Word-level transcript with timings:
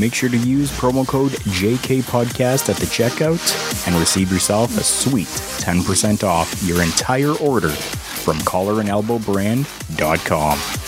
Make 0.00 0.14
sure 0.14 0.28
to 0.28 0.36
use 0.36 0.72
promo 0.72 1.06
code 1.06 1.30
JKPodcast 1.32 2.68
at 2.68 2.76
the 2.76 2.86
checkout 2.86 3.86
and 3.86 3.94
receive 3.96 4.32
yourself 4.32 4.76
a 4.78 4.82
sweet 4.82 5.28
10% 5.28 6.24
off 6.24 6.60
your 6.64 6.82
entire 6.82 7.34
order 7.34 7.68
from 7.68 8.38
collarandelbowbrand.com. 8.38 10.87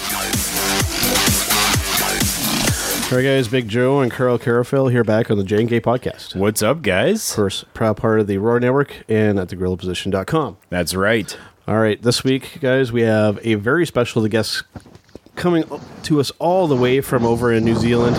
All 3.10 3.16
right, 3.16 3.24
guys, 3.24 3.48
Big 3.48 3.66
Joe 3.68 3.98
and 3.98 4.12
Carl 4.12 4.38
Carafil 4.38 4.88
here 4.88 5.02
back 5.02 5.32
on 5.32 5.36
the 5.36 5.42
J&K 5.42 5.80
podcast. 5.80 6.36
What's 6.36 6.62
up, 6.62 6.80
guys? 6.80 7.30
Of 7.30 7.34
course, 7.34 7.64
proud 7.74 7.96
part 7.96 8.20
of 8.20 8.28
the 8.28 8.38
Roar 8.38 8.60
Network 8.60 9.02
and 9.08 9.36
at 9.36 9.48
thegorillaposition.com. 9.48 10.58
That's 10.68 10.94
right. 10.94 11.36
All 11.66 11.78
right, 11.78 12.00
this 12.00 12.22
week, 12.22 12.60
guys, 12.60 12.92
we 12.92 13.02
have 13.02 13.40
a 13.42 13.56
very 13.56 13.84
special 13.84 14.28
guest 14.28 14.62
coming 15.34 15.64
to 16.04 16.20
us 16.20 16.30
all 16.38 16.68
the 16.68 16.76
way 16.76 17.00
from 17.00 17.26
over 17.26 17.52
in 17.52 17.64
New 17.64 17.74
Zealand. 17.74 18.16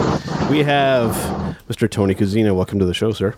We 0.50 0.60
have 0.64 1.14
Mr. 1.70 1.90
Tony 1.90 2.14
Kozina. 2.14 2.54
Welcome 2.54 2.78
to 2.80 2.86
the 2.86 2.94
show, 2.94 3.14
sir. 3.14 3.36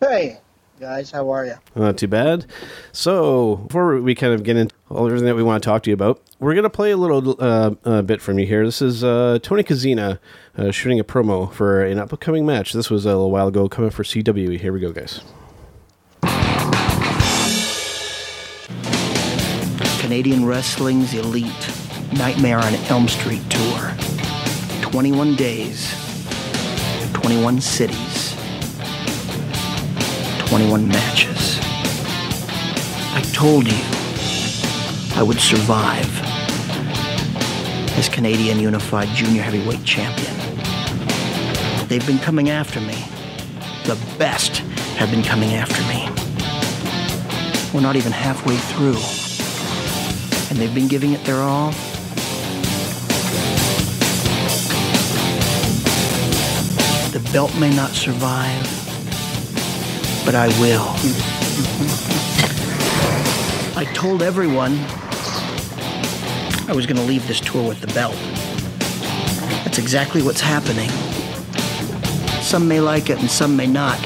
Hey, 0.00 0.40
guys, 0.78 1.10
how 1.10 1.30
are 1.30 1.46
you? 1.46 1.54
Not 1.74 1.96
too 1.96 2.08
bad. 2.08 2.44
So, 2.92 3.56
before 3.56 3.98
we 4.02 4.14
kind 4.14 4.34
of 4.34 4.42
get 4.42 4.58
into 4.58 4.74
all 4.90 5.06
everything 5.06 5.26
that 5.26 5.36
we 5.36 5.42
want 5.42 5.62
to 5.62 5.66
talk 5.66 5.82
to 5.84 5.90
you 5.90 5.94
about, 5.94 6.20
we're 6.40 6.54
going 6.54 6.64
to 6.64 6.70
play 6.70 6.90
a 6.90 6.96
little 6.96 7.36
uh, 7.38 7.74
uh, 7.84 8.02
bit 8.02 8.20
from 8.20 8.38
you 8.38 8.46
here. 8.46 8.64
This 8.64 8.82
is 8.82 9.04
uh, 9.04 9.38
Tony 9.42 9.62
Kozina 9.62 10.18
uh, 10.60 10.70
shooting 10.70 11.00
a 11.00 11.04
promo 11.04 11.50
for 11.50 11.82
an 11.82 11.98
upcoming 11.98 12.44
match. 12.44 12.72
This 12.72 12.90
was 12.90 13.06
a 13.06 13.08
little 13.08 13.30
while 13.30 13.48
ago 13.48 13.68
coming 13.68 13.90
for 13.90 14.02
CWE. 14.02 14.60
Here 14.60 14.72
we 14.72 14.80
go, 14.80 14.92
guys. 14.92 15.22
Canadian 20.00 20.44
Wrestling's 20.44 21.14
Elite 21.14 21.70
Nightmare 22.12 22.58
on 22.58 22.74
Elm 22.88 23.08
Street 23.08 23.42
Tour. 23.48 23.94
21 24.82 25.36
days, 25.36 25.94
21 27.12 27.60
cities, 27.60 28.34
21 30.48 30.88
matches. 30.88 31.58
I 33.14 33.22
told 33.32 33.66
you 33.66 33.78
I 35.16 35.22
would 35.22 35.38
survive 35.40 36.08
as 37.96 38.08
Canadian 38.08 38.58
Unified 38.58 39.08
Junior 39.08 39.42
Heavyweight 39.42 39.84
Champion. 39.84 40.49
They've 41.90 42.06
been 42.06 42.20
coming 42.20 42.50
after 42.50 42.80
me. 42.80 43.04
The 43.84 43.98
best 44.16 44.58
have 44.94 45.10
been 45.10 45.24
coming 45.24 45.54
after 45.54 45.82
me. 45.88 46.08
We're 47.74 47.80
not 47.80 47.96
even 47.96 48.12
halfway 48.12 48.56
through. 48.56 48.94
And 50.50 50.56
they've 50.56 50.72
been 50.72 50.86
giving 50.86 51.14
it 51.14 51.24
their 51.24 51.38
all. 51.38 51.72
The 57.10 57.28
belt 57.32 57.52
may 57.58 57.74
not 57.74 57.90
survive, 57.90 58.62
but 60.24 60.36
I 60.36 60.46
will. 60.60 60.94
I 63.76 63.84
told 63.94 64.22
everyone 64.22 64.78
I 66.68 66.72
was 66.72 66.86
going 66.86 66.98
to 66.98 67.02
leave 67.02 67.26
this 67.26 67.40
tour 67.40 67.66
with 67.66 67.80
the 67.80 67.88
belt. 67.88 68.14
That's 69.64 69.78
exactly 69.78 70.22
what's 70.22 70.40
happening. 70.40 70.88
Some 72.50 72.66
may 72.66 72.80
like 72.80 73.10
it 73.10 73.20
and 73.20 73.30
some 73.30 73.56
may 73.56 73.68
not. 73.68 73.96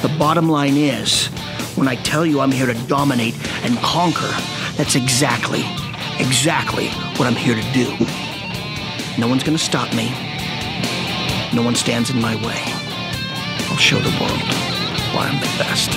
The 0.00 0.14
bottom 0.16 0.48
line 0.48 0.76
is, 0.76 1.26
when 1.74 1.88
I 1.88 1.96
tell 1.96 2.24
you 2.24 2.38
I'm 2.38 2.52
here 2.52 2.66
to 2.66 2.86
dominate 2.86 3.34
and 3.64 3.76
conquer, 3.78 4.30
that's 4.76 4.94
exactly, 4.94 5.64
exactly 6.20 6.86
what 7.16 7.26
I'm 7.26 7.34
here 7.34 7.56
to 7.56 7.72
do. 7.72 7.88
No 9.18 9.26
one's 9.26 9.42
going 9.42 9.58
to 9.58 9.64
stop 9.64 9.92
me. 9.92 10.08
No 11.52 11.62
one 11.62 11.74
stands 11.74 12.10
in 12.10 12.20
my 12.20 12.36
way. 12.36 12.62
I'll 13.68 13.76
show 13.76 13.98
the 13.98 14.16
world 14.20 14.40
why 15.12 15.26
I'm 15.26 15.40
the 15.40 15.50
best. 15.58 15.90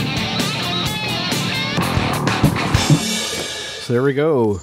So 3.85 3.93
there 3.93 4.01
we 4.01 4.15
go. 4.15 4.61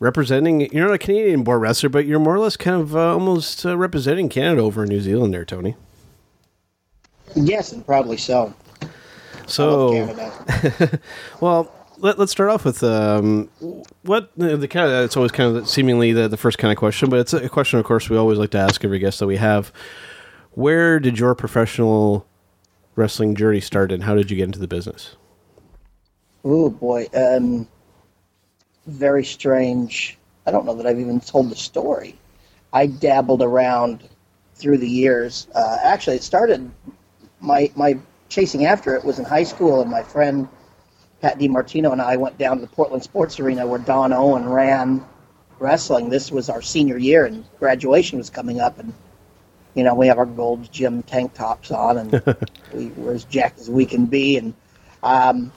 Representing, 0.00 0.62
you're 0.72 0.88
not 0.88 0.94
a 0.94 0.98
Canadian 0.98 1.44
born 1.44 1.60
wrestler, 1.60 1.88
but 1.88 2.04
you're 2.04 2.18
more 2.18 2.34
or 2.34 2.40
less 2.40 2.56
kind 2.56 2.82
of 2.82 2.96
uh, 2.96 3.12
almost 3.12 3.64
uh, 3.64 3.78
representing 3.78 4.28
Canada 4.28 4.62
over 4.62 4.84
New 4.86 5.00
Zealand 5.00 5.32
there, 5.32 5.44
Tony. 5.44 5.76
Yes, 7.34 7.72
and 7.72 7.84
probably 7.84 8.16
so. 8.16 8.54
So, 9.46 9.92
well, 11.40 11.70
let, 11.98 12.18
us 12.18 12.30
start 12.30 12.50
off 12.50 12.64
with 12.64 12.82
um, 12.82 13.48
what 14.02 14.30
the, 14.36 14.56
the 14.56 14.68
kind 14.68 14.90
of 14.90 15.04
it's 15.04 15.16
always 15.16 15.32
kind 15.32 15.56
of 15.56 15.68
seemingly 15.68 16.12
the, 16.12 16.28
the 16.28 16.36
first 16.36 16.58
kind 16.58 16.72
of 16.72 16.78
question, 16.78 17.10
but 17.10 17.18
it's 17.18 17.32
a 17.32 17.48
question, 17.48 17.78
of 17.78 17.84
course, 17.84 18.08
we 18.08 18.16
always 18.16 18.38
like 18.38 18.50
to 18.50 18.58
ask 18.58 18.84
every 18.84 18.98
guest 18.98 19.18
that 19.18 19.26
we 19.26 19.36
have. 19.36 19.72
Where 20.52 21.00
did 21.00 21.18
your 21.18 21.34
professional 21.34 22.26
wrestling 22.96 23.34
journey 23.34 23.60
start, 23.60 23.92
and 23.92 24.02
how 24.02 24.14
did 24.14 24.30
you 24.30 24.36
get 24.36 24.44
into 24.44 24.58
the 24.58 24.68
business? 24.68 25.16
Oh 26.44 26.70
boy, 26.70 27.08
um, 27.14 27.66
very 28.86 29.24
strange. 29.24 30.18
I 30.46 30.50
don't 30.50 30.66
know 30.66 30.74
that 30.74 30.86
I've 30.86 31.00
even 31.00 31.20
told 31.20 31.50
the 31.50 31.56
story. 31.56 32.18
I 32.72 32.86
dabbled 32.86 33.42
around 33.42 34.08
through 34.54 34.78
the 34.78 34.88
years. 34.88 35.48
Uh, 35.54 35.78
actually, 35.82 36.16
it 36.16 36.22
started 36.22 36.70
my 37.40 37.70
my 37.76 37.98
chasing 38.28 38.66
after 38.66 38.94
it 38.94 39.04
was 39.04 39.18
in 39.18 39.24
high 39.24 39.44
school, 39.44 39.80
and 39.80 39.90
my 39.90 40.02
friend 40.02 40.48
Pat 41.20 41.38
DiMartino 41.38 41.92
and 41.92 42.02
I 42.02 42.16
went 42.16 42.36
down 42.36 42.56
to 42.56 42.62
the 42.62 42.68
Portland 42.68 43.02
Sports 43.02 43.40
Arena 43.40 43.66
where 43.66 43.78
Don 43.78 44.12
Owen 44.12 44.48
ran 44.48 45.04
wrestling. 45.58 46.10
This 46.10 46.30
was 46.30 46.50
our 46.50 46.62
senior 46.62 46.98
year, 46.98 47.24
and 47.24 47.44
graduation 47.58 48.18
was 48.18 48.30
coming 48.30 48.60
up, 48.60 48.78
and 48.78 48.92
you 49.74 49.84
know 49.84 49.94
we 49.94 50.06
have 50.08 50.18
our 50.18 50.26
gold 50.26 50.70
gym 50.72 51.02
tank 51.02 51.34
tops 51.34 51.70
on, 51.70 51.98
and 51.98 52.36
we 52.74 52.88
were 52.96 53.12
as 53.12 53.24
jacked 53.24 53.58
as 53.58 53.70
we 53.70 53.86
can 53.86 54.06
be, 54.06 54.36
and 54.36 54.54
um, 55.02 55.52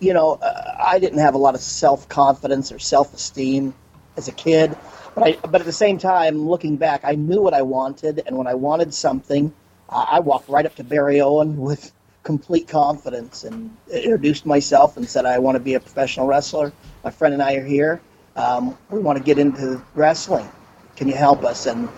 you 0.00 0.14
know 0.14 0.34
uh, 0.42 0.76
I 0.78 0.98
didn't 0.98 1.18
have 1.18 1.34
a 1.34 1.38
lot 1.38 1.54
of 1.54 1.60
self 1.60 2.08
confidence 2.08 2.70
or 2.70 2.78
self 2.78 3.12
esteem 3.14 3.74
as 4.16 4.28
a 4.28 4.32
kid, 4.32 4.76
but 5.14 5.24
I 5.26 5.32
but 5.48 5.60
at 5.60 5.66
the 5.66 5.72
same 5.72 5.98
time, 5.98 6.48
looking 6.48 6.76
back, 6.76 7.00
I 7.04 7.12
knew 7.16 7.40
what 7.40 7.54
I 7.54 7.62
wanted, 7.62 8.22
and 8.26 8.36
when 8.36 8.46
I 8.46 8.54
wanted 8.54 8.94
something, 8.94 9.52
I 9.90 10.20
walked 10.20 10.48
right 10.48 10.66
up 10.66 10.74
to 10.76 10.84
Barry 10.84 11.20
Owen 11.20 11.56
with 11.58 11.92
complete 12.22 12.68
confidence 12.68 13.44
and 13.44 13.74
introduced 13.90 14.44
myself 14.44 14.96
and 14.96 15.08
said 15.08 15.24
I 15.24 15.38
want 15.38 15.56
to 15.56 15.60
be 15.60 15.74
a 15.74 15.80
professional 15.80 16.26
wrestler. 16.26 16.72
My 17.02 17.10
friend 17.10 17.32
and 17.32 17.42
I 17.42 17.54
are 17.54 17.64
here. 17.64 18.00
Um, 18.36 18.76
we 18.90 18.98
want 18.98 19.16
to 19.18 19.24
get 19.24 19.38
into 19.38 19.82
wrestling. 19.94 20.46
Can 20.96 21.08
you 21.08 21.14
help 21.14 21.44
us? 21.44 21.66
And 21.66 21.88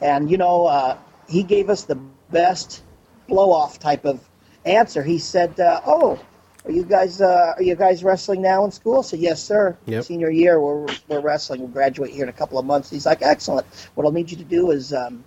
and 0.00 0.30
you 0.30 0.36
know 0.36 0.66
uh, 0.66 0.96
he 1.28 1.42
gave 1.42 1.70
us 1.70 1.82
the 1.84 1.96
best 2.30 2.82
blow 3.28 3.50
off 3.52 3.78
type 3.78 4.04
of 4.04 4.20
answer. 4.64 5.02
He 5.02 5.18
said, 5.18 5.58
uh, 5.58 5.80
"Oh, 5.84 6.18
are 6.64 6.70
you 6.70 6.84
guys 6.84 7.20
uh, 7.20 7.54
are 7.56 7.62
you 7.62 7.74
guys 7.74 8.04
wrestling 8.04 8.42
now 8.42 8.64
in 8.64 8.70
school?" 8.70 9.02
Said, 9.02 9.18
"Yes, 9.18 9.42
sir. 9.42 9.76
Yep. 9.86 10.04
Senior 10.04 10.30
year, 10.30 10.60
we're 10.60 10.86
we're 11.08 11.20
wrestling. 11.20 11.60
We'll 11.60 11.70
graduate 11.70 12.12
here 12.12 12.22
in 12.22 12.28
a 12.28 12.34
couple 12.34 12.58
of 12.58 12.64
months." 12.64 12.90
He's 12.90 13.06
like, 13.06 13.22
"Excellent. 13.22 13.66
What 13.94 14.06
I'll 14.06 14.12
need 14.12 14.30
you 14.30 14.36
to 14.36 14.44
do 14.44 14.70
is." 14.70 14.92
Um, 14.92 15.24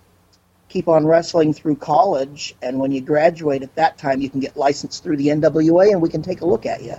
keep 0.68 0.88
on 0.88 1.06
wrestling 1.06 1.52
through 1.52 1.76
college, 1.76 2.54
and 2.62 2.78
when 2.78 2.92
you 2.92 3.00
graduate 3.00 3.62
at 3.62 3.74
that 3.76 3.98
time, 3.98 4.20
you 4.20 4.30
can 4.30 4.40
get 4.40 4.56
licensed 4.56 5.02
through 5.02 5.16
the 5.16 5.28
NWA, 5.28 5.92
and 5.92 6.02
we 6.02 6.08
can 6.08 6.22
take 6.22 6.40
a 6.40 6.46
look 6.46 6.66
at 6.66 6.82
you. 6.82 6.96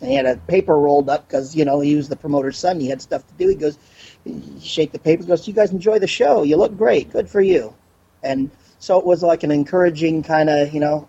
And 0.00 0.10
he 0.10 0.16
had 0.16 0.26
a 0.26 0.36
paper 0.36 0.78
rolled 0.78 1.08
up 1.08 1.28
because 1.28 1.54
you 1.54 1.64
know 1.64 1.80
he 1.80 1.94
was 1.94 2.08
the 2.08 2.16
promoter's 2.16 2.58
son. 2.58 2.80
He 2.80 2.88
had 2.88 3.00
stuff 3.00 3.26
to 3.26 3.34
do. 3.34 3.48
He 3.48 3.54
goes, 3.54 3.78
he 4.24 4.60
shake 4.60 4.92
the 4.92 4.98
paper. 4.98 5.24
Goes, 5.24 5.46
you 5.46 5.54
guys 5.54 5.70
enjoy 5.72 5.98
the 5.98 6.06
show. 6.06 6.42
You 6.42 6.56
look 6.56 6.76
great. 6.76 7.12
Good 7.12 7.28
for 7.28 7.40
you. 7.40 7.74
and 8.22 8.50
so 8.78 8.98
it 8.98 9.06
was 9.06 9.22
like 9.22 9.44
an 9.44 9.52
encouraging 9.52 10.24
kind 10.24 10.50
of 10.50 10.74
you 10.74 10.80
know, 10.80 11.08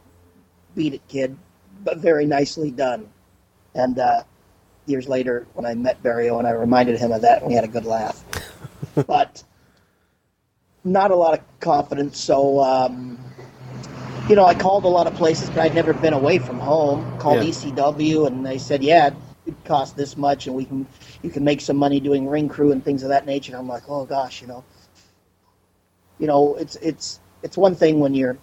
beat 0.75 0.93
it, 0.93 1.07
kid, 1.07 1.35
but 1.83 1.97
very 1.97 2.25
nicely 2.25 2.69
done. 2.69 3.09
And 3.73 3.97
uh, 3.97 4.23
years 4.85 5.07
later, 5.07 5.47
when 5.53 5.65
I 5.65 5.73
met 5.73 6.01
Barry 6.03 6.27
and 6.27 6.45
I 6.45 6.51
reminded 6.51 6.99
him 6.99 7.11
of 7.11 7.21
that, 7.21 7.39
and 7.41 7.47
we 7.47 7.55
had 7.55 7.63
a 7.63 7.67
good 7.67 7.85
laugh. 7.85 8.23
but 9.07 9.43
not 10.83 11.11
a 11.11 11.15
lot 11.15 11.33
of 11.33 11.59
confidence, 11.59 12.19
so. 12.19 12.59
Um, 12.59 13.19
you 14.29 14.35
know, 14.37 14.45
I 14.45 14.53
called 14.53 14.85
a 14.85 14.87
lot 14.87 15.05
of 15.05 15.13
places, 15.15 15.49
but 15.49 15.59
I'd 15.59 15.75
never 15.75 15.93
been 15.93 16.13
away 16.13 16.39
from 16.39 16.57
home. 16.59 17.17
Called 17.19 17.43
Yeah. 17.43 17.49
ECW, 17.49 18.25
and 18.25 18.45
they 18.45 18.57
said, 18.57 18.81
"Yeah, 18.81 19.09
it 19.45 19.65
costs 19.65 19.95
this 19.95 20.15
much, 20.15 20.47
and 20.47 20.55
we 20.55 20.63
can 20.65 20.87
you 21.21 21.29
can 21.29 21.43
make 21.43 21.59
some 21.59 21.75
money 21.75 21.99
doing 21.99 22.27
ring 22.29 22.47
crew 22.47 22.71
and 22.71 22.83
things 22.83 23.03
of 23.03 23.09
that 23.09 23.25
nature." 23.25 23.51
And 23.51 23.59
I'm 23.59 23.67
like, 23.67 23.83
"Oh 23.89 24.05
gosh, 24.05 24.41
you 24.41 24.47
know, 24.47 24.63
you 26.19 26.27
know, 26.27 26.55
it's 26.55 26.77
it's 26.77 27.19
it's 27.41 27.57
one 27.57 27.75
thing 27.75 27.99
when 27.99 28.13
you're 28.13 28.37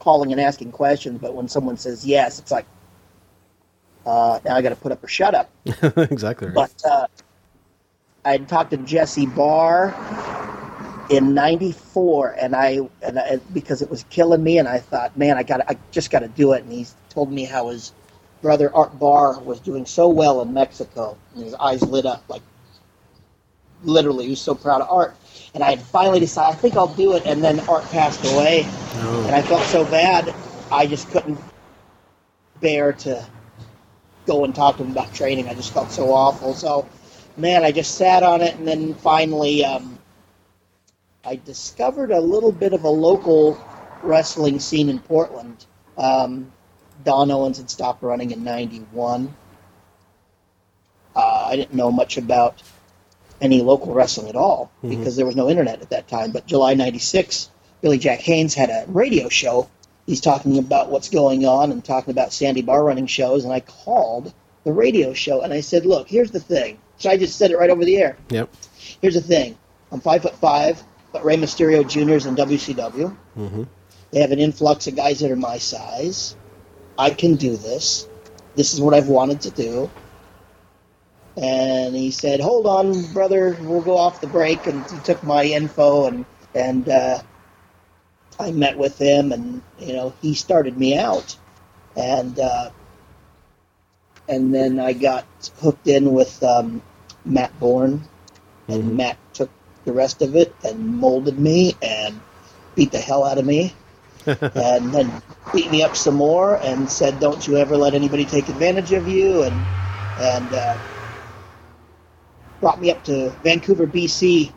calling 0.00 0.32
and 0.32 0.40
asking 0.40 0.72
questions, 0.72 1.20
but 1.20 1.34
when 1.34 1.46
someone 1.48 1.76
says 1.76 2.04
yes, 2.04 2.40
it's 2.40 2.50
like, 2.50 2.66
uh, 4.04 4.40
now 4.44 4.56
I 4.56 4.62
got 4.62 4.70
to 4.70 4.76
put 4.76 4.90
up 4.90 5.02
or 5.02 5.08
shut 5.08 5.34
up." 5.34 5.48
exactly 6.10 6.48
right. 6.48 6.54
But 6.54 6.84
uh, 6.84 7.06
I 8.24 8.38
talked 8.38 8.72
to 8.72 8.78
Jesse 8.78 9.26
Barr 9.26 9.94
in 11.10 11.34
'94, 11.34 12.36
and 12.40 12.54
I 12.56 12.80
and 13.02 13.18
I, 13.18 13.36
because 13.52 13.82
it 13.82 13.90
was 13.90 14.04
killing 14.10 14.42
me, 14.42 14.58
and 14.58 14.68
I 14.68 14.78
thought, 14.78 15.16
man, 15.16 15.36
I 15.36 15.42
got, 15.42 15.68
I 15.70 15.76
just 15.90 16.10
got 16.10 16.20
to 16.20 16.28
do 16.28 16.52
it. 16.52 16.64
And 16.64 16.72
he 16.72 16.86
told 17.10 17.32
me 17.32 17.44
how 17.44 17.68
his 17.68 17.92
brother 18.42 18.74
Art 18.74 18.98
Barr 18.98 19.38
was 19.40 19.60
doing 19.60 19.86
so 19.86 20.08
well 20.08 20.42
in 20.42 20.52
Mexico, 20.52 21.16
and 21.34 21.44
his 21.44 21.54
eyes 21.54 21.82
lit 21.82 22.06
up 22.06 22.24
like 22.28 22.42
literally. 23.84 24.24
He 24.24 24.30
was 24.30 24.40
so 24.40 24.54
proud 24.54 24.82
of 24.82 24.90
Art, 24.90 25.16
and 25.54 25.62
I 25.62 25.70
had 25.70 25.80
finally 25.80 26.20
decided, 26.20 26.56
I 26.56 26.60
think 26.60 26.76
I'll 26.76 26.94
do 26.94 27.14
it. 27.14 27.24
And 27.26 27.42
then 27.42 27.60
Art 27.68 27.84
passed 27.84 28.24
away, 28.24 28.64
and 28.94 29.34
I 29.34 29.42
felt 29.42 29.62
so 29.64 29.84
bad, 29.84 30.34
I 30.70 30.86
just 30.86 31.08
couldn't 31.10 31.38
bear 32.60 32.92
to 32.92 33.24
go 34.26 34.44
and 34.44 34.54
talk 34.54 34.76
to 34.76 34.84
him 34.84 34.90
about 34.90 35.14
training. 35.14 35.48
I 35.48 35.54
just 35.54 35.72
felt 35.72 35.90
so 35.90 36.12
awful. 36.12 36.54
So, 36.54 36.88
man, 37.36 37.64
I 37.64 37.72
just 37.72 37.96
sat 37.96 38.22
on 38.22 38.40
it, 38.40 38.56
and 38.56 38.66
then 38.66 38.94
finally, 38.94 39.64
um, 39.64 39.95
I 41.26 41.40
discovered 41.44 42.12
a 42.12 42.20
little 42.20 42.52
bit 42.52 42.72
of 42.72 42.84
a 42.84 42.88
local 42.88 43.58
wrestling 44.02 44.60
scene 44.60 44.88
in 44.88 45.00
Portland. 45.00 45.66
Um, 45.98 46.52
Don 47.04 47.30
Owens 47.32 47.58
had 47.58 47.68
stopped 47.68 48.02
running 48.02 48.30
in 48.30 48.44
'91. 48.44 49.34
Uh, 51.16 51.46
I 51.50 51.56
didn't 51.56 51.74
know 51.74 51.90
much 51.90 52.16
about 52.16 52.62
any 53.40 53.60
local 53.60 53.92
wrestling 53.92 54.28
at 54.28 54.36
all 54.36 54.70
because 54.82 55.16
there 55.16 55.26
was 55.26 55.36
no 55.36 55.50
internet 55.50 55.82
at 55.82 55.90
that 55.90 56.08
time. 56.08 56.30
But 56.30 56.46
July 56.46 56.74
'96, 56.74 57.50
Billy 57.80 57.98
Jack 57.98 58.20
Haynes 58.20 58.54
had 58.54 58.70
a 58.70 58.84
radio 58.88 59.28
show. 59.28 59.68
He's 60.06 60.20
talking 60.20 60.58
about 60.58 60.90
what's 60.90 61.08
going 61.08 61.44
on 61.44 61.72
and 61.72 61.84
talking 61.84 62.12
about 62.12 62.32
Sandy 62.32 62.62
Barr 62.62 62.84
running 62.84 63.08
shows. 63.08 63.44
And 63.44 63.52
I 63.52 63.60
called 63.60 64.32
the 64.62 64.72
radio 64.72 65.12
show 65.12 65.42
and 65.42 65.52
I 65.52 65.60
said, 65.60 65.86
"Look, 65.86 66.08
here's 66.08 66.30
the 66.30 66.40
thing." 66.40 66.78
So 66.98 67.10
I 67.10 67.16
just 67.16 67.36
said 67.36 67.50
it 67.50 67.58
right 67.58 67.70
over 67.70 67.84
the 67.84 67.96
air. 67.96 68.16
yep. 68.30 68.48
Here's 69.00 69.14
the 69.14 69.20
thing: 69.20 69.58
I'm 69.90 70.00
five 70.00 70.22
foot 70.22 70.36
five, 70.36 70.82
but 71.16 71.24
Rey 71.24 71.38
Mysterio 71.38 71.88
Jr. 71.88 72.12
is 72.12 72.26
in 72.26 72.36
WCW. 72.36 73.16
Mm-hmm. 73.38 73.62
They 74.10 74.20
have 74.20 74.32
an 74.32 74.38
influx 74.38 74.86
of 74.86 74.96
guys 74.96 75.20
that 75.20 75.30
are 75.30 75.36
my 75.36 75.56
size. 75.56 76.36
I 76.98 77.08
can 77.08 77.36
do 77.36 77.56
this. 77.56 78.06
This 78.54 78.74
is 78.74 78.82
what 78.82 78.92
I've 78.92 79.08
wanted 79.08 79.40
to 79.42 79.50
do. 79.50 79.90
And 81.38 81.96
he 81.96 82.10
said, 82.10 82.40
"Hold 82.40 82.66
on, 82.66 83.12
brother. 83.14 83.56
We'll 83.62 83.80
go 83.80 83.96
off 83.96 84.20
the 84.20 84.26
break." 84.26 84.66
And 84.66 84.84
he 84.90 84.98
took 85.00 85.22
my 85.22 85.44
info 85.44 86.06
and 86.06 86.26
and 86.54 86.86
uh, 86.86 87.22
I 88.38 88.50
met 88.52 88.76
with 88.76 88.98
him, 88.98 89.32
and 89.32 89.62
you 89.78 89.94
know 89.94 90.12
he 90.20 90.34
started 90.34 90.76
me 90.76 90.98
out, 90.98 91.34
and 91.96 92.38
uh, 92.38 92.70
and 94.28 94.54
then 94.54 94.78
I 94.78 94.92
got 94.92 95.24
hooked 95.60 95.88
in 95.88 96.12
with 96.12 96.42
um, 96.42 96.82
Matt 97.24 97.58
Bourne, 97.58 98.02
and 98.68 98.98
Matt 98.98 99.16
took 99.32 99.50
the 99.86 99.92
rest 99.92 100.20
of 100.20 100.36
it 100.36 100.54
and 100.62 100.98
molded 100.98 101.38
me 101.38 101.74
and 101.80 102.20
beat 102.74 102.92
the 102.92 102.98
hell 102.98 103.24
out 103.24 103.38
of 103.38 103.46
me 103.46 103.74
and 104.26 104.92
then 104.92 105.22
beat 105.54 105.70
me 105.70 105.82
up 105.82 105.96
some 105.96 106.16
more 106.16 106.56
and 106.56 106.90
said, 106.90 107.18
"Don't 107.20 107.46
you 107.46 107.56
ever 107.56 107.76
let 107.76 107.94
anybody 107.94 108.24
take 108.24 108.48
advantage 108.48 108.92
of 108.92 109.06
you," 109.06 109.44
and 109.44 109.54
and 110.18 110.52
uh, 110.52 110.76
brought 112.60 112.80
me 112.80 112.90
up 112.90 113.04
to 113.04 113.30
Vancouver, 113.44 113.86
BC, 113.86 114.52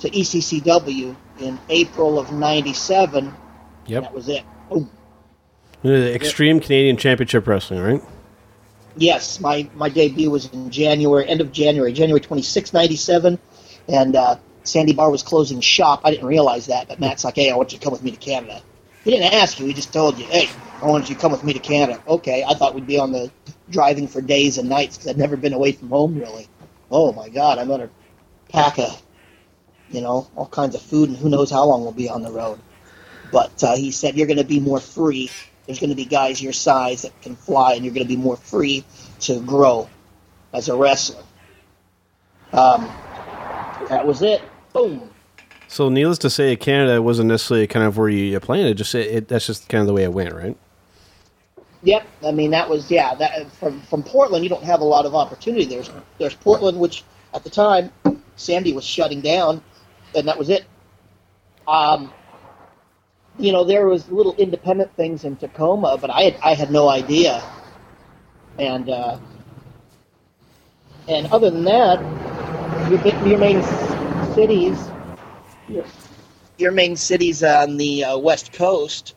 to 0.00 0.10
ECCW 0.10 1.14
in 1.38 1.60
April 1.68 2.18
of 2.18 2.32
'97. 2.32 3.32
Yep. 3.86 4.02
That 4.02 4.12
was 4.12 4.28
it. 4.28 4.42
Oh, 4.70 4.88
The 5.82 6.12
Extreme 6.12 6.60
Canadian 6.60 6.96
Championship 6.96 7.46
Wrestling, 7.46 7.80
right? 7.80 8.02
yes, 8.96 9.40
my 9.40 9.68
my 9.74 9.88
debut 9.88 10.30
was 10.30 10.46
in 10.52 10.70
January, 10.70 11.28
end 11.28 11.40
of 11.40 11.52
January, 11.52 11.92
January 11.92 12.20
26, 12.20 12.72
'97, 12.72 13.38
and 13.88 14.16
uh, 14.16 14.36
Sandy 14.64 14.92
Barr 14.92 15.10
was 15.10 15.22
closing 15.22 15.60
shop. 15.60 16.02
I 16.04 16.10
didn't 16.10 16.26
realize 16.26 16.66
that, 16.66 16.88
but 16.88 17.00
Matt's 17.00 17.24
like, 17.24 17.36
"Hey, 17.36 17.50
I 17.50 17.56
want 17.56 17.72
you 17.72 17.78
to 17.78 17.84
come 17.84 17.92
with 17.92 18.02
me 18.02 18.10
to 18.10 18.16
Canada." 18.16 18.62
He 19.04 19.10
didn't 19.10 19.32
ask 19.34 19.58
you; 19.58 19.66
he 19.66 19.72
just 19.72 19.92
told 19.92 20.18
you, 20.18 20.24
"Hey, 20.26 20.48
I 20.80 20.86
want 20.86 21.08
you 21.08 21.14
to 21.14 21.20
come 21.20 21.32
with 21.32 21.44
me 21.44 21.52
to 21.52 21.58
Canada." 21.58 22.02
Okay, 22.06 22.44
I 22.46 22.54
thought 22.54 22.74
we'd 22.74 22.86
be 22.86 22.98
on 22.98 23.12
the 23.12 23.30
driving 23.70 24.08
for 24.08 24.20
days 24.20 24.58
and 24.58 24.68
nights 24.68 24.96
because 24.96 25.10
I'd 25.10 25.18
never 25.18 25.36
been 25.36 25.52
away 25.52 25.72
from 25.72 25.88
home 25.88 26.18
really. 26.18 26.48
Oh 26.90 27.12
my 27.12 27.28
God, 27.28 27.58
I'm 27.58 27.68
gonna 27.68 27.90
pack 28.48 28.78
a, 28.78 28.90
you 29.90 30.00
know, 30.00 30.28
all 30.36 30.46
kinds 30.46 30.74
of 30.74 30.82
food, 30.82 31.08
and 31.08 31.18
who 31.18 31.28
knows 31.28 31.50
how 31.50 31.64
long 31.64 31.82
we'll 31.82 31.92
be 31.92 32.08
on 32.08 32.22
the 32.22 32.30
road. 32.30 32.60
But 33.32 33.64
uh, 33.64 33.76
he 33.76 33.90
said 33.90 34.16
you're 34.16 34.26
going 34.26 34.38
to 34.38 34.44
be 34.44 34.60
more 34.60 34.78
free. 34.78 35.30
There's 35.66 35.78
going 35.78 35.90
to 35.90 35.96
be 35.96 36.04
guys 36.04 36.42
your 36.42 36.52
size 36.52 37.02
that 37.02 37.20
can 37.22 37.34
fly, 37.34 37.74
and 37.74 37.84
you're 37.84 37.94
going 37.94 38.06
to 38.06 38.14
be 38.14 38.20
more 38.20 38.36
free 38.36 38.84
to 39.20 39.40
grow 39.40 39.88
as 40.52 40.68
a 40.68 40.76
wrestler. 40.76 41.22
Um, 42.52 42.90
that 43.92 44.06
was 44.06 44.22
it. 44.22 44.42
Boom. 44.72 45.10
So, 45.68 45.88
needless 45.88 46.18
to 46.18 46.30
say, 46.30 46.56
Canada 46.56 47.00
wasn't 47.00 47.28
necessarily 47.28 47.66
kind 47.66 47.86
of 47.86 47.96
where 47.96 48.08
you 48.08 48.38
planned 48.40 48.68
it. 48.68 48.74
Just 48.74 48.94
it, 48.94 49.14
it, 49.14 49.28
that's 49.28 49.46
just 49.46 49.68
kind 49.68 49.80
of 49.80 49.86
the 49.86 49.92
way 49.92 50.02
it 50.02 50.12
went, 50.12 50.34
right? 50.34 50.56
Yep. 51.82 52.06
I 52.24 52.32
mean, 52.32 52.50
that 52.52 52.68
was 52.68 52.90
yeah. 52.90 53.14
That 53.14 53.50
from 53.52 53.80
from 53.82 54.02
Portland, 54.02 54.44
you 54.44 54.50
don't 54.50 54.64
have 54.64 54.80
a 54.80 54.84
lot 54.84 55.06
of 55.06 55.14
opportunity. 55.14 55.64
There's 55.64 55.90
there's 56.18 56.34
Portland, 56.34 56.78
which 56.78 57.04
at 57.34 57.44
the 57.44 57.50
time 57.50 57.90
Sandy 58.36 58.72
was 58.72 58.84
shutting 58.84 59.20
down, 59.20 59.62
and 60.14 60.26
that 60.28 60.38
was 60.38 60.48
it. 60.48 60.64
Um, 61.66 62.12
you 63.38 63.52
know, 63.52 63.64
there 63.64 63.86
was 63.86 64.08
little 64.10 64.34
independent 64.36 64.94
things 64.96 65.24
in 65.24 65.36
Tacoma, 65.36 65.98
but 66.00 66.10
I 66.10 66.22
had 66.22 66.36
I 66.42 66.54
had 66.54 66.70
no 66.70 66.88
idea. 66.88 67.42
And 68.58 68.88
uh, 68.88 69.18
and 71.08 71.26
other 71.28 71.50
than 71.50 71.64
that, 71.64 71.98
your 72.88 73.26
your 73.26 73.38
main 73.38 73.62
cities, 74.34 74.90
your, 75.68 75.84
your 76.58 76.72
main 76.72 76.96
cities 76.96 77.42
on 77.42 77.76
the 77.76 78.04
uh, 78.04 78.18
west 78.18 78.52
coast 78.52 79.14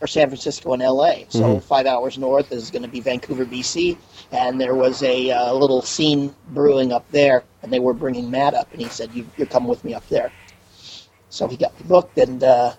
are 0.00 0.06
San 0.06 0.28
Francisco 0.28 0.74
and 0.74 0.82
L.A. 0.82 1.26
So 1.28 1.58
five 1.58 1.86
hours 1.86 2.18
north 2.18 2.52
is 2.52 2.70
going 2.70 2.82
to 2.82 2.88
be 2.88 3.00
Vancouver, 3.00 3.44
BC, 3.44 3.96
and 4.30 4.60
there 4.60 4.74
was 4.74 5.02
a 5.02 5.30
uh, 5.30 5.52
little 5.54 5.82
scene 5.82 6.34
brewing 6.50 6.92
up 6.92 7.10
there, 7.10 7.44
and 7.62 7.72
they 7.72 7.80
were 7.80 7.94
bringing 7.94 8.30
Matt 8.30 8.54
up, 8.54 8.70
and 8.72 8.80
he 8.80 8.88
said, 8.88 9.12
you, 9.12 9.26
"You're 9.36 9.46
coming 9.46 9.68
with 9.68 9.84
me 9.84 9.94
up 9.94 10.06
there." 10.08 10.30
So 11.30 11.48
he 11.48 11.56
got 11.56 11.78
me 11.80 11.86
booked, 11.88 12.18
and 12.18 12.42
uh, 12.44 12.74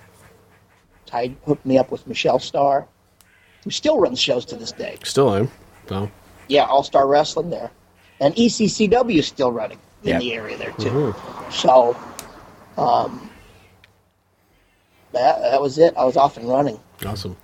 Ty 1.05 1.35
hooked 1.45 1.65
me 1.65 1.77
up 1.77 1.91
with 1.91 2.07
Michelle 2.07 2.39
Starr, 2.39 2.87
who 3.63 3.71
still 3.71 3.99
runs 3.99 4.19
shows 4.19 4.45
to 4.45 4.55
this 4.55 4.71
day. 4.71 4.97
Still 5.03 5.33
am. 5.33 5.51
So, 5.87 6.09
Yeah, 6.47 6.65
All 6.65 6.83
Star 6.83 7.07
Wrestling 7.07 7.49
there, 7.49 7.71
and 8.19 8.37
E 8.37 8.47
ECCW 8.47 9.17
is 9.17 9.27
still 9.27 9.51
running 9.51 9.79
in 10.03 10.09
Yep. 10.09 10.21
the 10.21 10.33
area 10.33 10.57
there 10.57 10.71
too. 10.73 11.15
So, 11.51 11.95
um, 12.77 13.29
that 15.13 15.41
that 15.41 15.61
was 15.61 15.77
it. 15.77 15.93
I 15.97 16.05
was 16.05 16.15
off 16.17 16.37
and 16.37 16.47
running. 16.47 16.79
awesome. 17.05 17.35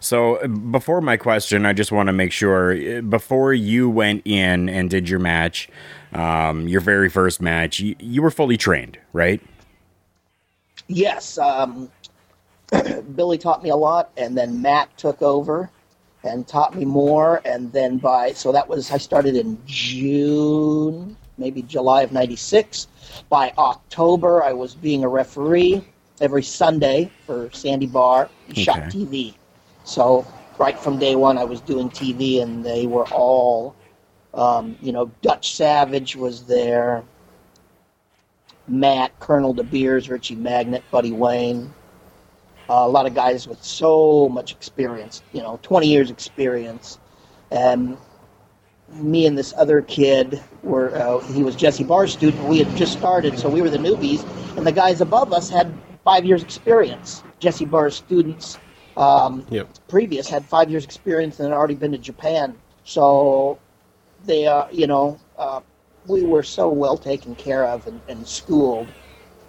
So 0.00 0.44
before 0.48 1.00
my 1.00 1.16
question, 1.16 1.64
I 1.64 1.72
just 1.72 1.92
want 1.92 2.08
to 2.08 2.12
make 2.12 2.32
sure 2.32 3.02
before 3.02 3.54
you 3.54 3.88
went 3.88 4.22
in 4.24 4.68
and 4.68 4.90
did 4.90 5.08
your 5.08 5.20
match, 5.20 5.68
um, 6.12 6.66
your 6.66 6.80
very 6.80 7.08
first 7.08 7.40
match, 7.40 7.78
you, 7.78 7.94
you 8.00 8.20
were 8.20 8.32
fully 8.32 8.56
trained, 8.56 8.98
right? 9.12 9.40
Yes, 10.88 11.38
um, 11.38 11.88
Billy 13.14 13.38
taught 13.38 13.62
me 13.62 13.70
a 13.70 13.76
lot, 13.76 14.10
and 14.16 14.36
then 14.36 14.60
Matt 14.60 14.96
took 14.98 15.22
over 15.22 15.70
and 16.24 16.48
taught 16.48 16.74
me 16.74 16.84
more. 16.84 17.40
And 17.44 17.72
then 17.72 17.98
by 17.98 18.32
so 18.32 18.50
that 18.50 18.68
was 18.68 18.90
I 18.90 18.98
started 18.98 19.36
in 19.36 19.56
June, 19.66 21.16
maybe 21.42 21.62
July 21.62 22.02
of 22.02 22.12
'96. 22.12 22.88
By 23.28 23.52
October, 23.58 24.42
I 24.44 24.52
was 24.54 24.74
being 24.74 25.04
a 25.04 25.08
referee 25.08 25.84
every 26.20 26.42
Sunday 26.42 27.10
for 27.26 27.50
Sandy 27.52 27.86
Barr 27.86 28.30
and 28.48 28.56
Shot 28.56 28.82
Okay. 28.82 28.88
TV. 28.88 29.34
So 29.84 30.26
right 30.58 30.78
from 30.78 30.98
day 30.98 31.16
one, 31.16 31.38
I 31.38 31.44
was 31.44 31.60
doing 31.60 31.90
TV, 31.90 32.40
and 32.42 32.64
they 32.64 32.86
were 32.86 33.06
all, 33.08 33.74
um, 34.34 34.76
you 34.80 34.92
know, 34.92 35.10
Dutch 35.22 35.54
Savage 35.56 36.16
was 36.16 36.44
there. 36.46 37.04
Matt, 38.68 39.18
Colonel 39.20 39.52
De 39.54 39.64
Beers, 39.64 40.08
Richie 40.08 40.36
Magnet, 40.36 40.84
Buddy 40.90 41.12
Wayne. 41.12 41.74
Uh, 42.70 42.84
a 42.86 42.88
lot 42.88 43.06
of 43.06 43.14
guys 43.14 43.48
with 43.48 43.62
so 43.62 44.28
much 44.28 44.52
experience, 44.52 45.22
you 45.32 45.42
know, 45.42 45.58
20 45.62 45.88
years 45.88 46.10
experience. 46.10 46.98
And 47.50 47.96
me 48.94 49.26
and 49.26 49.36
this 49.36 49.54
other 49.56 49.82
kid 49.82 50.42
were, 50.62 50.94
uh, 50.94 51.20
he 51.32 51.42
was 51.42 51.56
Jesse 51.56 51.84
Barr's 51.84 52.12
student. 52.12 52.44
We 52.48 52.58
had 52.58 52.76
just 52.76 52.92
started, 52.92 53.38
so 53.38 53.48
we 53.48 53.62
were 53.62 53.70
the 53.70 53.78
newbies. 53.78 54.24
And 54.56 54.66
the 54.66 54.72
guys 54.72 55.00
above 55.00 55.32
us 55.32 55.48
had 55.48 55.72
five 56.04 56.24
years 56.24 56.42
experience. 56.42 57.22
Jesse 57.38 57.64
Barr's 57.64 57.96
students 57.96 58.58
um, 58.96 59.46
Yep. 59.50 59.68
previous 59.88 60.28
had 60.28 60.44
five 60.44 60.70
years 60.70 60.84
experience 60.84 61.38
and 61.40 61.48
had 61.48 61.56
already 61.56 61.74
been 61.74 61.92
to 61.92 61.98
Japan. 61.98 62.54
So 62.84 63.58
they, 64.26 64.46
uh, 64.46 64.66
you 64.70 64.86
know, 64.86 65.18
uh, 65.38 65.60
we 66.06 66.22
were 66.22 66.42
so 66.42 66.68
well 66.68 66.96
taken 66.98 67.34
care 67.34 67.64
of 67.64 67.86
and, 67.86 68.00
and 68.08 68.26
schooled. 68.26 68.88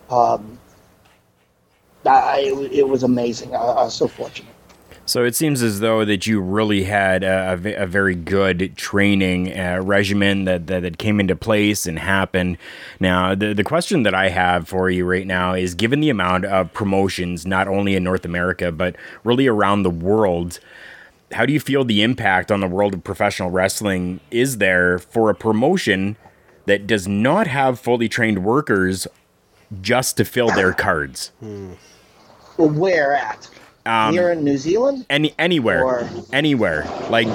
Um, 0.10 0.60
I, 2.06 2.54
it 2.72 2.88
was 2.88 3.04
amazing. 3.04 3.56
I, 3.56 3.60
I 3.60 3.84
was 3.84 3.96
so 3.96 4.08
fortunate. 4.08 4.52
So 5.05 5.25
it 5.25 5.36
seems 5.36 5.62
as 5.62 5.81
though 5.81 6.05
that 6.05 6.27
you 6.27 6.39
really 6.39 6.83
had 6.83 7.24
a, 7.24 7.81
a 7.81 7.86
very 7.86 8.15
good 8.15 8.77
training 8.77 9.51
uh, 9.51 9.81
regimen 9.83 10.45
that, 10.45 10.67
that 10.67 10.83
that 10.83 10.98
came 10.98 11.19
into 11.19 11.36
place 11.36 11.86
and 11.86 12.00
happened. 12.00 12.57
Now, 13.01 13.36
the 13.36 13.53
the 13.53 13.65
question 13.65 14.03
that 14.03 14.15
I 14.15 14.29
have 14.29 14.67
for 14.67 14.89
you 14.89 15.05
right 15.05 15.27
now 15.27 15.53
is: 15.53 15.75
given 15.75 16.00
the 16.00 16.10
amount 16.10 16.45
of 16.45 16.72
promotions, 16.74 17.45
not 17.45 17.67
only 17.67 17.95
in 17.95 18.03
North 18.03 18.24
America 18.24 18.72
but 18.72 18.95
really 19.25 19.45
around 19.45 19.83
the 19.83 19.89
world, 19.89 20.60
how 21.33 21.45
do 21.45 21.51
you 21.51 21.60
feel 21.60 21.83
the 21.83 22.01
impact 22.01 22.50
on 22.50 22.62
the 22.62 22.67
world 22.67 22.93
of 22.93 23.03
professional 23.03 23.50
wrestling 23.50 24.22
is 24.31 24.57
there 24.57 25.00
for 25.00 25.29
a 25.29 25.36
promotion 25.36 26.15
that 26.65 26.88
does 26.88 27.10
not 27.10 27.45
have 27.48 27.77
fully 27.77 28.07
trained 28.07 28.45
workers 28.45 29.05
just 29.81 30.15
to 30.15 30.24
fill 30.24 30.48
their 30.48 30.72
cards? 30.72 31.31
Well, 32.57 32.69
where 32.69 33.15
at? 33.15 33.50
Um, 33.86 34.13
Here 34.13 34.32
in 34.32 34.44
New 34.44 34.58
Zealand? 34.58 35.06
any 35.10 35.34
anywhere, 35.38 35.84
Or- 35.84 36.10
anywhere. 36.32 36.86
Like 37.10 37.28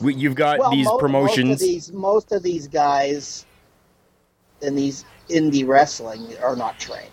we, 0.00 0.14
you've 0.14 0.36
got 0.36 0.58
Well, 0.60 0.70
these 0.70 0.86
mo- 0.86 0.98
promotions. 0.98 1.48
Most 1.48 1.62
of 1.62 1.68
these, 1.68 1.92
most 1.92 2.32
of 2.32 2.42
these 2.42 2.68
guys 2.68 3.44
in 4.62 4.74
these 4.76 5.04
indie 5.28 5.66
wrestling 5.66 6.26
are 6.42 6.54
not 6.56 6.78
trained. 6.78 7.10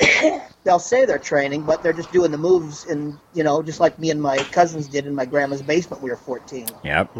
They'll 0.64 0.78
say 0.78 1.04
they're 1.04 1.18
training, 1.18 1.62
but 1.62 1.82
they're 1.82 1.92
just 1.92 2.10
doing 2.12 2.30
the 2.30 2.38
moves, 2.38 2.86
and 2.86 3.18
you 3.34 3.42
know, 3.44 3.62
just 3.62 3.80
like 3.80 3.98
me 3.98 4.10
and 4.10 4.20
my 4.22 4.38
cousins 4.38 4.86
did 4.88 5.06
in 5.06 5.14
my 5.14 5.24
grandma's 5.26 5.60
basement. 5.62 6.02
when 6.02 6.08
We 6.08 6.10
were 6.10 6.16
fourteen. 6.16 6.66
yep. 6.84 7.10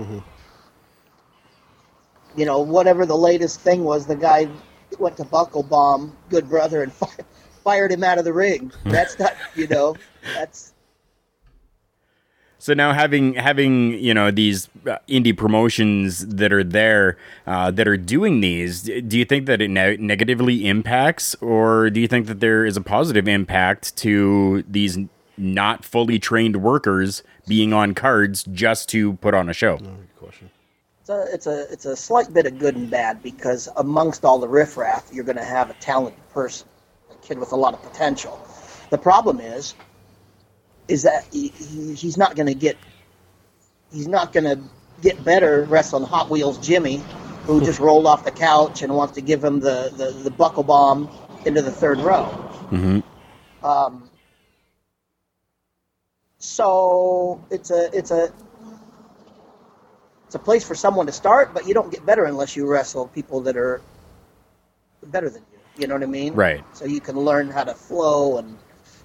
You 2.37 2.45
know, 2.47 2.61
whatever 2.61 3.07
the 3.07 3.17
latest 3.17 3.61
thing 3.61 3.85
was, 3.85 4.07
the 4.07 4.17
guy 4.17 4.49
went 4.99 5.17
to 5.19 5.25
Buckle 5.25 5.63
Bomb, 5.63 6.17
good 6.31 6.49
brother, 6.49 6.83
and 6.83 6.93
fi- 7.01 7.07
fired 7.65 7.91
him 7.91 8.05
out 8.05 8.19
of 8.19 8.25
the 8.25 8.33
ring. 8.33 8.71
That's 8.85 9.19
not, 9.19 9.35
you 9.57 9.67
know, 9.67 9.97
that's 10.35 10.73
So 12.59 12.73
now 12.73 12.93
having 12.93 13.35
having 13.35 13.93
you 13.93 14.15
know 14.15 14.31
these 14.31 14.69
uh, 14.87 14.99
indie 15.09 15.37
promotions 15.37 16.27
that 16.27 16.53
are 16.53 16.65
there 16.65 17.19
uh, 17.47 17.71
that 17.73 17.87
are 17.89 17.97
doing 17.99 18.41
these, 18.41 18.83
do 18.83 19.19
you 19.19 19.25
think 19.25 19.47
that 19.47 19.61
it 19.61 19.69
ne- 19.69 19.99
negatively 19.99 20.67
impacts, 20.67 21.35
or 21.43 21.91
do 21.91 22.01
you 22.01 22.09
think 22.09 22.27
that 22.27 22.41
there 22.41 22.65
is 22.65 22.77
a 22.77 22.81
positive 22.81 23.29
impact 23.29 23.97
to 23.97 24.65
these 24.69 24.99
not 25.37 25.85
fully 25.85 26.19
trained 26.19 26.57
workers 26.63 27.23
being 27.47 27.73
on 27.73 27.93
cards 27.93 28.45
just 28.45 28.89
to 28.91 29.15
put 29.15 29.35
on 29.35 29.49
a 29.49 29.53
show? 29.53 29.77
Good 29.77 30.17
question. 30.17 30.51
it's 31.01 31.11
a, 31.11 31.27
it's 31.35 31.47
a 31.47 31.73
it's 31.73 31.85
a 31.85 31.97
slight 31.97 32.33
bit 32.33 32.47
of 32.47 32.59
good 32.59 32.77
and 32.77 32.91
bad 32.91 33.23
because 33.23 33.69
amongst 33.77 34.25
all 34.25 34.39
the 34.39 34.49
riffraff, 34.49 35.11
you're 35.13 35.25
going 35.25 35.37
to 35.37 35.45
have 35.45 35.69
a 35.69 35.75
talented 35.75 36.27
person, 36.31 36.67
a 36.74 36.74
kid 37.25 37.39
with 37.39 37.53
a 37.53 37.57
lot 37.57 37.75
of 37.75 37.83
potential. 37.83 38.39
The 38.91 38.99
problem 38.99 39.41
is, 39.41 39.75
is 40.89 41.03
that 41.03 41.27
he, 41.33 41.49
he, 41.49 41.95
he's 41.95 42.17
not 42.17 42.37
going 42.37 42.47
to 42.47 42.55
get 42.55 42.77
he's 43.93 44.09
not 44.09 44.33
going 44.33 44.45
to 44.45 44.63
get 45.01 45.25
better 45.25 45.65
wrestling 45.65 46.05
Hot 46.05 46.31
Wheels 46.31 46.59
Jimmy, 46.59 47.03
who 47.45 47.61
just 47.65 47.81
rolled 47.81 48.07
off 48.07 48.25
the 48.25 48.31
couch 48.31 48.83
and 48.83 48.95
wants 48.95 49.15
to 49.15 49.21
give 49.21 49.43
him 49.43 49.61
the 49.61 49.93
the, 49.97 50.11
the 50.11 50.31
buckle 50.31 50.63
bomb 50.63 51.09
into 51.45 51.63
the 51.63 51.71
third 51.71 51.99
row. 51.99 52.25
Mm-hmm. 52.71 53.67
Um, 53.67 54.11
so 56.39 57.43
it's 57.51 57.71
a 57.71 57.91
it's 57.97 58.11
a 58.11 58.33
it's 60.27 60.35
a 60.35 60.39
place 60.39 60.65
for 60.65 60.75
someone 60.75 61.07
to 61.07 61.13
start, 61.13 61.55
but 61.55 61.67
you 61.67 61.75
don't 61.75 61.91
get 61.91 62.05
better 62.05 62.25
unless 62.25 62.57
you 62.57 62.67
wrestle 62.67 63.09
people 63.09 63.41
that 63.43 63.57
are 63.57 63.81
better 65.03 65.31
than 65.31 65.43
you. 65.53 65.54
You 65.77 65.87
know 65.87 65.95
what 65.95 66.03
I 66.03 66.07
mean? 66.07 66.35
Right. 66.35 66.65
So 66.73 66.85
you 66.85 67.01
can 67.01 67.17
learn 67.17 67.51
how 67.51 67.65
to 67.65 67.75
flow 67.75 68.39
and 68.39 68.57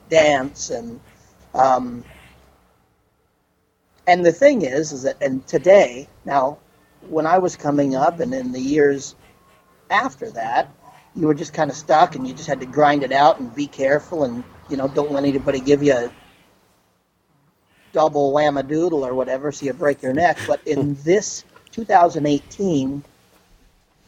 dance 0.09 0.69
and 0.69 0.99
um, 1.53 2.03
and 4.07 4.25
the 4.25 4.31
thing 4.31 4.63
is, 4.63 4.91
is 4.91 5.03
that 5.03 5.17
and 5.21 5.45
today 5.47 6.07
now, 6.25 6.57
when 7.09 7.25
I 7.25 7.37
was 7.37 7.55
coming 7.55 7.95
up 7.95 8.19
and 8.19 8.33
in 8.33 8.51
the 8.51 8.59
years 8.59 9.15
after 9.89 10.29
that, 10.31 10.69
you 11.15 11.27
were 11.27 11.33
just 11.33 11.53
kind 11.53 11.69
of 11.69 11.75
stuck 11.75 12.15
and 12.15 12.27
you 12.27 12.33
just 12.33 12.47
had 12.47 12.59
to 12.59 12.65
grind 12.65 13.03
it 13.03 13.11
out 13.11 13.39
and 13.39 13.53
be 13.53 13.67
careful 13.67 14.23
and 14.23 14.43
you 14.69 14.77
know 14.77 14.87
don't 14.87 15.11
let 15.11 15.23
anybody 15.23 15.59
give 15.59 15.81
you 15.81 15.93
a 15.93 16.11
double 17.91 18.31
doodle 18.63 19.05
or 19.05 19.13
whatever 19.13 19.51
so 19.51 19.65
you 19.65 19.73
break 19.73 20.01
your 20.01 20.13
neck. 20.13 20.37
But 20.47 20.61
in 20.67 20.95
this 21.03 21.43
2018, 21.71 23.03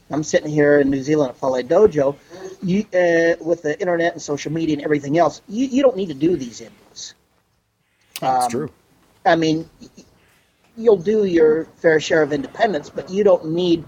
I'm 0.10 0.24
sitting 0.24 0.50
here 0.52 0.80
in 0.80 0.90
New 0.90 1.02
Zealand 1.02 1.32
at 1.32 1.38
Fale 1.38 1.64
Dojo. 1.64 2.16
You, 2.64 2.82
uh, 2.94 3.36
with 3.44 3.64
the 3.64 3.76
internet 3.80 4.14
and 4.14 4.22
social 4.22 4.52
media 4.52 4.76
and 4.76 4.84
everything 4.84 5.18
else, 5.18 5.42
you, 5.48 5.66
you 5.66 5.82
don't 5.82 5.96
need 5.98 6.10
to 6.10 6.14
do 6.14 6.36
these 6.36 6.62
indies. 6.62 7.16
That's 8.20 8.46
Um, 8.46 8.52
true. 8.52 8.72
I 9.26 9.36
mean, 9.36 9.70
you'll 10.78 10.98
do 10.98 11.26
your 11.26 11.66
fair 11.78 12.00
share 12.00 12.22
of 12.22 12.34
independence, 12.34 12.90
but 12.90 13.10
you 13.10 13.24
don't 13.24 13.48
need 13.52 13.84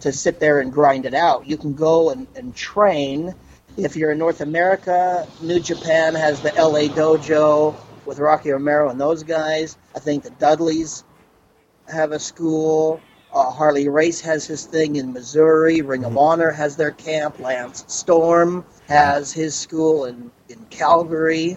to 0.00 0.12
sit 0.12 0.40
there 0.40 0.60
and 0.60 0.72
grind 0.72 1.04
it 1.06 1.14
out. 1.14 1.46
You 1.46 1.56
can 1.56 1.74
go 1.74 2.10
and, 2.10 2.26
and 2.36 2.54
train. 2.54 3.34
If 3.76 3.96
you're 3.96 4.12
in 4.12 4.18
North 4.18 4.40
America, 4.40 5.26
New 5.40 5.60
Japan 5.60 6.14
has 6.14 6.40
the 6.40 6.50
LA 6.56 6.92
Dojo 6.94 7.74
with 8.04 8.18
Rocky 8.18 8.50
Romero 8.50 8.90
and 8.90 9.00
those 9.00 9.22
guys. 9.22 9.76
I 9.94 9.98
think 10.00 10.24
the 10.24 10.30
Dudleys 10.30 11.04
have 11.88 12.12
a 12.12 12.18
school. 12.18 13.00
Uh, 13.32 13.50
Harley 13.50 13.88
Race 13.88 14.20
has 14.20 14.46
his 14.46 14.66
thing 14.66 14.96
in 14.96 15.12
Missouri. 15.12 15.80
Ring 15.80 16.04
of 16.04 16.18
Honor 16.18 16.50
has 16.50 16.76
their 16.76 16.90
camp. 16.90 17.38
Lance 17.40 17.84
Storm 17.88 18.64
has 18.88 19.32
his 19.32 19.54
school 19.54 20.04
in, 20.04 20.30
in 20.50 20.58
Calgary. 20.68 21.56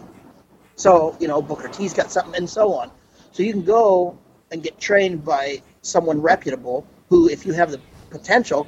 So, 0.76 1.18
you 1.20 1.28
know, 1.28 1.42
Booker 1.42 1.68
T's 1.68 1.94
got 1.94 2.12
something 2.12 2.36
and 2.36 2.50
so 2.50 2.74
on. 2.74 2.92
So 3.32 3.44
you 3.44 3.52
can 3.52 3.64
go 3.64 4.18
and 4.52 4.64
get 4.64 4.80
trained 4.80 5.26
by 5.26 5.62
someone 5.82 6.22
reputable 6.22 6.88
who, 7.10 7.30
if 7.30 7.46
you 7.46 7.52
have 7.54 7.72
the 7.72 7.82
potential, 8.10 8.68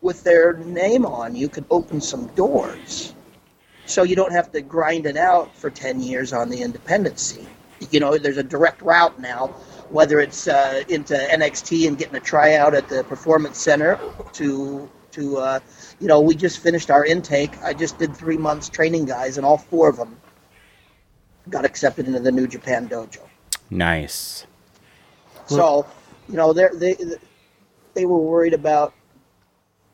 with 0.00 0.24
their 0.24 0.54
name 0.54 1.06
on, 1.06 1.36
you 1.36 1.48
could 1.48 1.64
open 1.70 2.00
some 2.00 2.26
doors. 2.28 3.14
So 3.86 4.02
you 4.02 4.16
don't 4.16 4.32
have 4.32 4.50
to 4.52 4.60
grind 4.60 5.06
it 5.06 5.16
out 5.16 5.56
for 5.56 5.70
10 5.70 6.00
years 6.00 6.32
on 6.32 6.48
the 6.48 6.62
independent 6.62 7.18
scene. 7.18 7.48
You 7.90 8.00
know, 8.00 8.18
there's 8.18 8.36
a 8.36 8.42
direct 8.42 8.82
route 8.82 9.20
now, 9.20 9.54
whether 9.90 10.20
it's 10.20 10.46
uh, 10.48 10.82
into 10.88 11.14
NXT 11.14 11.88
and 11.88 11.98
getting 11.98 12.14
a 12.14 12.20
tryout 12.20 12.74
at 12.74 12.88
the 12.88 13.02
Performance 13.04 13.58
Center 13.58 13.98
to, 14.32 14.88
to 15.12 15.36
uh, 15.36 15.60
you 15.98 16.06
know, 16.06 16.20
we 16.20 16.34
just 16.34 16.60
finished 16.60 16.90
our 16.90 17.04
intake. 17.04 17.60
I 17.62 17.74
just 17.74 17.98
did 17.98 18.16
three 18.16 18.36
months 18.36 18.68
training 18.68 19.04
guys, 19.04 19.36
and 19.36 19.44
all 19.44 19.58
four 19.58 19.88
of 19.88 19.96
them 19.96 20.16
got 21.48 21.64
accepted 21.64 22.06
into 22.06 22.20
the 22.20 22.30
New 22.30 22.46
Japan 22.46 22.88
Dojo. 22.88 23.20
Nice. 23.70 24.46
So, 25.46 25.86
you 26.28 26.36
know, 26.36 26.52
they're, 26.52 26.72
they 26.74 26.96
they 27.94 28.06
were 28.06 28.18
worried 28.18 28.54
about, 28.54 28.94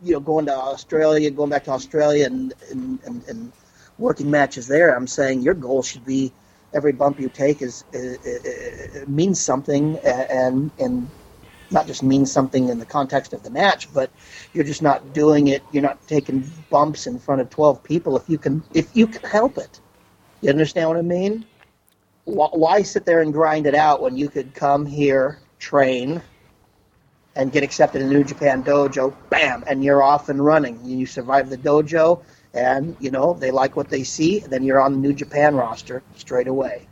you 0.02 0.12
know, 0.12 0.20
going 0.20 0.44
to 0.46 0.54
Australia, 0.54 1.30
going 1.30 1.48
back 1.48 1.64
to 1.64 1.70
Australia, 1.70 2.26
and 2.26 2.52
and, 2.70 2.98
and, 3.04 3.28
and 3.28 3.52
working 3.96 4.30
matches 4.30 4.66
there. 4.66 4.94
I'm 4.94 5.06
saying 5.06 5.40
your 5.40 5.54
goal 5.54 5.82
should 5.82 6.04
be 6.04 6.32
every 6.76 6.92
bump 6.92 7.20
you 7.20 7.30
take 7.30 7.62
is 7.62 7.84
uh, 7.94 7.98
uh, 7.98 9.04
means 9.08 9.40
something, 9.40 9.98
and 10.04 10.70
and 10.78 11.10
not 11.70 11.86
just 11.88 12.02
means 12.04 12.32
something 12.32 12.68
in 12.68 12.78
the 12.78 12.86
context 12.86 13.32
of 13.34 13.42
the 13.44 13.50
match, 13.50 13.92
but 13.92 14.10
you're 14.54 14.64
just 14.64 14.82
not 14.82 15.14
doing 15.14 15.48
it. 15.48 15.62
You're 15.72 15.82
not 15.82 16.06
taking 16.08 16.44
bumps 16.70 17.08
in 17.08 17.18
front 17.18 17.40
of 17.40 17.50
12 17.50 17.82
people 17.84 18.16
if 18.16 18.28
you 18.28 18.38
can 18.38 18.62
if 18.74 18.96
you 18.96 19.08
can 19.08 19.28
help 19.28 19.58
it. 19.58 19.80
You 20.42 20.50
understand 20.50 20.88
what 20.90 20.98
I 20.98 21.02
mean? 21.02 21.46
Wh- 22.26 22.54
Why 22.54 22.82
sit 22.82 23.06
there 23.06 23.22
and 23.22 23.32
grind 23.32 23.66
it 23.66 23.74
out 23.74 24.02
when 24.02 24.16
you 24.16 24.28
could 24.28 24.54
come 24.54 24.86
here, 24.86 25.40
train, 25.58 26.22
and 27.36 27.52
get 27.52 27.62
accepted 27.64 28.02
in 28.02 28.10
New 28.10 28.24
Japan 28.24 28.64
Dojo? 28.64 29.14
Bam, 29.30 29.64
and 29.66 29.84
you're 29.84 30.02
off 30.02 30.28
and 30.28 30.44
running. 30.44 30.80
You 30.84 31.06
survive 31.06 31.50
the 31.50 31.58
dojo, 31.58 32.22
and 32.56 32.96
you 33.00 33.10
know 33.10 33.34
they 33.34 33.50
like 33.50 33.76
what 33.76 33.88
they 33.90 34.02
see. 34.02 34.40
Then 34.40 34.64
you're 34.64 34.80
on 34.80 34.92
the 34.92 34.98
New 34.98 35.12
Japan 35.12 35.54
roster 35.54 36.02
straight 36.16 36.48
away, 36.48 36.86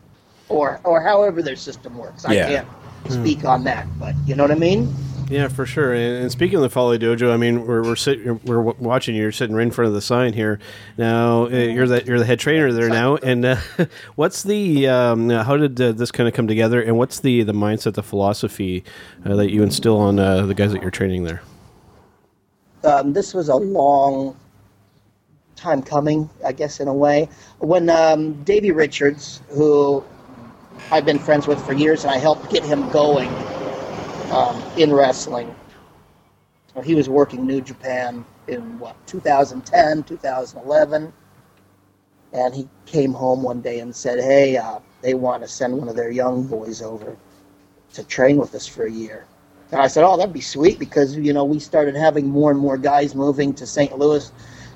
or 0.48 0.80
or 0.84 1.00
however 1.00 1.42
their 1.42 1.56
system 1.56 1.96
works. 1.98 2.24
I 2.24 2.34
Yeah. 2.34 2.48
can't 2.48 2.68
speak 3.12 3.44
on 3.44 3.64
that, 3.64 3.86
but 3.98 4.14
you 4.26 4.34
know 4.34 4.44
what 4.44 4.52
I 4.52 4.56
mean. 4.56 4.94
Yeah, 5.30 5.48
for 5.48 5.64
sure. 5.64 5.94
And, 5.94 6.22
and 6.24 6.30
speaking 6.30 6.56
of 6.56 6.62
the 6.62 6.68
Fale 6.68 6.98
Dojo, 6.98 7.32
I 7.32 7.38
mean, 7.38 7.66
we're 7.66 7.82
we're, 7.82 7.96
sit, 7.96 8.44
we're 8.44 8.60
watching 8.60 9.14
you. 9.14 9.22
You're 9.22 9.32
sitting 9.32 9.56
right 9.56 9.62
in 9.62 9.70
front 9.70 9.88
of 9.88 9.94
the 9.94 10.02
sign 10.02 10.34
here. 10.34 10.58
Now 10.98 11.44
uh, 11.46 11.48
you're 11.48 11.88
the 11.88 12.04
you're 12.04 12.18
the 12.18 12.26
head 12.26 12.38
trainer 12.40 12.70
there 12.72 12.90
now. 12.90 13.16
And 13.16 13.44
uh, 13.44 13.56
what's 14.16 14.42
the 14.42 14.86
um, 14.88 15.30
how 15.30 15.56
did 15.56 15.80
uh, 15.80 15.92
this 15.92 16.10
kind 16.12 16.28
of 16.28 16.34
come 16.34 16.46
together? 16.46 16.82
And 16.82 16.98
what's 16.98 17.20
the 17.20 17.42
the 17.42 17.54
mindset, 17.54 17.94
the 17.94 18.02
philosophy 18.02 18.84
uh, 19.24 19.34
that 19.36 19.50
you 19.50 19.62
instill 19.62 19.96
on 19.96 20.18
uh, 20.18 20.44
the 20.44 20.54
guys 20.54 20.72
that 20.72 20.82
you're 20.82 20.90
training 20.90 21.24
there? 21.24 21.40
Um, 22.84 23.14
this 23.14 23.32
was 23.32 23.48
a 23.48 23.56
long 23.56 24.36
time 25.56 25.82
coming, 25.82 26.28
I 26.44 26.52
guess, 26.52 26.80
in 26.80 26.88
a 26.88 26.94
way. 26.94 27.28
When 27.58 27.90
um, 27.90 28.42
Davey 28.44 28.72
Richards, 28.72 29.42
who 29.50 30.04
I've 30.90 31.04
been 31.04 31.18
friends 31.18 31.46
with 31.46 31.64
for 31.64 31.74
years, 31.74 32.04
and 32.04 32.12
I 32.12 32.18
helped 32.18 32.50
get 32.50 32.64
him 32.64 32.88
going 32.90 33.30
um, 34.30 34.62
in 34.76 34.92
wrestling. 34.92 35.54
He 36.84 36.94
was 36.94 37.08
working 37.08 37.46
New 37.46 37.60
Japan 37.60 38.24
in 38.48 38.78
what 38.78 38.96
2010, 39.06 40.02
2011, 40.04 41.12
and 42.32 42.54
he 42.54 42.68
came 42.86 43.12
home 43.12 43.42
one 43.42 43.60
day 43.60 43.80
and 43.80 43.94
said, 43.94 44.20
"Hey, 44.20 44.56
uh, 44.56 44.80
they 45.02 45.14
want 45.14 45.42
to 45.42 45.48
send 45.48 45.78
one 45.78 45.88
of 45.88 45.96
their 45.96 46.10
young 46.10 46.46
boys 46.46 46.82
over 46.82 47.16
to 47.94 48.04
train 48.04 48.36
with 48.38 48.54
us 48.54 48.66
for 48.66 48.84
a 48.86 48.90
year." 48.90 49.24
And 49.70 49.80
I 49.80 49.86
said, 49.86 50.04
"Oh, 50.04 50.16
that'd 50.16 50.34
be 50.34 50.40
sweet 50.40 50.78
because 50.78 51.16
you 51.16 51.32
know 51.32 51.44
we 51.44 51.60
started 51.60 51.96
having 51.96 52.28
more 52.28 52.50
and 52.50 52.58
more 52.60 52.76
guys 52.78 53.14
moving 53.14 53.54
to 53.54 53.66
St. 53.66 53.96
Louis. 53.98 54.30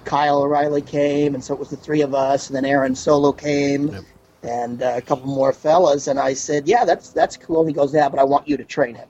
Kyle 0.09 0.43
O'Reilly 0.43 0.81
came, 0.81 1.35
and 1.35 1.45
so 1.45 1.53
it 1.53 1.61
was 1.61 1.69
the 1.69 1.77
three 1.77 2.01
of 2.01 2.15
us, 2.15 2.49
and 2.49 2.57
then 2.57 2.65
Aaron 2.65 2.95
Solo 2.95 3.31
came, 3.31 3.89
Yep. 3.89 4.05
and 4.43 4.83
uh, 4.83 4.95
a 4.97 5.03
couple 5.03 5.27
more 5.27 5.53
fellas. 5.53 6.07
And 6.09 6.19
I 6.19 6.33
said, 6.33 6.67
"Yeah, 6.67 6.87
that's 6.87 7.11
that's 7.11 7.37
cool." 7.37 7.61
And 7.61 7.69
he 7.69 7.75
goes, 7.75 7.93
"Yeah, 7.93 8.09
but 8.09 8.19
I 8.19 8.25
want 8.25 8.49
you 8.49 8.57
to 8.57 8.65
train 8.65 8.95
him." 8.95 9.09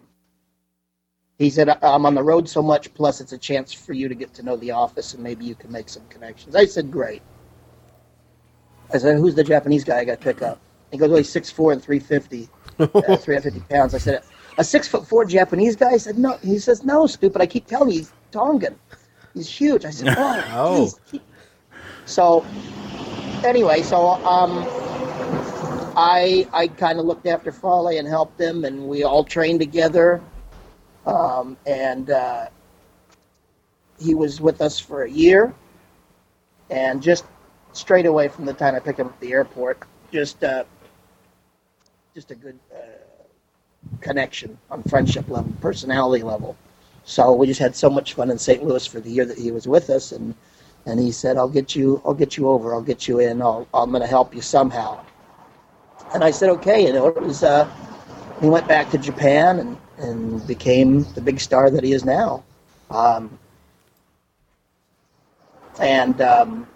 He 1.38 1.50
said, 1.50 1.68
"I'm 1.68 2.04
on 2.04 2.14
the 2.16 2.22
road 2.22 2.48
so 2.48 2.62
much, 2.62 2.92
plus 2.94 3.20
it's 3.20 3.32
a 3.32 3.38
chance 3.38 3.72
for 3.72 3.92
you 3.92 4.08
to 4.08 4.14
get 4.16 4.34
to 4.34 4.42
know 4.42 4.56
the 4.56 4.72
office, 4.72 5.14
and 5.14 5.22
maybe 5.22 5.44
you 5.44 5.54
can 5.54 5.70
make 5.70 5.88
some 5.88 6.02
connections." 6.08 6.56
I 6.56 6.66
said, 6.66 6.90
"Great." 6.90 7.22
I 8.92 8.98
said, 8.98 9.18
"Who's 9.18 9.36
the 9.36 9.44
Japanese 9.44 9.84
guy 9.84 9.98
I 9.98 10.04
got 10.04 10.20
to 10.20 10.24
pick 10.24 10.42
up?" 10.42 10.58
He 10.90 10.98
goes, 10.98 11.10
"Well, 11.10 11.18
he's 11.18 11.30
six 11.30 11.48
four 11.48 11.70
and 11.72 11.80
three 11.80 12.00
fifty, 12.00 12.48
uh, 12.80 12.86
350 12.88 13.60
pounds." 13.70 13.94
I 13.94 13.98
said, 13.98 14.24
"A 14.56 14.64
six 14.64 14.88
foot 14.88 15.06
four 15.06 15.24
Japanese 15.24 15.76
guy?" 15.76 15.90
I 15.92 15.96
said, 15.98 16.18
"No." 16.18 16.38
He 16.38 16.58
says, 16.58 16.82
"No, 16.82 17.06
stupid. 17.06 17.40
I 17.40 17.46
keep 17.46 17.66
telling 17.66 17.90
you, 17.90 17.98
he's 17.98 18.12
Tongan. 18.32 18.76
He's 19.34 19.48
huge." 19.48 19.84
I 19.84 19.90
said, 19.90 20.14
"Oh." 20.18 20.44
Oh. 20.52 20.86
geez." 21.10 21.20
So, 22.04 22.44
anyway, 23.44 23.82
so 23.82 24.06
um, 24.24 24.66
I 25.96 26.48
I 26.52 26.68
kind 26.68 26.98
of 26.98 27.06
looked 27.06 27.26
after 27.26 27.52
Fale 27.52 27.88
and 27.88 28.08
helped 28.08 28.40
him, 28.40 28.64
and 28.64 28.88
we 28.88 29.04
all 29.04 29.24
trained 29.24 29.60
together. 29.60 30.22
Um, 31.06 31.56
and 31.66 32.10
uh, 32.10 32.48
he 33.98 34.14
was 34.14 34.40
with 34.40 34.60
us 34.60 34.78
for 34.78 35.02
a 35.04 35.10
year, 35.10 35.54
and 36.70 37.02
just 37.02 37.24
straight 37.72 38.06
away 38.06 38.28
from 38.28 38.44
the 38.44 38.52
time 38.52 38.74
I 38.74 38.78
picked 38.78 39.00
him 39.00 39.06
up 39.06 39.14
at 39.14 39.20
the 39.20 39.32
airport, 39.32 39.78
just 40.12 40.42
uh, 40.44 40.64
just 42.14 42.30
a 42.30 42.34
good 42.34 42.58
uh, 42.74 42.78
connection 44.00 44.58
on 44.70 44.82
friendship 44.84 45.28
level, 45.28 45.52
personality 45.60 46.22
level. 46.22 46.56
So 47.08 47.32
we 47.32 47.46
just 47.46 47.58
had 47.58 47.74
so 47.74 47.88
much 47.88 48.12
fun 48.12 48.30
in 48.30 48.36
St. 48.36 48.62
Louis 48.62 48.86
for 48.86 49.00
the 49.00 49.10
year 49.10 49.24
that 49.24 49.38
he 49.38 49.50
was 49.50 49.66
with 49.66 49.88
us, 49.88 50.12
and 50.12 50.34
and 50.84 51.00
he 51.00 51.10
said, 51.10 51.38
"I'll 51.38 51.48
get 51.48 51.74
you, 51.74 52.02
I'll 52.04 52.12
get 52.12 52.36
you 52.36 52.48
over, 52.50 52.74
I'll 52.74 52.82
get 52.82 53.08
you 53.08 53.18
in, 53.18 53.40
I'll, 53.40 53.66
I'm 53.72 53.90
going 53.90 54.02
to 54.02 54.06
help 54.06 54.34
you 54.34 54.42
somehow." 54.42 55.02
And 56.12 56.22
I 56.22 56.30
said, 56.30 56.50
"Okay." 56.50 56.86
You 56.86 56.92
know, 56.92 57.06
it 57.06 57.22
was. 57.22 57.42
Uh, 57.42 57.66
he 58.42 58.48
went 58.50 58.68
back 58.68 58.90
to 58.90 58.98
Japan 58.98 59.58
and 59.58 59.78
and 59.96 60.46
became 60.46 61.04
the 61.14 61.22
big 61.22 61.40
star 61.40 61.70
that 61.70 61.82
he 61.82 61.92
is 61.94 62.04
now. 62.04 62.44
Um, 62.90 63.38
and 65.80 66.20
um, 66.20 66.66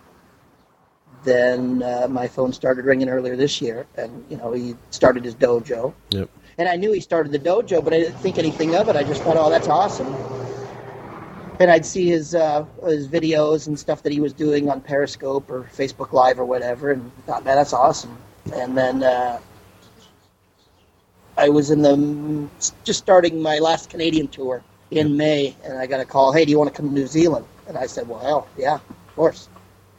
then 1.24 1.82
uh, 1.82 2.06
my 2.08 2.26
phone 2.26 2.52
started 2.52 2.84
ringing 2.84 3.08
earlier 3.08 3.36
this 3.36 3.60
year, 3.60 3.86
and 3.96 4.24
you 4.28 4.36
know 4.36 4.52
he 4.52 4.76
started 4.90 5.24
his 5.24 5.34
dojo. 5.34 5.92
Yep. 6.10 6.28
And 6.58 6.68
I 6.68 6.76
knew 6.76 6.92
he 6.92 7.00
started 7.00 7.32
the 7.32 7.38
dojo, 7.38 7.82
but 7.82 7.94
I 7.94 8.00
didn't 8.00 8.18
think 8.18 8.38
anything 8.38 8.74
of 8.74 8.88
it. 8.88 8.96
I 8.96 9.02
just 9.02 9.22
thought, 9.22 9.36
oh, 9.36 9.48
that's 9.48 9.68
awesome. 9.68 10.12
And 11.60 11.70
I'd 11.70 11.86
see 11.86 12.08
his 12.08 12.34
uh, 12.34 12.64
his 12.84 13.08
videos 13.08 13.66
and 13.66 13.78
stuff 13.78 14.02
that 14.02 14.12
he 14.12 14.20
was 14.20 14.32
doing 14.32 14.68
on 14.68 14.80
Periscope 14.80 15.50
or 15.50 15.62
Facebook 15.74 16.12
Live 16.12 16.38
or 16.38 16.44
whatever, 16.44 16.90
and 16.90 17.10
thought, 17.26 17.44
man, 17.44 17.56
that's 17.56 17.72
awesome. 17.72 18.16
And 18.52 18.76
then 18.76 19.02
uh, 19.04 19.38
I 21.36 21.48
was 21.48 21.70
in 21.70 21.82
the 21.82 22.48
just 22.84 22.98
starting 22.98 23.40
my 23.40 23.58
last 23.58 23.90
Canadian 23.90 24.28
tour 24.28 24.62
in 24.90 25.16
May, 25.16 25.56
and 25.64 25.78
I 25.78 25.86
got 25.86 26.00
a 26.00 26.04
call, 26.04 26.32
hey, 26.32 26.44
do 26.44 26.50
you 26.50 26.58
want 26.58 26.72
to 26.72 26.76
come 26.76 26.88
to 26.88 26.94
New 26.94 27.06
Zealand? 27.06 27.46
And 27.66 27.78
I 27.78 27.86
said, 27.86 28.08
well, 28.08 28.18
hell, 28.18 28.48
yeah, 28.58 28.74
of 28.74 29.16
course. 29.16 29.48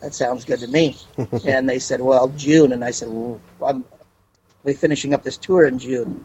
That 0.04 0.14
sounds 0.14 0.44
good 0.44 0.60
to 0.60 0.68
me. 0.68 0.98
and 1.46 1.68
they 1.68 1.80
said, 1.80 2.02
well, 2.02 2.28
June. 2.30 2.74
And 2.74 2.84
I 2.84 2.92
said, 2.92 3.08
well, 3.10 3.40
I'm 3.66 3.86
we 4.64 4.74
finishing 4.74 5.14
up 5.14 5.24
this 5.24 5.38
tour 5.38 5.66
in 5.66 5.80
June. 5.80 6.24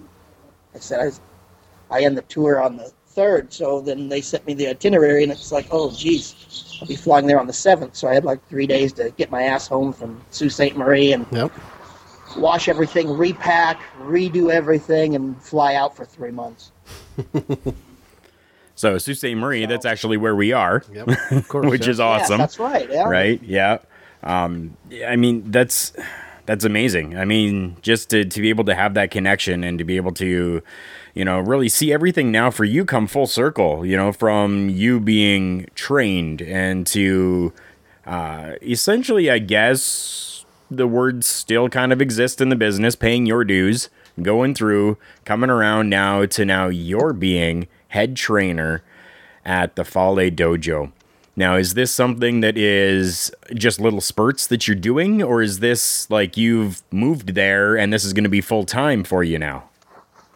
I 0.74 0.78
said, 0.78 1.12
I, 1.90 1.96
I 1.96 2.02
end 2.02 2.18
the 2.18 2.22
tour 2.22 2.60
on 2.60 2.76
the 2.76 2.92
third, 3.06 3.52
so 3.52 3.80
then 3.80 4.08
they 4.08 4.20
sent 4.20 4.46
me 4.46 4.54
the 4.54 4.68
itinerary, 4.68 5.22
and 5.24 5.32
it's 5.32 5.50
like, 5.50 5.66
oh, 5.72 5.90
geez, 5.90 6.78
I'll 6.80 6.86
be 6.86 6.94
flying 6.94 7.26
there 7.26 7.40
on 7.40 7.46
the 7.46 7.52
seventh. 7.52 7.96
So 7.96 8.06
I 8.08 8.14
had 8.14 8.24
like 8.24 8.46
three 8.48 8.66
days 8.66 8.92
to 8.94 9.10
get 9.16 9.30
my 9.30 9.42
ass 9.42 9.66
home 9.66 9.92
from 9.92 10.22
Sault 10.30 10.52
Ste. 10.52 10.76
Marie 10.76 11.12
and 11.12 11.26
Yep. 11.32 11.52
wash 12.36 12.68
everything, 12.68 13.08
repack, 13.16 13.80
redo 14.00 14.50
everything, 14.52 15.14
and 15.16 15.40
fly 15.42 15.74
out 15.74 15.96
for 15.96 16.04
three 16.04 16.30
months. 16.32 16.72
So 18.78 18.96
Sault 18.96 19.16
Ste. 19.16 19.34
Marie, 19.36 19.66
that's 19.66 19.84
actually 19.84 20.16
where 20.18 20.36
we 20.36 20.52
are, 20.52 20.84
Yep. 20.92 21.08
Of 21.32 21.48
course. 21.48 21.68
which 21.68 21.86
yeah. 21.86 21.90
is 21.90 21.98
awesome. 21.98 22.34
Yeah, 22.38 22.46
that's 22.46 22.58
right. 22.60 22.88
Yeah. 22.88 23.08
right? 23.08 23.42
Yeah. 23.42 23.78
Um, 24.22 24.76
yeah, 24.88 25.10
I 25.10 25.16
mean, 25.16 25.50
that's 25.50 25.92
that's 26.46 26.64
amazing. 26.64 27.18
I 27.18 27.24
mean, 27.24 27.76
just 27.82 28.08
to, 28.10 28.24
to 28.24 28.40
be 28.40 28.50
able 28.50 28.62
to 28.66 28.76
have 28.76 28.94
that 28.94 29.10
connection 29.10 29.64
and 29.64 29.78
to 29.80 29.84
be 29.84 29.96
able 29.96 30.12
to, 30.12 30.62
you 31.12 31.24
know, 31.24 31.40
really 31.40 31.68
see 31.68 31.92
everything 31.92 32.30
now 32.30 32.52
for 32.52 32.64
you 32.64 32.84
come 32.84 33.08
full 33.08 33.26
circle, 33.26 33.84
you 33.84 33.96
know, 33.96 34.12
from 34.12 34.68
you 34.68 35.00
being 35.00 35.66
trained 35.74 36.40
and 36.40 36.86
to 36.86 37.52
uh, 38.06 38.52
essentially, 38.62 39.28
I 39.28 39.40
guess, 39.40 40.44
the 40.70 40.86
words 40.86 41.26
still 41.26 41.68
kind 41.68 41.92
of 41.92 42.00
exist 42.00 42.40
in 42.40 42.48
the 42.48 42.56
business, 42.56 42.94
paying 42.94 43.26
your 43.26 43.42
dues, 43.44 43.90
going 44.22 44.54
through, 44.54 44.98
coming 45.24 45.50
around 45.50 45.90
now 45.90 46.24
to 46.26 46.44
now 46.44 46.68
you're 46.68 47.12
being 47.12 47.66
head 47.88 48.16
trainer 48.16 48.82
at 49.44 49.76
the 49.76 49.84
Fale 49.84 50.30
Dojo. 50.30 50.92
Now, 51.36 51.54
is 51.54 51.74
this 51.74 51.92
something 51.92 52.40
that 52.40 52.58
is 52.58 53.30
just 53.54 53.80
little 53.80 54.00
spurts 54.00 54.48
that 54.48 54.66
you're 54.66 54.74
doing, 54.74 55.22
or 55.22 55.40
is 55.40 55.60
this 55.60 56.10
like 56.10 56.36
you've 56.36 56.82
moved 56.90 57.34
there 57.34 57.76
and 57.76 57.92
this 57.92 58.04
is 58.04 58.12
going 58.12 58.24
to 58.24 58.30
be 58.30 58.40
full 58.40 58.64
time 58.64 59.04
for 59.04 59.22
you 59.22 59.38
now? 59.38 59.68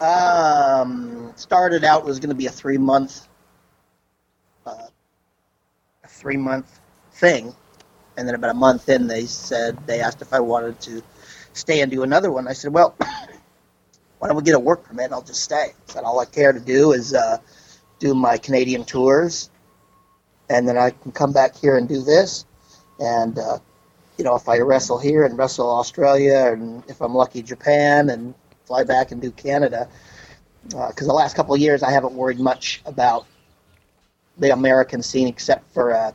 Um, 0.00 1.32
started 1.34 1.84
out 1.84 2.04
was 2.04 2.20
going 2.20 2.28
to 2.28 2.36
be 2.36 2.46
a 2.46 2.50
three 2.50 2.78
month, 2.78 3.26
uh, 4.64 4.86
a 6.04 6.08
three 6.08 6.36
month 6.36 6.80
thing, 7.12 7.52
and 8.16 8.28
then 8.28 8.34
about 8.34 8.50
a 8.50 8.54
month 8.54 8.88
in, 8.88 9.08
they 9.08 9.26
said 9.26 9.76
they 9.86 10.00
asked 10.00 10.22
if 10.22 10.32
I 10.32 10.40
wanted 10.40 10.80
to 10.82 11.02
stay 11.52 11.80
and 11.80 11.90
do 11.90 12.02
another 12.04 12.30
one. 12.30 12.46
I 12.46 12.52
said, 12.52 12.72
well, 12.72 12.96
why 14.22 14.28
don't 14.28 14.36
we 14.36 14.44
get 14.44 14.54
a 14.54 14.60
work 14.60 14.84
permit? 14.84 15.10
I'll 15.10 15.20
just 15.20 15.42
stay. 15.42 15.72
Said 15.86 16.04
all 16.04 16.20
I 16.20 16.26
care 16.26 16.52
to 16.52 16.60
do 16.60 16.92
is 16.92 17.12
uh, 17.12 17.38
do 17.98 18.14
my 18.14 18.38
Canadian 18.38 18.84
tours, 18.84 19.50
and 20.48 20.68
then 20.68 20.78
I 20.78 20.90
can 20.90 21.10
come 21.10 21.32
back 21.32 21.56
here 21.56 21.76
and 21.76 21.88
do 21.88 22.00
this, 22.00 22.46
and 23.00 23.36
uh, 23.36 23.58
you 24.18 24.24
know 24.24 24.36
if 24.36 24.48
I 24.48 24.60
wrestle 24.60 25.00
here 25.00 25.24
and 25.24 25.36
wrestle 25.36 25.68
Australia, 25.68 26.52
and 26.52 26.84
if 26.88 27.00
I'm 27.00 27.16
lucky 27.16 27.42
Japan, 27.42 28.10
and 28.10 28.32
fly 28.64 28.84
back 28.84 29.10
and 29.10 29.20
do 29.20 29.32
Canada 29.32 29.88
because 30.68 31.08
the 31.08 31.12
last 31.12 31.34
couple 31.34 31.52
of 31.52 31.60
years 31.60 31.82
I 31.82 31.90
haven't 31.90 32.12
worried 32.14 32.38
much 32.38 32.80
about 32.86 33.26
the 34.38 34.50
American 34.52 35.02
scene 35.02 35.26
except 35.26 35.68
for 35.74 35.96
uh, 35.96 36.12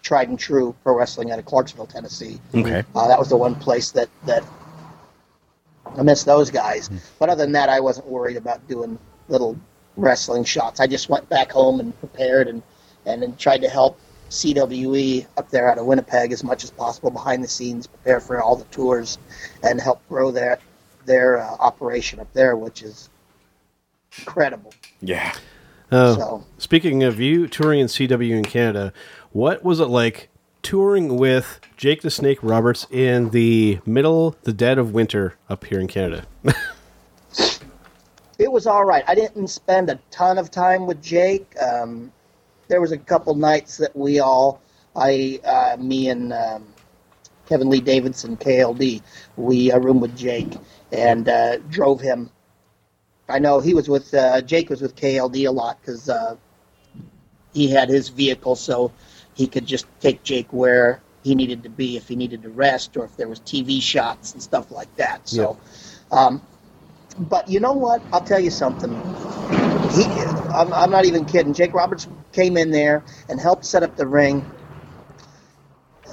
tried 0.00 0.30
and 0.30 0.38
true 0.38 0.74
pro 0.82 0.96
wrestling 0.96 1.30
out 1.30 1.38
of 1.38 1.44
Clarksville, 1.44 1.88
Tennessee. 1.88 2.40
Okay. 2.54 2.84
Uh, 2.94 3.06
that 3.06 3.18
was 3.18 3.28
the 3.28 3.36
one 3.36 3.54
place 3.54 3.90
that 3.90 4.08
that 4.24 4.42
I 5.96 6.02
miss 6.02 6.24
those 6.24 6.50
guys. 6.50 6.90
But 7.18 7.28
other 7.28 7.44
than 7.44 7.52
that, 7.52 7.68
I 7.68 7.80
wasn't 7.80 8.06
worried 8.06 8.36
about 8.36 8.66
doing 8.68 8.98
little 9.28 9.56
wrestling 9.96 10.44
shots. 10.44 10.80
I 10.80 10.86
just 10.86 11.08
went 11.08 11.28
back 11.28 11.50
home 11.52 11.80
and 11.80 11.98
prepared 12.00 12.48
and 12.48 12.62
and 13.06 13.22
then 13.22 13.34
tried 13.36 13.62
to 13.62 13.68
help 13.68 13.98
CWE 14.28 15.26
up 15.36 15.50
there 15.50 15.70
out 15.70 15.78
of 15.78 15.86
Winnipeg 15.86 16.32
as 16.32 16.44
much 16.44 16.62
as 16.64 16.70
possible 16.70 17.10
behind 17.10 17.42
the 17.42 17.48
scenes, 17.48 17.86
prepare 17.86 18.20
for 18.20 18.40
all 18.42 18.54
the 18.56 18.64
tours, 18.66 19.18
and 19.62 19.80
help 19.80 20.06
grow 20.08 20.30
their 20.30 20.58
their 21.06 21.38
uh, 21.38 21.56
operation 21.58 22.20
up 22.20 22.32
there, 22.34 22.56
which 22.56 22.82
is 22.82 23.08
incredible. 24.18 24.72
Yeah. 25.00 25.34
Uh, 25.90 26.14
So- 26.16 26.44
Speaking 26.58 27.02
of 27.02 27.18
you 27.18 27.46
touring 27.48 27.80
in 27.80 27.86
CW 27.88 28.30
in 28.36 28.44
Canada, 28.44 28.92
what 29.32 29.64
was 29.64 29.80
it 29.80 29.86
like 29.86 30.28
touring 30.62 31.16
with 31.16 31.60
Jake 31.76 32.02
the 32.02 32.10
Snake 32.10 32.38
Roberts 32.42 32.86
in 32.90 33.30
the 33.30 33.80
middle, 33.86 34.36
the 34.42 34.52
dead 34.52 34.78
of 34.78 34.92
winter 34.92 35.34
up 35.48 35.64
here 35.64 35.80
in 35.80 35.88
Canada? 35.88 36.26
it 38.38 38.50
was 38.50 38.66
all 38.66 38.84
right. 38.84 39.04
I 39.06 39.14
didn't 39.14 39.48
spend 39.48 39.90
a 39.90 39.98
ton 40.10 40.38
of 40.38 40.50
time 40.50 40.86
with 40.86 41.02
Jake. 41.02 41.54
Um, 41.60 42.12
there 42.68 42.80
was 42.80 42.92
a 42.92 42.98
couple 42.98 43.34
nights 43.34 43.76
that 43.78 43.94
we 43.96 44.20
all, 44.20 44.60
I, 44.94 45.40
uh, 45.44 45.76
me 45.78 46.08
and 46.08 46.32
um, 46.32 46.66
Kevin 47.50 47.68
Lee 47.68 47.80
Davidson, 47.80 48.36
KLD, 48.36 49.02
we 49.36 49.72
uh, 49.72 49.78
roomed 49.78 50.02
with 50.02 50.16
Jake 50.16 50.52
and 50.92 51.28
uh, 51.28 51.58
drove 51.68 52.00
him. 52.00 52.30
I 53.28 53.38
know 53.38 53.60
he 53.60 53.74
was 53.74 53.88
with 53.88 54.12
uh, 54.14 54.40
Jake 54.40 54.70
was 54.70 54.80
with 54.80 54.96
KLD 54.96 55.46
a 55.46 55.50
lot 55.50 55.80
because 55.80 56.08
uh, 56.08 56.36
he 57.52 57.68
had 57.68 57.88
his 57.88 58.08
vehicle, 58.08 58.56
so 58.56 58.92
he 59.34 59.46
could 59.46 59.66
just 59.66 59.86
take 60.00 60.22
Jake 60.22 60.52
where 60.52 61.00
he 61.22 61.34
needed 61.34 61.62
to 61.64 61.68
be 61.68 61.96
if 61.96 62.08
he 62.08 62.16
needed 62.16 62.42
to 62.42 62.48
rest 62.50 62.96
or 62.96 63.04
if 63.04 63.16
there 63.16 63.28
was 63.28 63.40
TV 63.40 63.80
shots 63.82 64.32
and 64.32 64.42
stuff 64.42 64.70
like 64.70 64.94
that. 64.96 65.28
So, 65.28 65.58
um, 66.10 66.42
but 67.18 67.48
you 67.48 67.60
know 67.60 67.72
what? 67.72 68.02
I'll 68.12 68.20
tell 68.22 68.40
you 68.40 68.50
something. 68.50 68.90
He, 69.92 70.04
I'm, 70.54 70.72
I'm 70.72 70.90
not 70.90 71.04
even 71.04 71.24
kidding. 71.24 71.52
Jake 71.52 71.74
Roberts 71.74 72.08
came 72.32 72.56
in 72.56 72.70
there 72.70 73.04
and 73.28 73.40
helped 73.40 73.64
set 73.64 73.82
up 73.82 73.96
the 73.96 74.06
ring. 74.06 74.44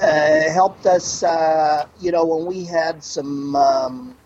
Uh, 0.02 0.50
helped 0.52 0.86
us, 0.86 1.24
uh, 1.24 1.88
you 2.00 2.12
know, 2.12 2.26
when 2.26 2.46
we 2.46 2.64
had 2.66 3.04
some. 3.04 3.56
Um, 3.56 4.18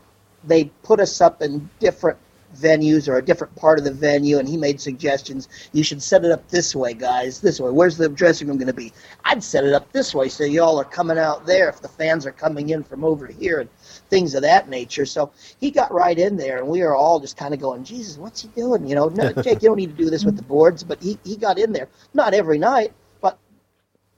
they 0.44 0.66
put 0.84 1.00
us 1.00 1.22
up 1.22 1.42
in 1.42 1.70
different 1.80 2.18
venues 2.56 3.08
or 3.08 3.18
a 3.18 3.22
different 3.22 3.56
part 3.56 3.80
of 3.80 3.86
the 3.86 3.92
venue, 3.94 4.38
and 4.40 4.48
he 4.48 4.58
made 4.58 4.82
suggestions. 4.82 5.50
You 5.74 5.84
should 5.84 6.02
set 6.02 6.26
it 6.26 6.32
up 6.32 6.48
this 6.50 6.76
way, 6.76 6.94
guys. 6.94 7.42
This 7.42 7.60
way. 7.60 7.72
Where's 7.72 7.98
the 7.98 8.10
dressing 8.10 8.48
room 8.48 8.58
going 8.58 8.68
to 8.68 8.74
be? 8.74 8.94
I'd 9.26 9.44
set 9.44 9.66
it 9.66 9.74
up 9.74 9.92
this 9.92 10.14
way 10.14 10.30
so 10.30 10.44
y'all 10.44 10.80
are 10.80 10.86
coming 10.86 11.18
out 11.18 11.46
there 11.46 11.70
if 11.70 11.82
the 11.82 11.88
fans 11.88 12.26
are 12.26 12.32
coming 12.32 12.70
in 12.70 12.84
from 12.84 13.04
over 13.04 13.28
here 13.28 13.62
and 13.62 13.70
things 14.10 14.36
of 14.36 14.42
that 14.44 14.70
nature. 14.70 15.06
So 15.06 15.32
he 15.60 15.72
got 15.72 15.94
right 15.94 16.18
in 16.18 16.38
there, 16.38 16.58
and 16.58 16.68
we 16.68 16.82
were 16.82 16.96
all 16.96 17.20
just 17.20 17.38
kind 17.38 17.54
of 17.54 17.60
going, 17.60 17.84
Jesus, 17.84 18.18
what's 18.18 18.42
he 18.42 18.48
doing? 18.50 18.88
You 18.88 18.96
know, 18.96 19.10
no, 19.10 19.32
Jake, 19.44 19.62
you 19.62 19.70
don't 19.70 19.78
need 19.78 19.96
to 19.96 20.04
do 20.04 20.10
this 20.10 20.26
with 20.26 20.36
the 20.38 20.44
boards, 20.44 20.84
but 20.84 21.02
he, 21.02 21.18
he 21.24 21.38
got 21.38 21.58
in 21.60 21.74
there. 21.74 21.88
Not 22.14 22.34
every 22.34 22.58
night, 22.60 22.94
but 23.22 23.38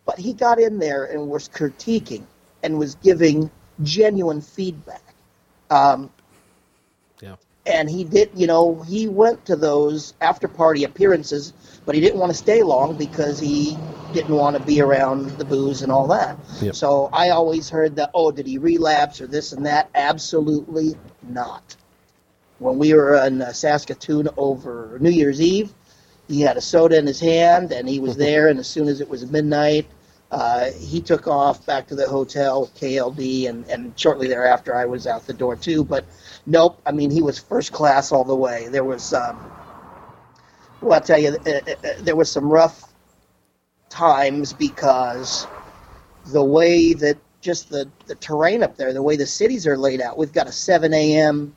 but 0.05 0.19
he 0.19 0.33
got 0.33 0.59
in 0.59 0.79
there 0.79 1.05
and 1.05 1.29
was 1.29 1.49
critiquing 1.49 2.23
and 2.63 2.77
was 2.79 2.95
giving 2.95 3.51
genuine 3.83 4.41
feedback. 4.41 5.03
Um. 5.69 6.11
And 7.65 7.89
he 7.89 8.03
did 8.03 8.29
you 8.35 8.47
know 8.47 8.81
he 8.83 9.07
went 9.07 9.43
to 9.45 9.55
those 9.55 10.13
after 10.21 10.47
party 10.47 10.83
appearances 10.83 11.53
but 11.85 11.95
he 11.95 12.01
didn't 12.01 12.19
want 12.19 12.31
to 12.31 12.37
stay 12.37 12.61
long 12.63 12.95
because 12.97 13.39
he 13.39 13.77
didn't 14.13 14.35
want 14.35 14.55
to 14.55 14.61
be 14.63 14.81
around 14.81 15.29
the 15.37 15.45
booze 15.45 15.81
and 15.81 15.91
all 15.91 16.07
that 16.07 16.37
Yep. 16.61 16.75
so 16.75 17.09
i 17.13 17.29
always 17.29 17.69
heard 17.69 17.95
that 17.95 18.11
oh 18.13 18.31
did 18.31 18.47
he 18.47 18.57
relapse 18.57 19.21
or 19.21 19.27
this 19.27 19.53
and 19.53 19.65
that 19.65 19.89
absolutely 19.95 20.95
not 21.29 21.75
when 22.59 22.77
we 22.77 22.93
were 22.93 23.15
in 23.25 23.41
uh, 23.41 23.53
saskatoon 23.53 24.27
over 24.37 24.97
new 24.99 25.09
year's 25.09 25.41
eve 25.41 25.73
he 26.27 26.41
had 26.41 26.57
a 26.57 26.61
soda 26.61 26.97
in 26.97 27.07
his 27.07 27.19
hand 27.19 27.71
and 27.71 27.87
he 27.87 27.99
was 27.99 28.17
there 28.25 28.49
and 28.49 28.59
as 28.59 28.67
soon 28.67 28.87
as 28.89 28.99
it 29.01 29.09
was 29.09 29.29
midnight 29.31 29.87
uh, 30.31 30.71
he 30.71 30.99
took 30.99 31.27
off 31.27 31.63
back 31.67 31.85
to 31.85 31.95
the 31.95 32.07
hotel 32.09 32.67
KLD, 32.79 33.47
and, 33.47 33.67
and 33.67 33.93
shortly 33.99 34.27
thereafter, 34.27 34.73
I 34.75 34.85
was 34.85 35.05
out 35.05 35.27
the 35.27 35.33
door 35.33 35.55
too. 35.55 35.83
But 35.83 36.05
nope, 36.45 36.81
I 36.85 36.91
mean, 36.91 37.11
he 37.11 37.21
was 37.21 37.39
first 37.39 37.71
class 37.71 38.11
all 38.11 38.23
the 38.23 38.35
way. 38.35 38.67
There 38.69 38.83
was, 38.83 39.13
um, 39.13 39.39
well, 40.81 40.93
I'll 40.93 41.01
tell 41.01 41.19
you, 41.19 41.29
uh, 41.29 41.49
uh, 41.49 41.71
uh, 41.83 41.93
there 41.99 42.15
was 42.15 42.31
some 42.31 42.49
rough 42.51 42.93
times 43.89 44.53
because 44.53 45.47
the 46.27 46.43
way 46.43 46.93
that 46.93 47.17
just 47.41 47.69
the, 47.69 47.89
the 48.07 48.15
terrain 48.15 48.63
up 48.63 48.77
there, 48.77 48.93
the 48.93 49.01
way 49.01 49.15
the 49.15 49.25
cities 49.25 49.67
are 49.67 49.77
laid 49.77 50.01
out, 50.01 50.17
we've 50.17 50.33
got 50.33 50.47
a 50.47 50.51
7 50.51 50.93
a.m. 50.93 51.53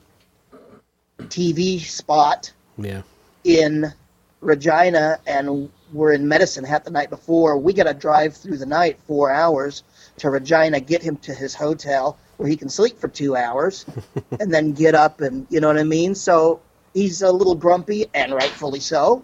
TV 1.23 1.79
spot 1.79 2.51
Yeah. 2.77 3.01
in 3.43 3.93
Regina 4.41 5.19
and 5.25 5.69
we're 5.93 6.13
in 6.13 6.27
Medicine 6.27 6.63
Hat 6.63 6.83
the 6.83 6.91
night 6.91 7.09
before. 7.09 7.57
We 7.57 7.73
got 7.73 7.85
to 7.85 7.93
drive 7.93 8.35
through 8.35 8.57
the 8.57 8.65
night 8.65 8.99
four 9.07 9.31
hours 9.31 9.83
to 10.17 10.29
Regina, 10.29 10.79
get 10.79 11.01
him 11.01 11.15
to 11.17 11.33
his 11.33 11.55
hotel 11.55 12.17
where 12.37 12.49
he 12.49 12.55
can 12.55 12.69
sleep 12.69 12.97
for 12.99 13.07
two 13.07 13.35
hours, 13.35 13.85
and 14.39 14.53
then 14.53 14.71
get 14.73 14.95
up 14.95 15.21
and 15.21 15.45
you 15.49 15.59
know 15.59 15.67
what 15.67 15.77
I 15.77 15.83
mean. 15.83 16.15
So 16.15 16.61
he's 16.93 17.21
a 17.21 17.31
little 17.31 17.55
grumpy, 17.55 18.05
and 18.13 18.33
rightfully 18.33 18.79
so. 18.79 19.23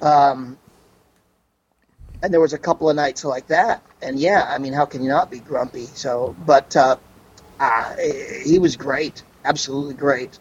Um, 0.00 0.58
and 2.22 2.32
there 2.32 2.40
was 2.40 2.52
a 2.52 2.58
couple 2.58 2.88
of 2.88 2.96
nights 2.96 3.24
like 3.24 3.48
that, 3.48 3.82
and 4.02 4.18
yeah, 4.18 4.46
I 4.48 4.58
mean, 4.58 4.72
how 4.72 4.84
can 4.84 5.02
you 5.02 5.08
not 5.08 5.30
be 5.30 5.38
grumpy? 5.40 5.86
So, 5.86 6.34
but 6.46 6.76
uh, 6.76 6.96
ah, 7.60 7.94
he 8.44 8.58
was 8.58 8.76
great, 8.76 9.22
absolutely 9.44 9.94
great. 9.94 10.38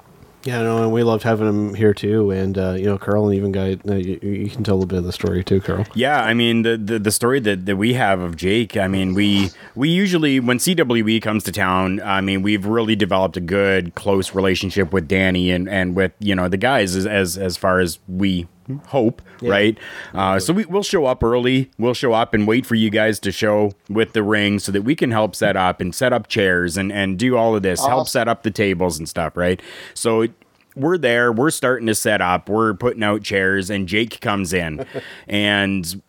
Yeah, 0.47 0.61
no, 0.61 0.81
and 0.81 0.93
we 0.93 1.03
loved 1.03 1.23
having 1.23 1.45
him 1.45 1.73
here 1.73 1.93
too. 1.93 2.31
And 2.31 2.57
uh, 2.57 2.71
you 2.71 2.85
know, 2.85 2.97
Carl 2.97 3.27
and 3.27 3.35
even 3.35 3.51
guy, 3.51 3.77
uh, 3.85 3.95
you, 3.95 4.17
you 4.21 4.49
can 4.49 4.63
tell 4.63 4.81
a 4.81 4.85
bit 4.85 4.99
of 4.99 5.03
the 5.03 5.11
story 5.11 5.43
too, 5.43 5.59
Carl. 5.59 5.85
Yeah, 5.93 6.21
I 6.21 6.33
mean 6.33 6.61
the, 6.61 6.77
the 6.77 6.99
the 6.99 7.11
story 7.11 7.41
that, 7.41 7.65
that 7.65 7.75
we 7.75 7.95
have 7.95 8.21
of 8.21 8.37
Jake. 8.37 8.77
I 8.77 8.87
mean 8.87 9.13
we 9.13 9.49
we 9.75 9.89
usually 9.89 10.39
when 10.39 10.57
CWE 10.57 11.21
comes 11.21 11.43
to 11.43 11.51
town, 11.51 12.01
I 12.01 12.21
mean 12.21 12.43
we've 12.43 12.65
really 12.65 12.95
developed 12.95 13.35
a 13.35 13.41
good 13.41 13.93
close 13.95 14.33
relationship 14.33 14.93
with 14.93 15.09
Danny 15.09 15.51
and, 15.51 15.67
and 15.67 15.97
with 15.97 16.13
you 16.19 16.33
know 16.33 16.47
the 16.47 16.55
guys 16.55 16.95
as 16.95 17.05
as, 17.05 17.37
as 17.37 17.57
far 17.57 17.81
as 17.81 17.99
we 18.07 18.47
hope, 18.87 19.21
right? 19.41 19.77
Uh, 20.13 20.39
so 20.39 20.53
we, 20.53 20.65
we'll 20.65 20.83
show 20.83 21.05
up 21.05 21.23
early. 21.23 21.71
We'll 21.77 21.93
show 21.93 22.13
up 22.13 22.33
and 22.33 22.47
wait 22.47 22.65
for 22.65 22.75
you 22.75 22.89
guys 22.89 23.19
to 23.21 23.31
show 23.31 23.71
with 23.89 24.13
the 24.13 24.23
ring 24.23 24.59
so 24.59 24.71
that 24.71 24.81
we 24.83 24.95
can 24.95 25.11
help 25.11 25.35
set 25.35 25.55
up 25.55 25.81
and 25.81 25.93
set 25.93 26.13
up 26.13 26.27
chairs 26.27 26.77
and, 26.77 26.91
and 26.91 27.17
do 27.17 27.37
all 27.37 27.55
of 27.55 27.63
this, 27.63 27.85
help 27.85 28.07
set 28.07 28.27
up 28.27 28.43
the 28.43 28.51
tables 28.51 28.97
and 28.99 29.07
stuff, 29.07 29.37
right? 29.37 29.61
So 29.93 30.27
we're 30.75 30.97
there, 30.97 31.31
we're 31.31 31.51
starting 31.51 31.87
to 31.87 31.95
set 31.95 32.21
up, 32.21 32.49
we're 32.49 32.73
putting 32.73 33.03
out 33.03 33.23
chairs, 33.23 33.69
and 33.69 33.87
Jake 33.87 34.19
comes 34.21 34.53
in. 34.53 34.85
and 35.27 36.01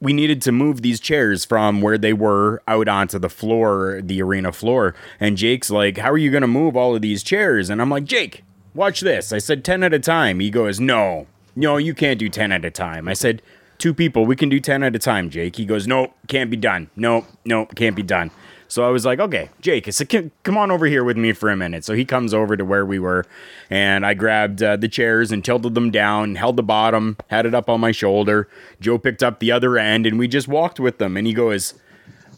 we 0.00 0.12
needed 0.12 0.42
to 0.42 0.52
move 0.52 0.82
these 0.82 1.00
chairs 1.00 1.44
from 1.44 1.80
where 1.80 1.96
they 1.96 2.12
were 2.12 2.62
out 2.68 2.88
onto 2.88 3.18
the 3.18 3.30
floor, 3.30 4.00
the 4.02 4.20
arena 4.20 4.52
floor. 4.52 4.94
And 5.18 5.36
Jake's 5.36 5.70
like, 5.70 5.98
How 5.98 6.10
are 6.10 6.18
you 6.18 6.30
going 6.30 6.42
to 6.42 6.48
move 6.48 6.76
all 6.76 6.94
of 6.94 7.02
these 7.02 7.22
chairs? 7.22 7.70
And 7.70 7.80
I'm 7.80 7.90
like, 7.90 8.04
Jake, 8.04 8.44
watch 8.74 9.00
this. 9.00 9.32
I 9.32 9.38
said 9.38 9.64
10 9.64 9.82
at 9.82 9.94
a 9.94 9.98
time. 9.98 10.40
He 10.40 10.50
goes, 10.50 10.78
No, 10.78 11.26
no, 11.56 11.78
you 11.78 11.94
can't 11.94 12.18
do 12.18 12.28
10 12.28 12.52
at 12.52 12.64
a 12.64 12.70
time. 12.70 13.08
I 13.08 13.14
said, 13.14 13.42
Two 13.78 13.92
people, 13.92 14.24
we 14.24 14.36
can 14.36 14.48
do 14.48 14.58
10 14.58 14.82
at 14.82 14.96
a 14.96 14.98
time, 14.98 15.28
Jake. 15.28 15.56
He 15.56 15.66
goes, 15.66 15.86
Nope, 15.86 16.14
can't 16.28 16.50
be 16.50 16.56
done. 16.56 16.88
Nope, 16.96 17.26
nope, 17.44 17.74
can't 17.74 17.96
be 17.96 18.02
done. 18.02 18.30
So 18.68 18.86
I 18.86 18.90
was 18.90 19.04
like, 19.04 19.20
okay, 19.20 19.48
Jake, 19.60 19.92
said, 19.92 20.08
"Come- 20.42 20.56
on 20.56 20.70
over 20.70 20.86
here 20.86 21.04
with 21.04 21.16
me 21.16 21.32
for 21.32 21.50
a 21.50 21.56
minute. 21.56 21.84
So 21.84 21.94
he 21.94 22.04
comes 22.04 22.34
over 22.34 22.56
to 22.56 22.64
where 22.64 22.84
we 22.84 22.98
were, 22.98 23.24
and 23.70 24.04
I 24.04 24.14
grabbed 24.14 24.62
uh, 24.62 24.76
the 24.76 24.88
chairs 24.88 25.30
and 25.30 25.44
tilted 25.44 25.74
them 25.74 25.90
down, 25.90 26.34
held 26.34 26.56
the 26.56 26.62
bottom, 26.62 27.16
had 27.28 27.46
it 27.46 27.54
up 27.54 27.68
on 27.68 27.80
my 27.80 27.92
shoulder. 27.92 28.48
Joe 28.80 28.98
picked 28.98 29.22
up 29.22 29.38
the 29.38 29.52
other 29.52 29.78
end, 29.78 30.06
and 30.06 30.18
we 30.18 30.26
just 30.26 30.48
walked 30.48 30.80
with 30.80 30.98
them. 30.98 31.16
And 31.16 31.26
he 31.26 31.32
goes, 31.32 31.74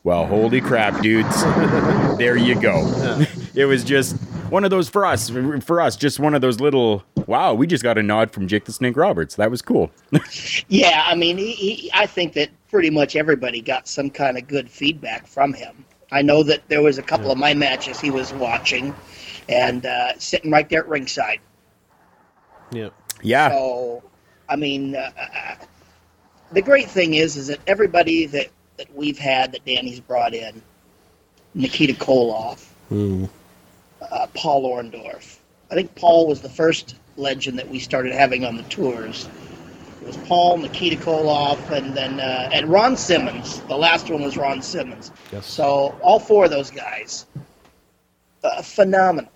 well, 0.04 0.26
holy 0.26 0.60
crap, 0.60 1.00
dudes. 1.00 1.42
there 2.18 2.36
you 2.36 2.60
go. 2.60 2.84
it 3.54 3.64
was 3.64 3.84
just 3.84 4.16
one 4.50 4.64
of 4.64 4.70
those 4.70 4.88
for 4.88 5.04
us, 5.04 5.30
for 5.62 5.80
us, 5.80 5.96
just 5.96 6.18
one 6.18 6.34
of 6.34 6.40
those 6.40 6.60
little, 6.60 7.04
wow, 7.26 7.54
we 7.54 7.66
just 7.66 7.82
got 7.82 7.98
a 7.98 8.02
nod 8.02 8.30
from 8.30 8.48
Jake 8.48 8.64
the 8.64 8.72
Snake 8.72 8.96
Roberts. 8.96 9.36
That 9.36 9.50
was 9.50 9.62
cool. 9.62 9.90
Yeah, 10.68 11.04
I 11.06 11.14
mean, 11.14 11.38
he, 11.38 11.52
he, 11.52 11.90
I 11.94 12.06
think 12.06 12.34
that 12.34 12.50
pretty 12.70 12.90
much 12.90 13.16
everybody 13.16 13.60
got 13.60 13.88
some 13.88 14.10
kind 14.10 14.36
of 14.36 14.46
good 14.46 14.70
feedback 14.70 15.26
from 15.26 15.52
him. 15.52 15.84
I 16.10 16.22
know 16.22 16.42
that 16.42 16.68
there 16.68 16.82
was 16.82 16.98
a 16.98 17.02
couple 17.02 17.30
of 17.30 17.38
my 17.38 17.54
matches 17.54 18.00
he 18.00 18.10
was 18.10 18.32
watching 18.34 18.94
and 19.48 19.86
uh, 19.86 20.18
sitting 20.18 20.50
right 20.50 20.68
there 20.68 20.80
at 20.80 20.88
ringside. 20.88 21.40
Yeah. 22.70 22.90
yeah. 23.22 23.50
So, 23.50 24.02
I 24.48 24.56
mean, 24.56 24.96
uh, 24.96 25.10
uh, 25.18 25.54
the 26.52 26.62
great 26.62 26.88
thing 26.88 27.14
is, 27.14 27.36
is 27.36 27.46
that 27.48 27.60
everybody 27.66 28.26
that, 28.26 28.48
that 28.76 28.94
we've 28.94 29.18
had 29.18 29.52
that 29.52 29.64
Danny's 29.64 30.00
brought 30.00 30.34
in, 30.34 30.62
Nikita 31.54 31.94
Koloff, 31.94 32.66
uh, 34.10 34.26
Paul 34.34 34.64
Orndorff. 34.64 35.38
I 35.70 35.74
think 35.74 35.94
Paul 35.94 36.26
was 36.26 36.40
the 36.40 36.48
first 36.48 36.96
legend 37.16 37.58
that 37.58 37.68
we 37.68 37.78
started 37.78 38.12
having 38.12 38.44
on 38.44 38.56
the 38.56 38.62
tours. 38.64 39.28
It 40.00 40.06
was 40.06 40.16
Paul, 40.18 40.58
Nikita 40.58 40.96
Koloff, 40.96 41.70
and 41.70 41.94
then 41.94 42.20
uh, 42.20 42.50
and 42.52 42.68
Ron 42.68 42.96
Simmons. 42.96 43.60
The 43.62 43.76
last 43.76 44.08
one 44.10 44.22
was 44.22 44.36
Ron 44.36 44.62
Simmons. 44.62 45.12
Yes. 45.32 45.46
So 45.46 45.98
all 46.02 46.18
four 46.18 46.44
of 46.44 46.50
those 46.50 46.70
guys, 46.70 47.26
uh, 48.42 48.62
phenomenal, 48.62 49.30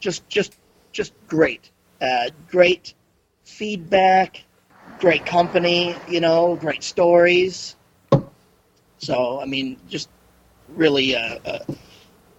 just 0.00 0.28
just 0.28 0.56
just 0.92 1.12
great, 1.28 1.70
uh, 2.00 2.30
great 2.48 2.94
feedback, 3.44 4.42
great 4.98 5.24
company, 5.26 5.94
you 6.08 6.20
know, 6.20 6.56
great 6.56 6.82
stories. 6.82 7.76
So 8.98 9.40
I 9.40 9.44
mean, 9.44 9.76
just 9.88 10.08
really 10.70 11.14
uh, 11.14 11.38
uh, 11.44 11.58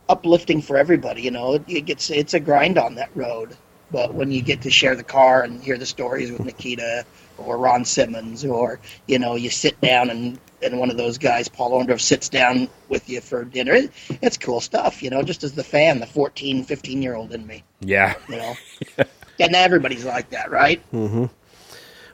uplifting 0.10 0.62
for 0.62 0.78
everybody. 0.78 1.22
You 1.22 1.32
know, 1.32 1.54
it 1.68 1.86
gets 1.86 2.10
it's 2.10 2.34
a 2.34 2.40
grind 2.40 2.78
on 2.78 2.96
that 2.96 3.10
road, 3.16 3.56
but 3.92 4.14
when 4.14 4.32
you 4.32 4.42
get 4.42 4.62
to 4.62 4.72
share 4.72 4.96
the 4.96 5.04
car 5.04 5.44
and 5.44 5.62
hear 5.64 5.78
the 5.78 5.86
stories 5.86 6.32
with 6.32 6.44
Nikita 6.46 7.06
or 7.38 7.58
Ron 7.58 7.86
Simmons, 7.86 8.46
or 8.46 8.80
you 9.08 9.20
know, 9.20 9.36
you 9.36 9.50
sit 9.50 9.80
down 9.82 10.10
and 10.10 10.40
and 10.62 10.80
one 10.80 10.90
of 10.90 10.96
those 10.98 11.18
guys, 11.18 11.50
Paul 11.50 11.72
Orndorff, 11.72 12.00
sits 12.00 12.30
down 12.30 12.70
with 12.88 13.10
you 13.10 13.20
for 13.20 13.44
dinner. 13.44 13.74
It, 13.74 13.92
it's 14.22 14.38
cool 14.38 14.62
stuff, 14.62 15.04
you 15.04 15.10
know. 15.10 15.22
Just 15.22 15.44
as 15.44 15.52
the 15.54 15.64
fan, 15.64 16.00
the 16.00 16.06
14, 16.06 16.64
15 16.64 17.02
year 17.02 17.16
old 17.16 17.34
in 17.34 17.46
me, 17.46 17.64
Yeah. 17.82 18.16
you 18.30 18.38
know. 18.38 18.56
And 19.40 19.56
everybody's 19.56 20.06
like 20.06 20.30
that, 20.30 20.52
right? 20.52 20.80
Mm-hmm. 20.94 21.26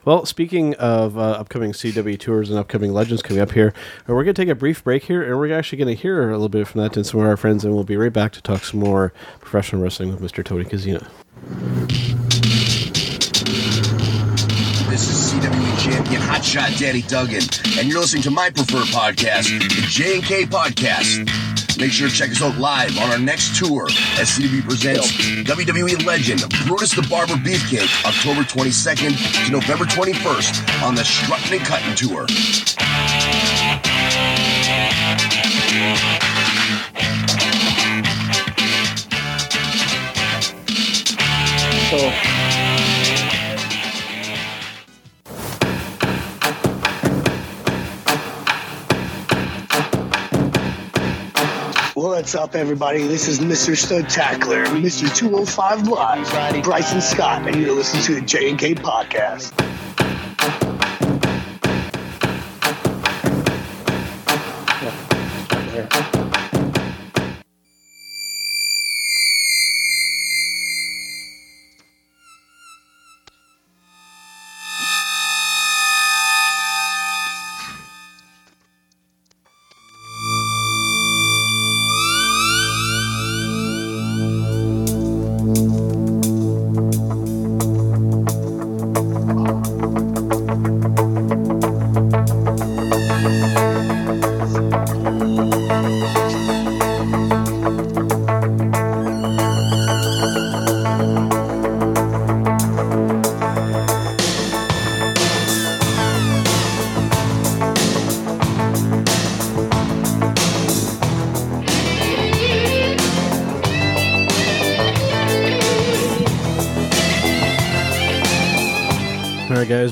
Well, 0.04 0.24
speaking 0.24 0.74
of 0.76 1.18
uh, 1.18 1.32
upcoming 1.32 1.72
CW 1.72 2.18
tours 2.18 2.48
and 2.48 2.58
upcoming 2.58 2.92
legends 2.92 3.22
coming 3.22 3.42
up 3.42 3.52
here, 3.52 3.74
uh, 4.08 4.14
we're 4.14 4.24
going 4.24 4.34
to 4.34 4.42
take 4.42 4.48
a 4.48 4.54
brief 4.54 4.82
break 4.82 5.04
here, 5.04 5.22
and 5.22 5.38
we're 5.38 5.52
actually 5.52 5.76
going 5.76 5.94
to 5.94 6.00
hear 6.00 6.30
a 6.30 6.32
little 6.32 6.48
bit 6.48 6.68
from 6.68 6.80
that 6.80 6.96
and 6.96 7.06
some 7.06 7.20
of 7.20 7.26
our 7.26 7.36
friends, 7.36 7.64
and 7.64 7.74
we'll 7.74 7.84
be 7.84 7.96
right 7.96 8.12
back 8.12 8.32
to 8.32 8.40
talk 8.42 8.64
some 8.64 8.80
more 8.80 9.12
professional 9.40 9.82
wrestling 9.82 10.10
with 10.10 10.20
Mr. 10.20 10.42
Tony 10.42 10.64
Kozina. 10.64 11.06
This 14.88 15.08
is 15.08 15.34
CWE 15.34 15.78
champion 15.78 16.22
Hotshot 16.22 16.78
Danny 16.78 17.02
Duggan, 17.02 17.42
and 17.78 17.86
you're 17.86 18.00
listening 18.00 18.22
to 18.22 18.30
my 18.30 18.48
preferred 18.48 18.86
podcast, 18.86 19.50
the 19.60 19.86
J&K 19.86 20.44
Podcast. 20.44 21.49
Make 21.80 21.92
sure 21.92 22.10
to 22.10 22.14
check 22.14 22.28
us 22.28 22.42
out 22.42 22.58
live 22.58 22.98
on 22.98 23.10
our 23.10 23.18
next 23.18 23.56
tour 23.56 23.84
as 24.18 24.28
CW 24.28 24.62
presents 24.62 25.12
WWE 25.12 26.04
legend 26.04 26.42
Brutus 26.66 26.94
the 26.94 27.00
Barber 27.08 27.36
Beefcake, 27.36 28.04
October 28.04 28.42
22nd 28.42 29.46
to 29.46 29.52
November 29.52 29.86
21st 29.86 30.82
on 30.82 30.94
the 30.94 31.02
Strutting 31.02 31.58
and 31.58 31.66
Cutting 31.66 31.94
Tour. 31.94 32.28
So 41.90 42.29
What's 52.02 52.34
up, 52.34 52.54
everybody? 52.54 53.06
This 53.06 53.28
is 53.28 53.40
Mr. 53.40 53.76
Stud 53.76 54.08
Tackler, 54.08 54.64
Mr. 54.64 55.14
205 55.14 55.86
Live, 55.86 56.64
Bryson 56.64 57.02
Scott, 57.02 57.46
and 57.46 57.60
you're 57.60 57.74
listening 57.74 58.02
to 58.04 58.14
the 58.14 58.22
J&K 58.22 58.74
Podcast. 58.76 59.52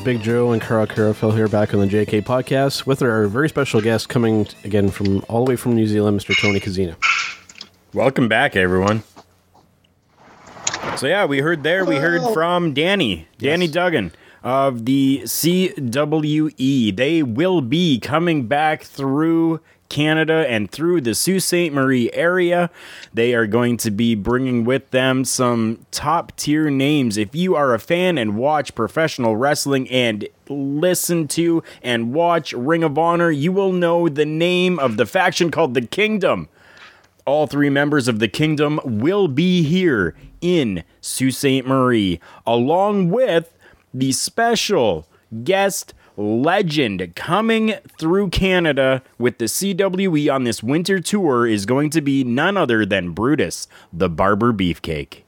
Big 0.09 0.23
Joe 0.23 0.53
and 0.53 0.63
Carl 0.63 0.87
Carafel 0.87 1.35
here 1.35 1.49
back 1.49 1.75
on 1.75 1.81
the 1.81 1.87
JK 1.87 2.23
podcast 2.23 2.87
with 2.87 3.03
our 3.03 3.27
very 3.27 3.47
special 3.47 3.83
guest 3.83 4.09
coming 4.09 4.49
again 4.65 4.89
from 4.89 5.23
all 5.29 5.45
the 5.45 5.51
way 5.51 5.57
from 5.57 5.75
New 5.75 5.87
Zealand, 5.87 6.19
Mr. 6.19 6.35
Tony 6.41 6.61
Kozina. 6.61 6.97
Welcome 7.93 8.27
back, 8.27 8.57
everyone. 8.57 9.03
So 10.97 11.09
yeah, 11.09 11.27
we 11.27 11.41
heard 11.41 11.63
there. 11.63 11.85
We 11.85 11.97
heard 11.97 12.23
from 12.33 12.73
Danny, 12.73 13.29
Danny 13.37 13.67
Yes. 13.67 13.75
Duggan 13.75 14.13
of 14.43 14.87
the 14.87 15.21
CWE. 15.27 16.97
They 16.97 17.23
will 17.23 17.61
be 17.61 18.01
coming 18.01 18.47
back 18.47 18.85
through 18.85 19.61
Canada 19.89 20.47
and 20.49 20.71
through 20.71 21.01
the 21.01 21.15
Sault 21.15 21.43
Ste. 21.43 21.73
Marie 21.73 22.11
area. 22.13 22.71
They 23.13 23.35
are 23.35 23.47
going 23.47 23.77
to 23.79 23.91
be 23.91 24.15
bringing 24.15 24.65
with 24.65 24.91
them 24.91 25.25
some 25.25 25.87
top 25.91 26.37
tier 26.37 26.71
names. 26.71 27.17
If 27.17 27.35
you 27.35 27.55
are 27.55 27.75
a 27.75 27.79
fan 27.79 28.19
and 28.19 28.37
watch 28.37 28.75
professional 28.75 29.37
wrestling 29.37 29.89
and 29.91 30.29
listen 30.49 31.29
to 31.29 31.63
and 31.83 32.13
watch 32.13 32.53
Ring 32.53 32.83
of 32.83 32.99
Honor, 32.99 33.31
you 33.31 33.53
will 33.53 33.73
know 33.73 34.09
the 34.09 34.27
name 34.27 34.79
of 34.79 34.97
the 34.97 35.07
faction 35.07 35.51
called 35.51 35.75
the 35.75 35.87
Kingdom 35.87 36.49
all 37.29 37.47
three 37.47 37.69
members 37.69 38.09
of 38.09 38.21
the 38.21 38.27
kingdom 38.27 38.81
will 38.83 39.29
be 39.29 39.63
here 39.63 40.15
in 40.41 40.83
Sault 41.03 41.35
Ste. 41.35 41.67
Marie, 41.67 42.21
along 42.47 43.11
with 43.11 43.55
the 43.93 44.13
special 44.13 45.07
guest 45.45 45.93
legend 46.19 47.15
coming 47.15 47.75
through 47.99 48.29
Canada 48.31 49.03
with 49.19 49.39
the 49.39 49.45
CWE 49.45 50.33
on 50.33 50.45
this 50.45 50.63
winter 50.63 50.99
tour 51.01 51.47
is 51.47 51.65
going 51.65 51.91
to 51.91 52.01
be 52.01 52.25
none 52.25 52.57
other 52.57 52.85
than 52.85 53.13
Brutus, 53.13 53.69
the 53.93 54.09
Barber 54.09 54.53
Beefcake. 54.53 55.23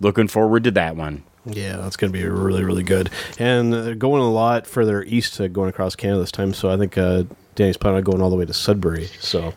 Looking 0.00 0.28
forward 0.28 0.64
to 0.64 0.70
that 0.70 0.96
one. 0.96 1.24
Yeah, 1.44 1.76
that's 1.76 1.96
going 1.96 2.12
to 2.12 2.18
be 2.18 2.24
really, 2.24 2.62
really 2.62 2.84
good. 2.84 3.10
And 3.38 3.72
they're 3.72 3.96
going 3.96 4.22
a 4.22 4.30
lot 4.30 4.66
further 4.66 5.02
east, 5.02 5.40
uh, 5.40 5.48
going 5.48 5.68
across 5.68 5.96
Canada 5.96 6.20
this 6.20 6.30
time. 6.30 6.54
So 6.54 6.70
I 6.70 6.76
think 6.76 6.96
uh, 6.96 7.24
Danny's 7.56 7.76
planning 7.76 7.98
on 7.98 8.04
going 8.04 8.22
all 8.22 8.30
the 8.30 8.36
way 8.36 8.44
to 8.44 8.54
Sudbury. 8.54 9.06
So, 9.18 9.52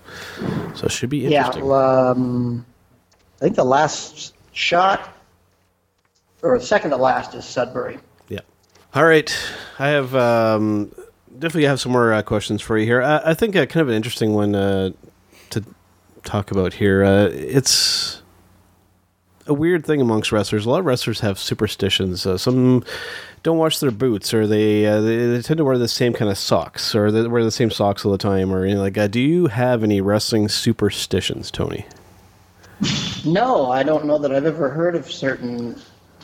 so 0.73 0.86
it 0.86 0.91
should 0.91 1.10
be 1.10 1.19
yeah, 1.19 1.45
interesting. 1.45 1.71
um, 1.71 2.65
I 3.39 3.45
think 3.45 3.56
the 3.56 3.63
last 3.63 4.34
shot 4.51 5.15
or 6.41 6.60
second 6.60 6.89
to 6.89 6.97
last 6.97 7.36
is 7.36 7.45
Sudbury. 7.45 7.99
All 8.95 9.03
right. 9.03 9.38
I 9.77 9.89
have 9.89 10.15
um, 10.15 10.89
definitely 11.34 11.65
have 11.65 11.81
some 11.81 11.91
more 11.91 12.13
uh, 12.13 12.21
questions 12.21 12.62
for 12.62 12.77
you 12.77 12.86
here. 12.86 13.03
I, 13.03 13.31
I 13.31 13.34
think 13.34 13.53
uh, 13.53 13.65
kind 13.65 13.81
of 13.81 13.89
an 13.89 13.93
interesting 13.93 14.34
one 14.34 14.55
uh, 14.55 14.91
to 15.49 15.65
talk 16.23 16.49
about 16.49 16.71
here. 16.71 17.03
Uh, 17.03 17.25
it's 17.25 18.21
a 19.47 19.53
weird 19.53 19.86
thing 19.86 19.99
amongst 19.99 20.31
wrestlers. 20.31 20.65
A 20.65 20.69
lot 20.69 20.79
of 20.79 20.86
wrestlers 20.86 21.19
have 21.19 21.38
superstitions. 21.38 22.25
Uh, 22.25 22.38
some 22.38 22.86
don't 23.43 23.58
wash 23.58 23.79
their 23.79 23.91
boots, 23.91 24.34
or 24.34 24.47
they, 24.47 24.86
uh, 24.86 25.01
they 25.01 25.27
they 25.27 25.41
tend 25.41 25.58
to 25.58 25.65
wear 25.65 25.77
the 25.77 25.89
same 25.89 26.13
kind 26.13 26.31
of 26.31 26.38
socks, 26.38 26.95
or 26.95 27.12
they 27.12 27.27
wear 27.27 27.43
the 27.43 27.51
same 27.51 27.71
socks 27.71 28.05
all 28.05 28.13
the 28.13 28.17
time, 28.17 28.53
or 28.53 28.65
like. 28.75 28.97
Uh, 28.97 29.08
do 29.08 29.19
you 29.19 29.47
have 29.47 29.84
any 29.84 29.99
wrestling 29.99 30.47
superstitions, 30.47 31.51
Tony? 31.51 31.86
No, 33.25 33.71
I 33.71 33.84
don't 33.84 34.05
know 34.05 34.19
that 34.19 34.31
I've 34.31 34.45
ever 34.45 34.69
heard 34.69 34.95
of 34.95 35.12
certain 35.12 35.75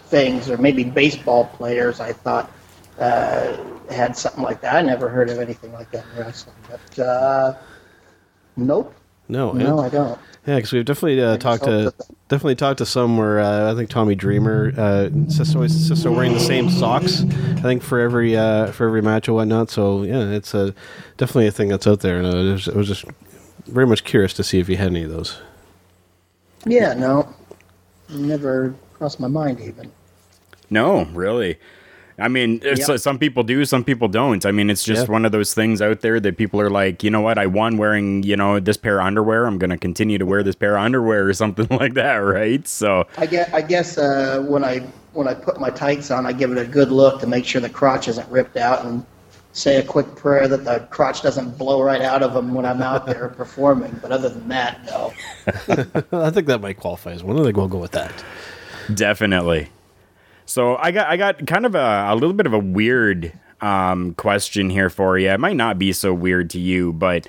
things, 0.05 0.49
or 0.49 0.57
maybe 0.57 0.85
baseball 0.85 1.47
players. 1.47 1.99
I 1.99 2.13
thought 2.13 2.49
uh, 2.99 3.57
had 3.89 4.15
something 4.15 4.43
like 4.43 4.61
that. 4.61 4.75
I 4.75 4.81
never 4.81 5.09
heard 5.09 5.29
of 5.29 5.39
anything 5.39 5.73
like 5.73 5.91
that 5.91 6.05
in 6.13 6.23
wrestling. 6.23 6.55
But 6.69 6.99
uh, 6.99 7.57
nope, 8.57 8.93
No, 9.27 9.51
no, 9.51 9.79
yeah. 9.79 9.85
I 9.85 9.89
don't. 9.89 10.19
Yeah, 10.45 10.55
because 10.55 10.73
we've 10.73 10.85
definitely 10.85 11.21
uh, 11.21 11.37
talked 11.37 11.63
to 11.65 11.83
hope 11.83 12.11
definitely 12.31 12.55
talked 12.55 12.77
to 12.77 12.85
some 12.85 13.17
where 13.17 13.41
uh, 13.41 13.73
I 13.73 13.75
think 13.75 13.89
Tommy 13.89 14.15
Dreamer 14.15 14.71
uh, 14.77 15.03
insists 15.07 15.53
always 15.53 16.05
wearing 16.05 16.31
the 16.31 16.39
same 16.39 16.69
socks. 16.69 17.23
I 17.23 17.61
think 17.61 17.83
for 17.83 17.99
every 17.99 18.37
uh, 18.37 18.71
for 18.71 18.87
every 18.87 19.01
match 19.01 19.27
or 19.27 19.33
whatnot. 19.33 19.69
So 19.69 20.03
yeah, 20.03 20.29
it's 20.29 20.53
a 20.53 20.73
definitely 21.17 21.47
a 21.47 21.51
thing 21.51 21.67
that's 21.67 21.85
out 21.85 21.99
there, 21.99 22.19
and 22.19 22.25
uh, 22.25 22.49
I 22.51 22.53
was, 22.53 22.69
I 22.69 22.77
was 22.77 22.87
just 22.87 23.03
very 23.67 23.85
much 23.85 24.05
curious 24.05 24.33
to 24.35 24.45
see 24.45 24.59
if 24.59 24.69
you 24.69 24.77
had 24.77 24.87
any 24.87 25.03
of 25.03 25.11
those. 25.11 25.41
Yeah, 26.65 26.93
no, 26.93 27.27
never 28.07 28.73
crossed 28.93 29.19
my 29.19 29.27
mind 29.27 29.59
even. 29.59 29.91
No, 30.69 31.03
really. 31.07 31.59
I 32.21 32.27
mean, 32.27 32.59
it's, 32.63 32.87
Yep. 32.87 32.99
some 32.99 33.19
people 33.19 33.43
do, 33.43 33.65
some 33.65 33.83
people 33.83 34.07
don't. 34.07 34.45
I 34.45 34.51
mean, 34.51 34.69
it's 34.69 34.83
just 34.83 35.07
Yeah. 35.07 35.11
one 35.11 35.25
of 35.25 35.31
those 35.31 35.53
things 35.53 35.81
out 35.81 36.01
there 36.01 36.19
that 36.19 36.37
people 36.37 36.61
are 36.61 36.69
like, 36.69 37.03
you 37.03 37.09
know 37.09 37.21
what? 37.21 37.37
I 37.37 37.47
won 37.47 37.77
wearing, 37.77 38.23
you 38.23 38.35
know, 38.37 38.59
this 38.59 38.77
pair 38.77 38.99
of 38.99 39.05
underwear. 39.05 39.45
I'm 39.45 39.57
going 39.57 39.69
to 39.71 39.77
continue 39.77 40.17
to 40.17 40.25
wear 40.25 40.43
this 40.43 40.55
pair 40.55 40.77
of 40.77 40.83
underwear 40.83 41.27
or 41.27 41.33
something 41.33 41.67
like 41.79 41.95
that, 41.95 42.15
right? 42.17 42.65
So, 42.67 43.05
I 43.17 43.25
guess, 43.25 43.53
I 43.53 43.61
guess 43.61 43.97
uh, 43.97 44.43
when 44.47 44.63
I 44.63 44.79
when 45.13 45.27
I 45.27 45.33
put 45.33 45.59
my 45.59 45.69
tights 45.69 46.09
on, 46.09 46.25
I 46.25 46.31
give 46.31 46.51
it 46.51 46.57
a 46.57 46.65
good 46.65 46.89
look 46.89 47.19
to 47.19 47.27
make 47.27 47.43
sure 47.45 47.59
the 47.59 47.69
crotch 47.69 48.07
isn't 48.07 48.29
ripped 48.29 48.55
out, 48.55 48.85
and 48.85 49.05
say 49.51 49.75
a 49.75 49.83
quick 49.83 50.15
prayer 50.15 50.47
that 50.47 50.63
the 50.63 50.79
crotch 50.91 51.21
doesn't 51.21 51.57
blow 51.57 51.81
right 51.81 52.01
out 52.01 52.23
of 52.23 52.33
them 52.33 52.53
when 52.53 52.65
I'm 52.65 52.81
out 52.81 53.05
there 53.05 53.27
performing. 53.35 53.99
But 54.01 54.13
other 54.13 54.29
than 54.29 54.47
that, 54.47 54.79
no. 54.85 55.11
I 56.13 56.29
think 56.29 56.47
that 56.47 56.61
might 56.61 56.77
qualify 56.77 57.11
as 57.11 57.23
one. 57.23 57.37
I 57.37 57.43
think 57.43 57.57
we'll 57.57 57.67
go 57.67 57.77
with 57.79 57.91
that. 57.91 58.23
definitely. 58.93 59.67
So, 60.51 60.75
I 60.75 60.91
got 60.91 61.07
I 61.07 61.15
got 61.15 61.47
kind 61.47 61.65
of 61.65 61.75
a, 61.75 62.07
a 62.09 62.13
little 62.13 62.33
bit 62.33 62.45
of 62.45 62.51
a 62.51 62.59
weird 62.59 63.31
um, 63.61 64.15
question 64.15 64.69
here 64.69 64.89
for 64.89 65.17
you. 65.17 65.29
It 65.29 65.39
might 65.39 65.55
not 65.55 65.79
be 65.79 65.93
so 65.93 66.13
weird 66.13 66.49
to 66.49 66.59
you, 66.59 66.91
but 66.91 67.25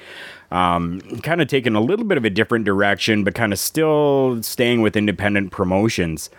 um, 0.51 1.01
kind 1.23 1.41
of 1.41 1.47
taking 1.47 1.77
a 1.77 1.81
little 1.81 2.05
bit 2.05 2.19
of 2.19 2.25
a 2.25 2.31
different 2.31 2.65
direction, 2.65 3.23
but 3.23 3.37
kind 3.37 3.53
of 3.53 3.61
still 3.61 4.43
staying 4.43 4.83
with 4.83 4.97
independent 4.97 5.53
promotions. 5.53 6.31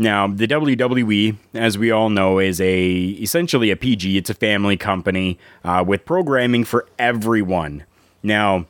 Now, 0.00 0.26
the 0.26 0.48
WWE, 0.48 1.36
as 1.54 1.78
we 1.78 1.92
all 1.92 2.10
know, 2.10 2.40
is 2.40 2.60
a 2.60 2.90
essentially 2.90 3.70
a 3.70 3.76
PG. 3.76 4.16
It's 4.16 4.28
a 4.28 4.34
family 4.34 4.76
company 4.76 5.38
uh, 5.62 5.84
with 5.86 6.04
programming 6.04 6.64
for 6.64 6.88
everyone. 6.98 7.84
Now, 8.24 8.66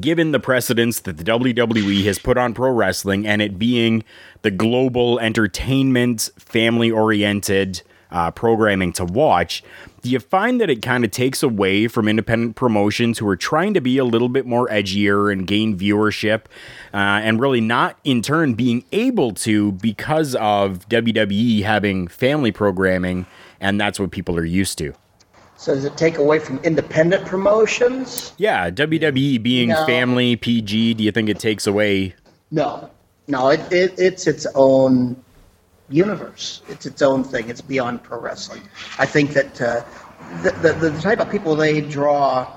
given 0.00 0.32
the 0.32 0.40
precedence 0.40 1.00
that 1.00 1.16
the 1.18 1.24
WWE 1.24 2.04
has 2.04 2.18
put 2.18 2.38
on 2.38 2.54
pro 2.54 2.70
wrestling 2.70 3.26
and 3.26 3.42
it 3.42 3.58
being 3.58 4.04
the 4.42 4.50
global 4.50 5.18
entertainment, 5.18 6.30
family 6.38 6.90
oriented 6.90 7.82
uh, 8.10 8.30
programming 8.30 8.92
to 8.92 9.04
watch, 9.04 9.64
do 10.02 10.10
you 10.10 10.20
find 10.20 10.60
that 10.60 10.68
it 10.68 10.82
kind 10.82 11.04
of 11.04 11.10
takes 11.10 11.42
away 11.42 11.88
from 11.88 12.08
independent 12.08 12.56
promotions 12.56 13.18
who 13.18 13.26
are 13.26 13.36
trying 13.36 13.72
to 13.72 13.80
be 13.80 13.98
a 13.98 14.04
little 14.04 14.28
bit 14.28 14.44
more 14.44 14.68
edgier 14.68 15.32
and 15.32 15.46
gain 15.46 15.78
viewership 15.78 16.42
uh, 16.92 17.22
and 17.22 17.40
really 17.40 17.60
not 17.60 17.98
in 18.04 18.20
turn 18.20 18.54
being 18.54 18.84
able 18.92 19.32
to 19.32 19.72
because 19.72 20.34
of 20.36 20.88
WWE 20.88 21.62
having 21.62 22.06
family 22.08 22.52
programming 22.52 23.26
and 23.60 23.80
that's 23.80 23.98
what 23.98 24.10
people 24.10 24.36
are 24.36 24.44
used 24.44 24.76
to? 24.78 24.92
So 25.62 25.76
does 25.76 25.84
it 25.84 25.96
take 25.96 26.18
away 26.18 26.40
from 26.40 26.58
independent 26.64 27.24
promotions? 27.24 28.32
Yeah, 28.36 28.68
WWE 28.68 29.40
being 29.40 29.68
No. 29.68 29.86
family 29.86 30.34
PG, 30.34 30.94
do 30.94 31.04
you 31.04 31.12
think 31.12 31.28
it 31.28 31.38
takes 31.38 31.68
away? 31.68 32.16
No, 32.50 32.90
no. 33.28 33.48
It, 33.50 33.60
it 33.72 33.94
it's 33.96 34.26
its 34.26 34.44
own 34.56 35.14
universe. 35.88 36.62
It's 36.68 36.84
its 36.84 37.00
own 37.00 37.22
thing. 37.22 37.48
It's 37.48 37.60
beyond 37.60 38.02
pro 38.02 38.18
wrestling. 38.18 38.62
I 38.98 39.06
think 39.06 39.34
that 39.34 39.62
uh, 39.62 39.84
the, 40.42 40.50
the 40.50 40.90
the 40.90 41.00
type 41.00 41.20
of 41.20 41.30
people 41.30 41.54
they 41.54 41.80
draw, 41.80 42.52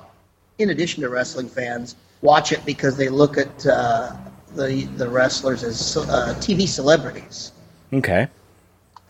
in 0.58 0.72
addition 0.72 1.04
to 1.04 1.10
wrestling 1.10 1.48
fans, 1.48 1.96
watch 2.24 2.52
it 2.52 2.66
because 2.66 2.98
they 2.98 3.10
look 3.10 3.38
at 3.38 3.68
uh, 3.68 4.16
the 4.56 4.86
the 4.98 5.08
wrestlers 5.08 5.64
as 5.64 5.96
uh, 5.96 6.34
TV 6.40 6.68
celebrities. 6.68 7.52
Okay. 7.94 8.28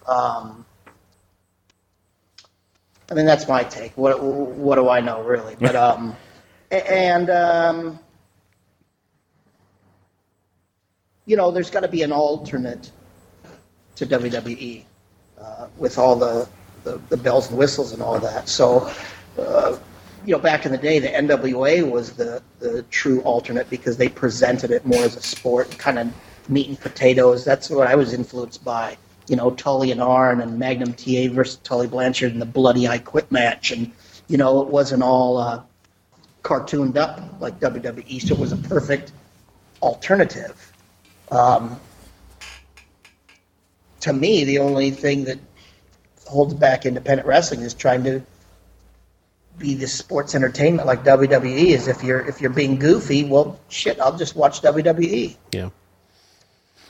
Um, 0.05 0.65
I 3.09 3.13
mean, 3.13 3.25
that's 3.25 3.47
my 3.47 3.63
take. 3.63 3.95
What 3.97 4.21
what 4.21 4.75
do 4.75 4.89
I 4.89 4.99
know, 4.99 5.21
really? 5.21 5.55
But 5.59 5.75
um, 5.75 6.15
and 6.71 7.29
um, 7.29 7.99
you 11.25 11.37
know, 11.37 11.51
there's 11.51 11.69
got 11.69 11.81
to 11.81 11.87
be 11.87 12.01
an 12.03 12.11
alternate 12.11 12.91
to 13.95 14.05
WWE 14.05 14.83
uh, 15.39 15.67
with 15.77 15.97
all 15.97 16.15
the, 16.15 16.47
the 16.83 16.99
the 17.09 17.17
bells 17.17 17.49
and 17.49 17.57
whistles 17.57 17.91
and 17.93 18.01
all 18.01 18.19
that. 18.19 18.49
So. 18.49 18.89
Uh, 19.37 19.77
you 20.25 20.31
know, 20.31 20.39
back 20.39 20.65
in 20.65 20.71
the 20.71 20.77
day, 20.79 20.97
the 20.97 21.07
NWA 21.07 21.87
was 21.87 22.13
the, 22.13 22.41
the 22.57 22.81
true 22.89 23.21
alternate 23.21 23.69
because 23.69 23.97
they 23.97 24.09
presented 24.09 24.71
it 24.71 24.83
more 24.83 25.03
as 25.03 25.15
a 25.15 25.21
sport, 25.21 25.77
kind 25.77 25.99
of 25.99 26.11
meat 26.49 26.67
and 26.67 26.79
potatoes. 26.79 27.45
That's 27.45 27.69
what 27.69 27.87
I 27.87 27.93
was 27.93 28.11
influenced 28.11 28.63
by. 28.63 28.97
You 29.27 29.35
know, 29.35 29.51
Tully 29.51 29.91
and 29.91 30.01
Arn 30.01 30.41
and 30.41 30.59
Magnum 30.59 30.93
TA 30.93 31.27
versus 31.31 31.57
Tully 31.63 31.87
Blanchard 31.87 32.31
and 32.33 32.41
the 32.41 32.45
Bloody 32.45 32.87
I 32.87 32.99
Quit 32.99 33.31
match. 33.31 33.71
And, 33.71 33.91
you 34.27 34.37
know, 34.37 34.61
it 34.61 34.67
wasn't 34.67 35.03
all 35.03 35.37
uh, 35.37 35.63
cartooned 36.43 36.97
up 36.97 37.19
like 37.39 37.59
WWE, 37.59 38.21
so 38.21 38.35
it 38.35 38.39
was 38.39 38.51
a 38.51 38.57
perfect 38.57 39.11
alternative. 39.81 40.73
Um, 41.31 41.79
to 44.01 44.13
me, 44.13 44.43
the 44.43 44.59
only 44.59 44.91
thing 44.91 45.23
that 45.25 45.39
holds 46.27 46.53
back 46.53 46.85
independent 46.85 47.27
wrestling 47.27 47.61
is 47.61 47.73
trying 47.73 48.03
to 48.03 48.21
be 49.57 49.73
this 49.73 49.93
sports 49.93 50.35
entertainment 50.35 50.85
like 50.85 51.03
WWE 51.03 51.67
is 51.67 51.87
if 51.87 52.03
you're 52.03 52.19
if 52.27 52.41
you're 52.41 52.51
being 52.51 52.77
goofy, 52.77 53.23
well 53.23 53.59
shit, 53.69 53.99
I'll 53.99 54.17
just 54.17 54.35
watch 54.35 54.61
WWE. 54.61 55.35
Yeah. 55.51 55.69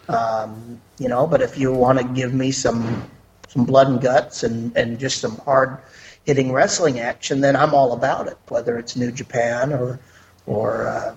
Um, 0.08 0.80
you 1.00 1.10
know, 1.10 1.26
but 1.28 1.42
if 1.42 1.58
you 1.58 1.74
want 1.74 2.00
to 2.00 2.06
give 2.06 2.34
me 2.34 2.52
some 2.52 3.10
some 3.48 3.66
blood 3.66 3.88
and 3.88 4.02
guts 4.02 4.44
and, 4.44 4.76
and 4.76 5.00
just 5.00 5.22
some 5.22 5.38
hard 5.38 5.78
hitting 6.26 6.52
wrestling 6.52 7.00
action, 7.00 7.42
then 7.42 7.56
I'm 7.56 7.74
all 7.74 7.94
about 7.94 8.28
it. 8.28 8.38
Whether 8.50 8.78
it's 8.78 8.96
New 8.96 9.12
Japan 9.12 9.74
or 9.74 10.00
or 10.46 10.88
uh, 10.88 11.16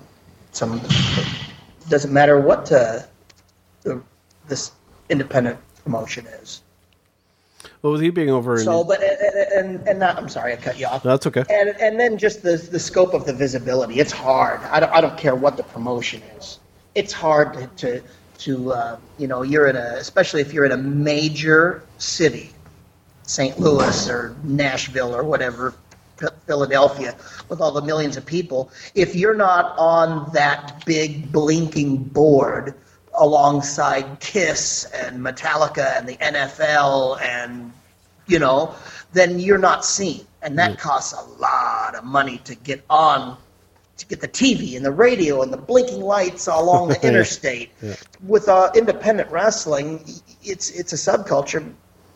some 0.52 0.80
doesn't 1.88 2.12
matter 2.12 2.40
what 2.40 2.70
uh, 2.70 3.00
the, 3.82 4.00
this 4.46 4.72
independent 5.08 5.58
promotion 5.84 6.26
is. 6.26 6.62
Well, 7.82 7.92
with 7.92 8.02
you 8.02 8.12
being 8.12 8.30
over 8.30 8.56
in 8.56 8.64
So, 8.64 8.84
but 8.84 9.02
and 9.02 9.78
and, 9.78 9.88
and 9.88 9.98
not, 9.98 10.16
I'm 10.16 10.28
sorry, 10.28 10.52
I 10.52 10.56
cut 10.56 10.78
you 10.78 10.86
off. 10.86 11.04
No, 11.04 11.10
that's 11.10 11.26
okay. 11.26 11.44
And 11.50 11.70
and 11.80 11.98
then 11.98 12.18
just 12.18 12.42
the 12.42 12.56
the 12.56 12.78
scope 12.78 13.14
of 13.14 13.24
the 13.26 13.32
visibility. 13.32 14.00
It's 14.00 14.12
hard. 14.12 14.60
I 14.62 14.80
don't 14.80 14.92
I 14.92 15.00
don't 15.00 15.16
care 15.18 15.34
what 15.34 15.56
the 15.56 15.62
promotion 15.62 16.22
is. 16.36 16.58
It's 16.94 17.12
hard 17.12 17.54
to 17.54 17.66
to, 17.66 18.02
to 18.38 18.72
uh, 18.72 18.98
you 19.18 19.26
know 19.26 19.42
you're 19.42 19.68
in 19.68 19.76
a 19.76 19.94
especially 19.96 20.40
if 20.40 20.52
you're 20.52 20.64
in 20.64 20.72
a 20.72 20.76
major 20.76 21.82
city, 21.98 22.50
St. 23.22 23.58
Louis 23.58 24.08
or 24.08 24.36
Nashville 24.44 25.14
or 25.14 25.24
whatever, 25.24 25.74
Philadelphia, 26.46 27.14
with 27.48 27.60
all 27.60 27.72
the 27.72 27.82
millions 27.82 28.16
of 28.16 28.24
people. 28.24 28.70
If 28.94 29.14
you're 29.14 29.34
not 29.34 29.76
on 29.78 30.30
that 30.32 30.84
big 30.86 31.30
blinking 31.32 32.04
board 32.04 32.74
alongside 33.14 34.20
Kiss 34.20 34.84
and 34.94 35.20
Metallica 35.20 35.98
and 35.98 36.08
the 36.08 36.16
NFL 36.16 37.20
and 37.20 37.72
you 38.28 38.38
know, 38.38 38.74
then 39.12 39.40
you're 39.40 39.58
not 39.58 39.84
seen. 39.84 40.24
And 40.42 40.56
that 40.58 40.78
costs 40.78 41.12
a 41.12 41.40
lot 41.40 41.96
of 41.96 42.04
money 42.04 42.38
to 42.44 42.54
get 42.54 42.84
on, 42.88 43.36
to 43.98 44.06
get 44.06 44.20
the 44.20 44.28
TV 44.28 44.76
and 44.76 44.84
the 44.84 44.92
radio 44.92 45.42
and 45.42 45.52
the 45.52 45.56
blinking 45.56 46.00
lights 46.00 46.46
along 46.46 46.88
the 46.88 47.02
interstate. 47.06 47.70
With 48.26 48.48
uh, 48.48 48.70
independent 48.74 49.30
wrestling, 49.30 50.02
it's 50.42 50.70
it's 50.70 50.92
a 50.92 50.96
subculture, 50.96 51.72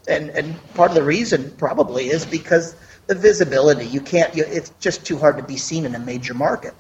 and 0.09 0.31
and 0.31 0.75
part 0.75 0.91
of 0.91 0.95
the 0.95 1.03
reason 1.03 1.51
probably 1.59 2.09
is 2.09 2.25
because 2.25 2.75
the 3.07 3.15
visibility. 3.15 3.87
You 3.87 4.01
can't. 4.01 4.35
You, 4.35 4.45
it's 4.47 4.73
just 4.81 5.05
too 5.05 5.19
hard 5.19 5.37
to 5.37 5.43
be 5.43 5.57
seen 5.57 5.85
in 5.85 5.95
a 5.95 5.99
major 5.99 6.35
market. 6.35 6.75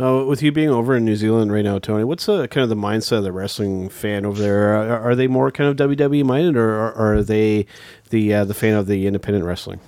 Uh, 0.00 0.24
with 0.24 0.42
you 0.42 0.52
being 0.52 0.68
over 0.68 0.96
in 0.96 1.04
New 1.04 1.16
Zealand 1.16 1.52
right 1.52 1.64
now, 1.64 1.80
Tony, 1.80 2.04
what's 2.04 2.28
uh, 2.28 2.46
kind 2.46 2.62
of 2.62 2.68
the 2.68 2.76
mindset 2.76 3.18
of 3.18 3.24
the 3.24 3.32
wrestling 3.32 3.88
fan 3.88 4.24
over 4.24 4.40
there? 4.40 4.72
Are, 4.76 5.10
are 5.10 5.14
they 5.16 5.26
more 5.26 5.50
kind 5.50 5.68
of 5.68 5.90
WWE 5.90 6.24
minded, 6.24 6.56
or, 6.56 6.92
or 6.92 7.14
are 7.14 7.22
they 7.22 7.66
the 8.10 8.32
uh, 8.32 8.44
the 8.44 8.54
fan 8.54 8.74
of 8.74 8.86
the 8.86 9.08
independent 9.08 9.44
wrestling? 9.44 9.80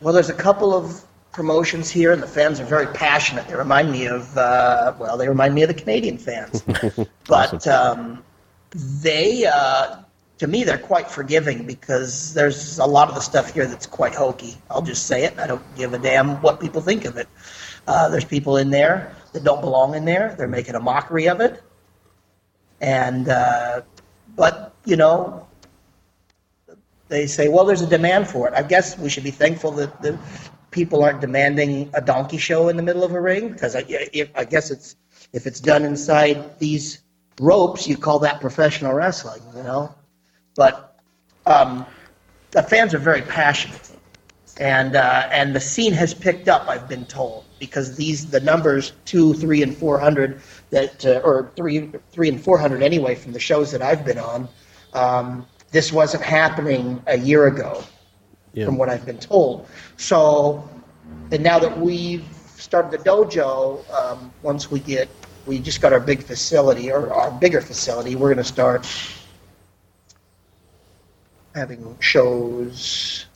Well, 0.00 0.14
there's 0.14 0.30
a 0.30 0.34
couple 0.34 0.72
of 0.72 1.04
promotions 1.32 1.90
here, 1.90 2.12
and 2.12 2.22
the 2.22 2.26
fans 2.26 2.60
are 2.60 2.64
very 2.64 2.86
passionate. 2.86 3.46
They 3.48 3.54
remind 3.54 3.92
me 3.92 4.06
of, 4.06 4.36
uh, 4.36 4.94
well, 4.98 5.16
they 5.16 5.28
remind 5.28 5.54
me 5.54 5.62
of 5.62 5.68
the 5.68 5.74
Canadian 5.74 6.18
fans. 6.18 6.62
but 7.26 7.66
um, 7.66 8.22
they, 8.72 9.46
uh, 9.46 10.02
to 10.38 10.46
me, 10.46 10.64
they're 10.64 10.78
quite 10.78 11.10
forgiving 11.10 11.66
because 11.66 12.34
there's 12.34 12.78
a 12.78 12.86
lot 12.86 13.08
of 13.08 13.14
the 13.14 13.20
stuff 13.20 13.52
here 13.52 13.66
that's 13.66 13.86
quite 13.86 14.14
hokey. 14.14 14.56
I'll 14.70 14.82
just 14.82 15.06
say 15.06 15.24
it. 15.24 15.38
I 15.38 15.46
don't 15.46 15.62
give 15.76 15.94
a 15.94 15.98
damn 15.98 16.40
what 16.42 16.60
people 16.60 16.80
think 16.80 17.04
of 17.04 17.16
it. 17.16 17.28
Uh, 17.86 18.08
there's 18.08 18.24
people 18.24 18.56
in 18.56 18.70
there 18.70 19.14
that 19.32 19.44
don't 19.44 19.60
belong 19.60 19.94
in 19.94 20.04
there. 20.04 20.34
They're 20.36 20.48
making 20.48 20.74
a 20.74 20.80
mockery 20.80 21.28
of 21.28 21.40
it. 21.40 21.62
And, 22.80 23.28
uh, 23.28 23.82
but, 24.34 24.74
you 24.84 24.96
know, 24.96 25.46
they 27.08 27.26
say, 27.26 27.48
well, 27.48 27.64
there's 27.64 27.82
a 27.82 27.86
demand 27.86 28.28
for 28.28 28.48
it. 28.48 28.54
I 28.54 28.62
guess 28.62 28.98
we 28.98 29.10
should 29.10 29.24
be 29.24 29.32
thankful 29.32 29.72
that 29.72 30.00
the 30.00 30.18
people 30.70 31.02
aren't 31.02 31.20
demanding 31.20 31.90
a 31.94 32.00
donkey 32.00 32.38
show 32.38 32.68
in 32.68 32.76
the 32.76 32.82
middle 32.82 33.04
of 33.04 33.12
a 33.12 33.20
ring 33.20 33.50
because 33.50 33.74
I, 33.76 33.84
I 34.34 34.44
guess 34.44 34.70
it's 34.70 34.96
if 35.32 35.46
it's 35.46 35.60
done 35.60 35.84
inside 35.84 36.58
these 36.58 37.02
ropes, 37.40 37.86
you 37.86 37.96
call 37.96 38.18
that 38.20 38.40
professional 38.40 38.92
wrestling, 38.92 39.42
you 39.56 39.62
know. 39.62 39.94
But 40.56 41.00
um, 41.46 41.86
the 42.50 42.62
fans 42.62 42.94
are 42.94 42.98
very 42.98 43.22
passionate, 43.22 43.90
and 44.58 44.96
uh, 44.96 45.28
and 45.30 45.54
the 45.54 45.60
scene 45.60 45.92
has 45.92 46.14
picked 46.14 46.48
up. 46.48 46.68
I've 46.68 46.88
been 46.88 47.06
told 47.06 47.44
because 47.58 47.96
these 47.96 48.30
the 48.30 48.40
numbers 48.40 48.92
two, 49.04 49.34
three, 49.34 49.62
and 49.62 49.76
four 49.76 49.98
hundred 49.98 50.40
that 50.70 51.04
uh, 51.06 51.20
or 51.24 51.50
three, 51.56 51.90
three 52.10 52.28
and 52.28 52.42
four 52.42 52.58
hundred 52.58 52.82
anyway 52.82 53.14
from 53.14 53.32
the 53.32 53.40
shows 53.40 53.72
that 53.72 53.82
I've 53.82 54.04
been 54.04 54.18
on. 54.18 54.48
Um, 54.92 55.46
this 55.70 55.92
wasn't 55.92 56.24
happening 56.24 57.00
a 57.06 57.16
year 57.16 57.46
ago, 57.46 57.84
Yeah. 58.52 58.64
from 58.66 58.78
what 58.78 58.88
I've 58.88 59.06
been 59.06 59.18
told. 59.18 59.68
So, 59.96 60.68
and 61.30 61.42
now 61.42 61.58
that 61.58 61.78
we've 61.78 62.24
started 62.56 62.90
the 62.90 62.98
dojo, 63.04 63.88
um, 63.92 64.32
once 64.42 64.70
we 64.70 64.80
get, 64.80 65.08
we 65.46 65.58
just 65.58 65.80
got 65.80 65.92
our 65.92 66.00
big 66.00 66.22
facility 66.22 66.90
or 66.90 67.12
our 67.12 67.30
bigger 67.30 67.60
facility, 67.60 68.16
we're 68.16 68.28
going 68.28 68.38
to 68.38 68.44
start 68.44 68.86
having 71.54 71.96
shows. 72.00 73.26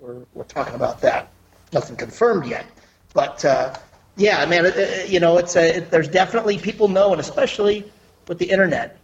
We're, 0.00 0.22
we're 0.34 0.44
talking 0.44 0.74
about 0.74 1.00
that. 1.02 1.30
Nothing 1.72 1.96
confirmed 1.96 2.46
yet, 2.46 2.66
but 3.14 3.44
uh, 3.44 3.74
yeah, 4.16 4.44
man, 4.46 4.66
it, 4.66 4.76
it, 4.76 5.10
you 5.10 5.20
know, 5.20 5.38
it's 5.38 5.56
a, 5.56 5.78
it, 5.78 5.90
there's 5.90 6.08
definitely 6.08 6.58
people 6.58 6.88
know, 6.88 7.12
and 7.12 7.20
especially 7.20 7.90
with 8.28 8.38
the 8.38 8.48
internet, 8.48 8.98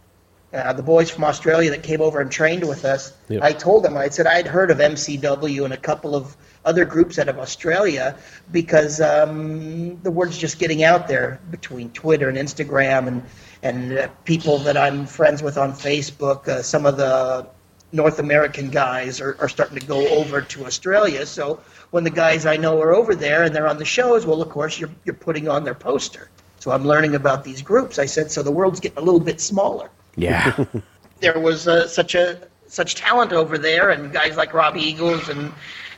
uh, 0.53 0.73
the 0.73 0.83
boys 0.83 1.09
from 1.09 1.23
Australia 1.23 1.69
that 1.69 1.81
came 1.81 2.01
over 2.01 2.19
and 2.19 2.29
trained 2.29 2.67
with 2.67 2.83
us, 2.83 3.13
Yep. 3.29 3.41
I 3.41 3.53
told 3.53 3.83
them, 3.83 3.95
I 3.95 4.09
said 4.09 4.27
I'd 4.27 4.47
heard 4.47 4.69
of 4.69 4.79
MCW 4.79 5.63
and 5.63 5.73
a 5.73 5.77
couple 5.77 6.15
of 6.15 6.35
other 6.65 6.83
groups 6.83 7.17
out 7.17 7.29
of 7.29 7.39
Australia 7.39 8.17
because 8.51 8.99
um, 8.99 10.01
the 10.03 10.11
word's 10.11 10.37
just 10.37 10.59
getting 10.59 10.83
out 10.83 11.07
there 11.07 11.39
between 11.49 11.89
Twitter 11.91 12.27
and 12.27 12.37
Instagram 12.37 13.07
and, 13.07 13.23
and 13.63 13.97
uh, 13.97 14.07
people 14.25 14.57
that 14.59 14.75
I'm 14.75 15.05
friends 15.05 15.41
with 15.41 15.57
on 15.57 15.71
Facebook. 15.71 16.47
Uh, 16.47 16.61
some 16.61 16.85
of 16.85 16.97
the 16.97 17.47
North 17.93 18.19
American 18.19 18.69
guys 18.69 19.21
are, 19.21 19.37
are 19.39 19.49
starting 19.49 19.79
to 19.79 19.85
go 19.85 20.05
over 20.09 20.41
to 20.41 20.65
Australia. 20.65 21.25
So 21.25 21.61
when 21.91 22.03
the 22.03 22.09
guys 22.09 22.45
I 22.45 22.57
know 22.57 22.81
are 22.81 22.93
over 22.93 23.15
there 23.15 23.43
and 23.43 23.55
they're 23.55 23.67
on 23.67 23.77
the 23.77 23.85
shows, 23.85 24.25
well, 24.25 24.41
of 24.41 24.49
course, 24.49 24.77
you're, 24.79 24.91
you're 25.05 25.15
putting 25.15 25.47
on 25.47 25.63
their 25.63 25.75
poster. 25.75 26.29
So 26.59 26.71
I'm 26.71 26.85
learning 26.85 27.15
about 27.15 27.45
these 27.45 27.61
groups. 27.61 27.97
I 27.97 28.05
said, 28.05 28.31
so 28.31 28.43
the 28.43 28.51
world's 28.51 28.81
getting 28.81 28.97
a 28.97 29.01
little 29.01 29.19
bit 29.19 29.39
smaller 29.41 29.89
Yeah. 30.15 30.65
there 31.19 31.39
was 31.39 31.67
uh, 31.67 31.87
such 31.87 32.15
a 32.15 32.39
such 32.67 32.95
talent 32.95 33.33
over 33.33 33.57
there, 33.57 33.89
and 33.89 34.11
guys 34.11 34.37
like 34.37 34.53
Rob 34.53 34.77
Eagles 34.77 35.29
and 35.29 35.51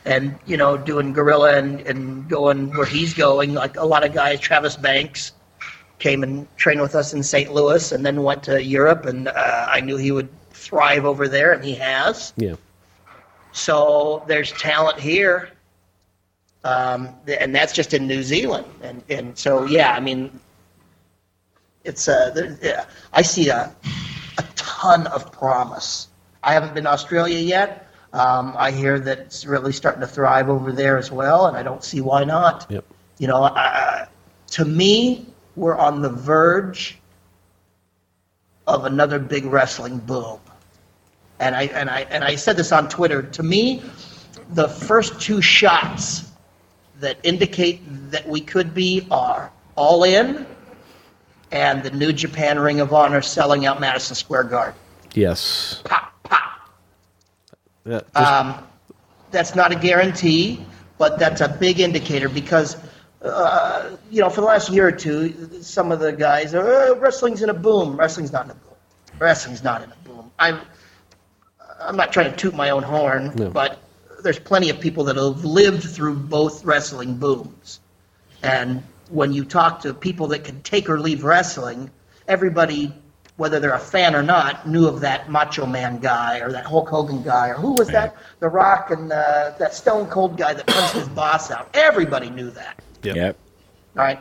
and 0.04 0.38
you 0.46 0.56
know 0.56 0.76
doing 0.76 1.12
Gorilla 1.12 1.56
and 1.56 1.80
and 1.82 2.28
going 2.28 2.70
where 2.76 2.86
he's 2.86 3.14
going. 3.14 3.54
Like 3.54 3.76
a 3.76 3.84
lot 3.84 4.04
of 4.04 4.12
guys, 4.12 4.40
Travis 4.40 4.76
Banks 4.76 5.32
came 5.98 6.22
and 6.22 6.46
trained 6.56 6.80
with 6.80 6.94
us 6.94 7.14
in 7.14 7.22
St. 7.22 7.52
Louis, 7.52 7.92
and 7.92 8.04
then 8.04 8.22
went 8.22 8.42
to 8.44 8.62
Europe, 8.62 9.06
and 9.06 9.28
uh, 9.28 9.66
I 9.68 9.80
knew 9.80 9.96
he 9.96 10.10
would 10.10 10.28
thrive 10.50 11.04
over 11.04 11.28
there, 11.28 11.52
and 11.52 11.64
he 11.64 11.74
has. 11.74 12.32
Yeah. 12.36 12.56
So 13.52 14.24
there's 14.26 14.52
talent 14.52 14.98
here, 14.98 15.50
um, 16.64 17.08
and 17.26 17.54
that's 17.54 17.72
just 17.72 17.94
in 17.94 18.06
New 18.06 18.22
Zealand. 18.22 18.66
And 18.82 19.02
and 19.08 19.38
so 19.38 19.64
yeah, 19.64 19.92
I 19.94 20.00
mean, 20.00 20.40
it's 21.84 22.08
uh, 22.08 22.30
there, 22.34 22.58
yeah, 22.60 22.86
I 23.12 23.22
see 23.22 23.48
a 23.48 23.72
a 23.84 24.03
ton 24.84 25.06
of 25.08 25.32
promise. 25.32 26.08
I 26.42 26.52
haven't 26.52 26.74
been 26.74 26.84
to 26.84 26.90
Australia 26.90 27.38
yet. 27.38 27.88
Um, 28.12 28.54
I 28.56 28.70
hear 28.70 29.00
that 29.00 29.18
it's 29.18 29.46
really 29.46 29.72
starting 29.72 30.02
to 30.02 30.06
thrive 30.06 30.48
over 30.48 30.72
there 30.72 30.98
as 30.98 31.10
well, 31.10 31.46
and 31.46 31.56
I 31.56 31.62
don't 31.62 31.82
see 31.82 32.00
why 32.00 32.24
not. 32.24 32.66
Yep. 32.68 32.84
You 33.18 33.28
know, 33.28 33.44
uh, 33.44 34.06
to 34.52 34.64
me, 34.64 35.26
we're 35.56 35.76
on 35.76 36.02
the 36.02 36.10
verge 36.10 36.98
of 38.66 38.84
another 38.84 39.18
big 39.18 39.46
wrestling 39.46 39.98
boom. 39.98 40.38
And 41.40 41.56
I 41.56 41.62
and 41.64 41.90
I 41.90 42.00
and 42.10 42.22
I 42.22 42.36
said 42.36 42.56
this 42.56 42.70
on 42.70 42.88
Twitter. 42.88 43.22
To 43.22 43.42
me, 43.42 43.82
the 44.50 44.68
first 44.68 45.20
two 45.20 45.40
shots 45.40 46.30
that 47.00 47.18
indicate 47.22 47.80
that 48.10 48.28
we 48.28 48.40
could 48.40 48.74
be 48.74 49.06
are 49.10 49.50
All 49.74 50.04
In 50.04 50.46
and 51.54 51.84
the 51.84 51.90
New 51.92 52.12
Japan 52.12 52.58
Ring 52.58 52.80
of 52.80 52.92
Honor 52.92 53.22
selling 53.22 53.64
out 53.64 53.80
Madison 53.80 54.16
Square 54.16 54.44
Garden. 54.44 54.74
Yes. 55.14 55.80
Pop, 55.84 56.12
pop. 56.24 56.42
Yeah, 57.86 58.00
just- 58.00 58.16
Um, 58.16 58.66
that's 59.30 59.54
not 59.54 59.70
a 59.70 59.76
guarantee, 59.76 60.66
but 60.98 61.18
that's 61.18 61.40
a 61.40 61.48
big 61.48 61.78
indicator 61.78 62.28
because, 62.28 62.76
uh, 63.22 63.90
you 64.10 64.20
know, 64.20 64.28
for 64.28 64.40
the 64.40 64.46
last 64.48 64.68
year 64.68 64.88
or 64.88 64.92
two, 64.92 65.62
some 65.62 65.92
of 65.92 66.00
the 66.00 66.12
guys 66.12 66.54
are 66.54 66.66
"Oh, 66.66 66.96
wrestling's 66.96 67.40
in 67.40 67.50
a 67.50 67.54
boom. 67.54 67.96
Wrestling's 67.96 68.32
not 68.32 68.46
in 68.46 68.50
a 68.50 68.54
boom. 68.54 68.74
Wrestling's 69.20 69.62
not 69.62 69.82
in 69.82 69.92
a 69.92 70.08
boom. 70.08 70.30
I'm, 70.40 70.58
I'm 71.80 71.96
not 71.96 72.12
trying 72.12 72.30
to 72.32 72.36
toot 72.36 72.54
my 72.54 72.70
own 72.70 72.82
horn, 72.82 73.32
No. 73.36 73.48
but 73.50 73.78
there's 74.24 74.40
plenty 74.40 74.70
of 74.70 74.80
people 74.80 75.04
that 75.04 75.14
have 75.16 75.44
lived 75.44 75.84
through 75.84 76.14
both 76.16 76.64
wrestling 76.64 77.16
booms. 77.18 77.78
And 78.42 78.82
when 79.10 79.32
you 79.32 79.44
talk 79.44 79.80
to 79.80 79.94
people 79.94 80.26
that 80.28 80.44
can 80.44 80.60
take 80.62 80.88
or 80.88 80.98
leave 80.98 81.24
wrestling, 81.24 81.90
everybody, 82.28 82.92
whether 83.36 83.60
they're 83.60 83.74
a 83.74 83.78
fan 83.78 84.14
or 84.14 84.22
not, 84.22 84.68
knew 84.68 84.86
of 84.86 85.00
that 85.00 85.30
Macho 85.30 85.66
Man 85.66 85.98
guy 85.98 86.38
or 86.40 86.52
that 86.52 86.64
Hulk 86.64 86.88
Hogan 86.88 87.22
guy 87.22 87.48
or 87.48 87.54
who 87.54 87.72
was 87.72 87.88
that? 87.88 88.16
The 88.40 88.48
Rock 88.48 88.90
and 88.90 89.12
uh, 89.12 89.52
that 89.58 89.74
Stone 89.74 90.06
Cold 90.06 90.36
guy 90.36 90.54
that 90.54 90.66
punched 90.66 90.94
his 90.94 91.08
boss 91.08 91.50
out. 91.50 91.70
Everybody 91.74 92.30
knew 92.30 92.50
that. 92.50 92.82
Yep. 93.02 93.16
Yep. 93.16 93.38
All 93.96 94.04
right. 94.04 94.20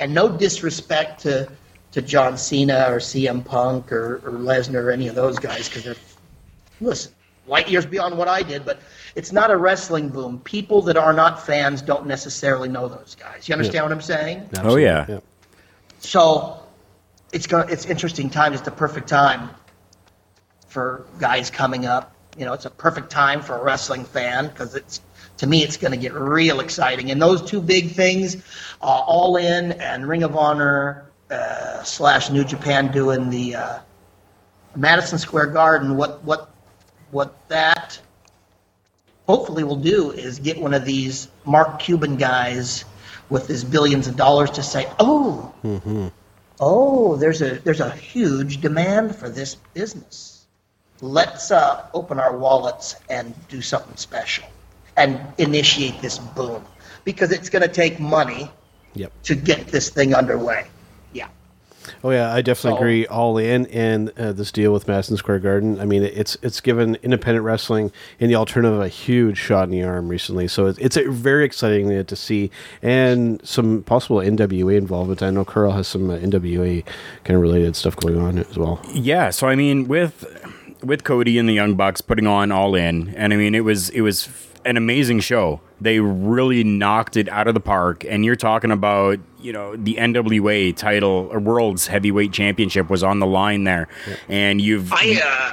And 0.00 0.12
no 0.12 0.28
disrespect 0.28 1.20
to, 1.22 1.50
to 1.92 2.02
John 2.02 2.36
Cena 2.36 2.86
or 2.88 2.98
CM 2.98 3.44
Punk 3.44 3.92
or, 3.92 4.16
or 4.16 4.32
Lesnar 4.32 4.84
or 4.84 4.90
any 4.90 5.08
of 5.08 5.14
those 5.14 5.38
guys 5.38 5.68
because 5.68 5.84
they're, 5.84 5.96
listen, 6.80 7.12
light 7.46 7.68
years 7.68 7.86
beyond 7.86 8.16
what 8.18 8.28
I 8.28 8.42
did, 8.42 8.64
but 8.64 8.80
it's 9.14 9.32
not 9.32 9.50
a 9.50 9.56
wrestling 9.56 10.08
boom. 10.08 10.40
People 10.40 10.82
that 10.82 10.96
are 10.96 11.12
not 11.12 11.44
fans 11.44 11.82
don't 11.82 12.06
necessarily 12.06 12.68
know 12.68 12.88
those 12.88 13.16
guys. 13.18 13.48
You 13.48 13.54
understand 13.54 13.84
what 13.84 13.92
I'm 13.92 14.00
saying? 14.00 14.50
Oh, 14.62 14.76
yeah. 14.76 15.06
Yep. 15.08 15.24
So 16.00 16.60
it's 17.32 17.46
going 17.46 17.68
it's 17.68 17.86
interesting 17.86 18.30
time. 18.30 18.52
It's 18.52 18.62
the 18.62 18.70
perfect 18.70 19.08
time 19.08 19.50
for 20.68 21.06
guys 21.18 21.50
coming 21.50 21.86
up. 21.86 22.14
You 22.36 22.44
know, 22.44 22.52
it's 22.52 22.66
a 22.66 22.70
perfect 22.70 23.10
time 23.10 23.40
for 23.40 23.56
a 23.56 23.62
wrestling 23.62 24.04
fan 24.04 24.48
because 24.48 24.74
it's 24.74 25.00
to 25.38 25.46
me 25.46 25.62
it's 25.62 25.76
going 25.76 25.92
to 25.92 25.98
get 25.98 26.12
real 26.12 26.60
exciting. 26.60 27.10
And 27.10 27.20
those 27.20 27.42
two 27.42 27.60
big 27.60 27.92
things, 27.92 28.36
uh, 28.82 28.84
All 28.84 29.36
In 29.36 29.72
and 29.72 30.06
Ring 30.06 30.22
of 30.22 30.36
Honor 30.36 31.10
uh, 31.30 31.82
slash 31.82 32.30
New 32.30 32.44
Japan 32.44 32.92
doing 32.92 33.30
the 33.30 33.56
uh, 33.56 33.78
Madison 34.76 35.18
Square 35.18 35.46
Garden. 35.46 35.96
What 35.96 36.22
what 36.24 36.50
what 37.10 37.48
that 37.48 37.98
hopefully 39.26 39.64
will 39.64 39.76
do 39.76 40.10
is 40.12 40.38
get 40.38 40.60
one 40.60 40.74
of 40.74 40.84
these 40.84 41.28
Mark 41.44 41.78
Cuban 41.80 42.16
guys 42.16 42.84
with 43.28 43.46
his 43.48 43.64
billions 43.64 44.06
of 44.06 44.16
dollars 44.16 44.50
to 44.52 44.62
say, 44.62 44.86
oh, 45.00 45.52
oh, 46.60 47.16
there's 47.16 47.42
a 47.42 47.56
there's 47.60 47.80
a 47.80 47.90
huge 47.90 48.60
demand 48.60 49.14
for 49.16 49.28
this 49.28 49.56
business. 49.74 50.46
Let's 51.00 51.50
uh, 51.50 51.86
open 51.92 52.18
our 52.18 52.36
wallets 52.36 52.94
and 53.10 53.34
do 53.48 53.60
something 53.60 53.96
special, 53.96 54.46
and 54.96 55.20
initiate 55.38 56.00
this 56.00 56.18
boom 56.18 56.64
because 57.04 57.32
it's 57.32 57.50
going 57.50 57.62
to 57.62 57.68
take 57.68 58.00
money 58.00 58.50
Yep. 58.94 59.12
to 59.24 59.34
get 59.34 59.66
this 59.66 59.90
thing 59.90 60.14
underway. 60.14 60.64
Oh 62.04 62.10
yeah, 62.10 62.32
I 62.32 62.42
definitely 62.42 62.72
So- 62.72 62.82
agree. 62.82 63.06
All 63.06 63.38
in, 63.38 63.66
and 63.66 64.10
uh, 64.18 64.32
this 64.32 64.50
deal 64.52 64.72
with 64.72 64.88
Madison 64.88 65.16
Square 65.16 65.40
Garden. 65.40 65.80
I 65.80 65.84
mean, 65.84 66.02
it's 66.02 66.36
it's 66.42 66.60
given 66.60 66.96
independent 67.02 67.44
wrestling 67.44 67.92
and 68.20 68.30
the 68.30 68.34
alternative 68.36 68.80
a 68.80 68.88
huge 68.88 69.38
shot 69.38 69.64
in 69.64 69.70
the 69.70 69.82
arm 69.82 70.08
recently. 70.08 70.48
So 70.48 70.66
it's, 70.66 70.78
it's 70.78 70.96
a 70.96 71.08
very 71.10 71.44
exciting 71.44 72.04
to 72.04 72.16
see, 72.16 72.50
and 72.82 73.40
some 73.46 73.82
possible 73.82 74.18
NWA 74.18 74.76
involvement. 74.76 75.22
I 75.22 75.30
know 75.30 75.44
Carl 75.44 75.72
has 75.72 75.88
some 75.88 76.10
uh, 76.10 76.16
NWA 76.18 76.84
kind 77.24 77.36
of 77.36 77.42
related 77.42 77.76
stuff 77.76 77.96
going 77.96 78.18
on 78.18 78.38
as 78.38 78.56
well. 78.56 78.80
Yeah, 78.92 79.30
so 79.30 79.46
I 79.48 79.54
mean, 79.54 79.88
with 79.88 80.24
with 80.82 81.04
Cody 81.04 81.38
and 81.38 81.48
the 81.48 81.54
Young 81.54 81.74
Bucks 81.74 82.00
putting 82.00 82.26
on 82.26 82.52
All 82.52 82.74
In, 82.74 83.14
and 83.16 83.32
I 83.32 83.36
mean, 83.36 83.54
it 83.54 83.64
was 83.64 83.88
it 83.90 84.00
was 84.02 84.28
an 84.64 84.76
amazing 84.76 85.20
show. 85.20 85.60
They 85.80 86.00
really 86.00 86.64
knocked 86.64 87.16
it 87.16 87.28
out 87.28 87.48
of 87.48 87.54
the 87.54 87.60
park. 87.60 88.04
And 88.08 88.24
you're 88.24 88.34
talking 88.36 88.70
about, 88.70 89.18
you 89.40 89.52
know, 89.52 89.76
the 89.76 89.96
NWA 89.96 90.74
title 90.74 91.28
or 91.30 91.38
World's 91.38 91.86
Heavyweight 91.86 92.32
Championship 92.32 92.88
was 92.88 93.02
on 93.02 93.18
the 93.18 93.26
line 93.26 93.64
there, 93.64 93.88
and 94.28 94.60
you've 94.60 94.90
I 94.92 95.20
uh, 95.22 95.52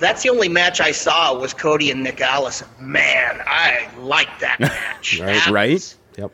that's 0.00 0.24
the 0.24 0.30
only 0.30 0.48
match 0.48 0.80
I 0.80 0.90
saw 0.90 1.38
was 1.38 1.54
Cody 1.54 1.90
and 1.92 2.02
Nick 2.02 2.20
Aldis. 2.20 2.64
Man, 2.80 3.40
I 3.46 3.88
liked 4.00 4.40
that 4.40 4.58
match. 4.60 5.20
Right, 5.20 5.34
That 5.34 5.46
right? 5.50 5.72
was- 5.74 5.96
Yep. 6.18 6.32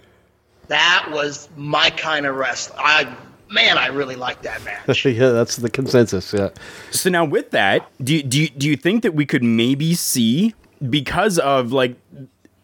that 0.68 1.08
was 1.12 1.48
my 1.56 1.90
kind 1.90 2.24
of 2.26 2.36
wrestling. 2.36 2.78
I 2.82 3.14
man, 3.50 3.76
I 3.76 3.88
really 3.88 4.16
liked 4.16 4.42
that 4.44 4.64
match. 4.88 5.04
yeah, 5.04 5.28
that's 5.30 5.56
the 5.56 5.68
consensus. 5.70 6.32
Yeah. 6.32 6.48
So 6.90 7.10
now 7.10 7.24
with 7.26 7.50
that, 7.50 7.86
do 8.02 8.14
you, 8.14 8.22
do 8.22 8.40
you, 8.42 8.48
do 8.48 8.66
you 8.68 8.76
think 8.76 9.02
that 9.02 9.12
we 9.14 9.26
could 9.26 9.42
maybe 9.42 9.94
see 9.94 10.54
because 10.88 11.38
of 11.38 11.72
like 11.72 11.96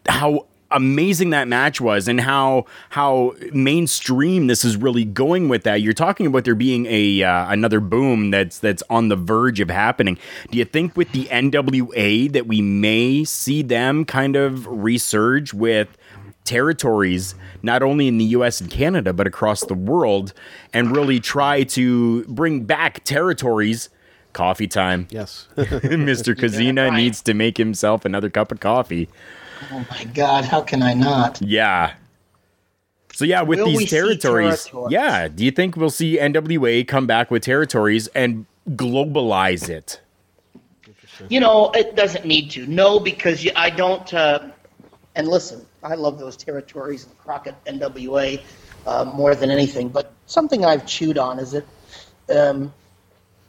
how 0.07 0.45
amazing 0.71 1.29
that 1.29 1.47
match 1.47 1.79
was 1.79 2.07
and 2.07 2.19
how 2.19 2.65
how 2.89 3.33
mainstream 3.53 4.47
this 4.47 4.65
is 4.65 4.75
really 4.75 5.05
going 5.05 5.47
with 5.47 5.63
that 5.63 5.81
you're 5.81 5.93
talking 5.93 6.25
about 6.25 6.43
there 6.43 6.55
being 6.55 6.85
a 6.87 7.23
uh, 7.23 7.49
another 7.51 7.79
boom 7.79 8.31
that's 8.31 8.59
that's 8.59 8.83
on 8.89 9.07
the 9.07 9.15
verge 9.15 9.59
of 9.59 9.69
happening 9.69 10.17
do 10.51 10.57
you 10.57 10.65
think 10.65 10.95
with 10.97 11.11
the 11.13 11.25
NWA 11.25 12.31
that 12.33 12.47
we 12.47 12.61
may 12.61 13.23
see 13.23 13.61
them 13.61 14.03
kind 14.03 14.35
of 14.35 14.61
resurge 14.67 15.53
with 15.53 15.97
territories 16.43 17.35
not 17.61 17.81
only 17.81 18.07
in 18.07 18.17
the 18.17 18.25
US 18.25 18.59
and 18.59 18.69
Canada 18.69 19.13
but 19.13 19.25
across 19.25 19.61
the 19.61 19.73
world 19.73 20.33
and 20.73 20.95
really 20.95 21.19
try 21.19 21.63
to 21.63 22.23
bring 22.25 22.65
back 22.65 23.03
territories 23.05 23.89
coffee 24.33 24.67
time 24.67 25.07
Yes. 25.09 25.47
Mr. 25.55 26.35
Kozina 26.39 26.89
right. 26.89 26.97
needs 26.97 27.21
to 27.21 27.33
make 27.33 27.57
himself 27.57 28.03
another 28.03 28.29
cup 28.29 28.51
of 28.51 28.59
coffee 28.59 29.07
oh 29.71 29.85
my 29.89 30.03
God, 30.05 30.45
how 30.45 30.61
can 30.61 30.83
I 30.83 30.93
not? 30.93 31.41
yeah 31.41 31.93
so 33.13 33.25
yeah 33.25 33.41
with 33.41 33.59
Will 33.59 33.67
these 33.67 33.89
territories 33.89 34.65
territories? 34.65 34.91
yeah 34.91 35.27
do 35.27 35.43
you 35.45 35.51
think 35.51 35.75
we'll 35.77 35.89
see 35.89 36.17
NWA 36.17 36.87
come 36.87 37.07
back 37.07 37.31
with 37.31 37.43
territories 37.43 38.07
and 38.15 38.45
globalize 38.69 39.69
it 39.69 40.01
You 41.29 41.39
know, 41.39 41.71
it 41.71 41.95
doesn't 41.95 42.25
need 42.25 42.51
to. 42.51 42.67
No, 42.67 42.99
because 42.99 43.43
you, 43.43 43.51
I 43.55 43.69
don't. 43.71 44.13
Uh, 44.13 44.49
and 45.15 45.27
listen, 45.27 45.65
I 45.83 45.95
love 45.95 46.19
those 46.19 46.37
territories 46.37 47.05
and 47.05 47.17
Crockett 47.17 47.55
NWA 47.65 48.41
uh, 48.85 49.05
more 49.05 49.33
than 49.35 49.49
anything. 49.49 49.89
But 49.89 50.13
something 50.27 50.63
I've 50.65 50.85
chewed 50.85 51.17
on 51.17 51.39
is 51.39 51.51
that 51.53 51.65
um, 52.29 52.73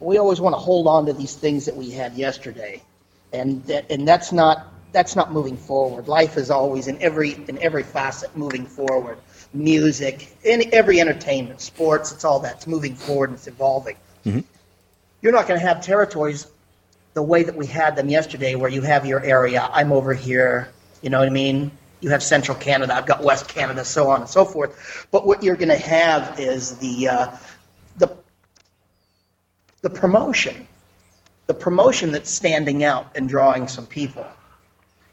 we 0.01 0.19
always 0.19 0.41
want 0.41 0.55
to 0.55 0.59
hold 0.59 0.87
on 0.87 1.07
to 1.07 1.13
these 1.13 1.35
things 1.35 1.67
that 1.67 1.77
we 1.77 1.91
had 1.91 2.15
yesterday, 2.15 2.83
and 3.35 3.63
that, 3.67 3.91
and 3.91 4.09
that's 4.09 4.33
not 4.33 4.73
that's 4.93 5.16
not 5.16 5.32
moving 5.32 5.57
forward. 5.57 6.09
Life 6.09 6.36
is 6.36 6.51
always 6.51 6.89
in 6.89 7.01
every 7.03 7.32
in 7.32 7.59
every 7.59 7.82
facet 7.82 8.36
moving 8.36 8.66
forward. 8.66 9.18
Music, 9.55 10.36
in 10.45 10.74
every 10.74 11.01
entertainment, 11.01 11.61
sports, 11.61 12.12
it's 12.12 12.24
all 12.24 12.41
that's 12.41 12.66
moving 12.66 12.95
forward 12.95 13.30
and 13.30 13.39
it's 13.39 13.47
evolving. 13.47 13.97
You're 15.22 15.32
not 15.32 15.49
going 15.49 15.59
to 15.59 15.66
have 15.66 15.80
territories 15.80 16.47
the 17.14 17.22
way 17.22 17.43
that 17.43 17.57
we 17.57 17.66
had 17.66 17.97
them 17.97 18.09
yesterday, 18.09 18.55
where 18.55 18.70
you 18.70 18.82
have 18.82 19.05
your 19.07 19.20
area. 19.24 19.68
I'm 19.72 19.91
over 19.91 20.14
here. 20.14 20.68
You 21.03 21.11
know 21.11 21.18
what 21.18 21.26
I 21.26 21.32
mean? 21.32 21.70
You 22.01 22.11
have 22.11 22.22
Central 22.22 22.57
Canada. 22.57 22.95
I've 22.95 23.07
got 23.07 23.24
West 23.24 23.49
Canada, 23.49 23.84
so 23.84 24.09
on 24.11 24.20
and 24.20 24.30
so 24.30 24.45
forth. 24.45 25.09
But 25.11 25.26
what 25.26 25.43
you're 25.43 25.57
going 25.57 25.70
to 25.70 25.76
have 25.76 26.39
is 26.39 26.76
the 26.76 27.09
uh, 27.09 27.36
the 27.97 28.16
the 29.80 29.91
promotion, 29.91 30.68
the 31.47 31.55
promotion 31.55 32.12
that's 32.12 32.30
standing 32.30 32.84
out 32.84 33.16
and 33.16 33.28
drawing 33.28 33.66
some 33.66 33.86
people. 33.86 34.26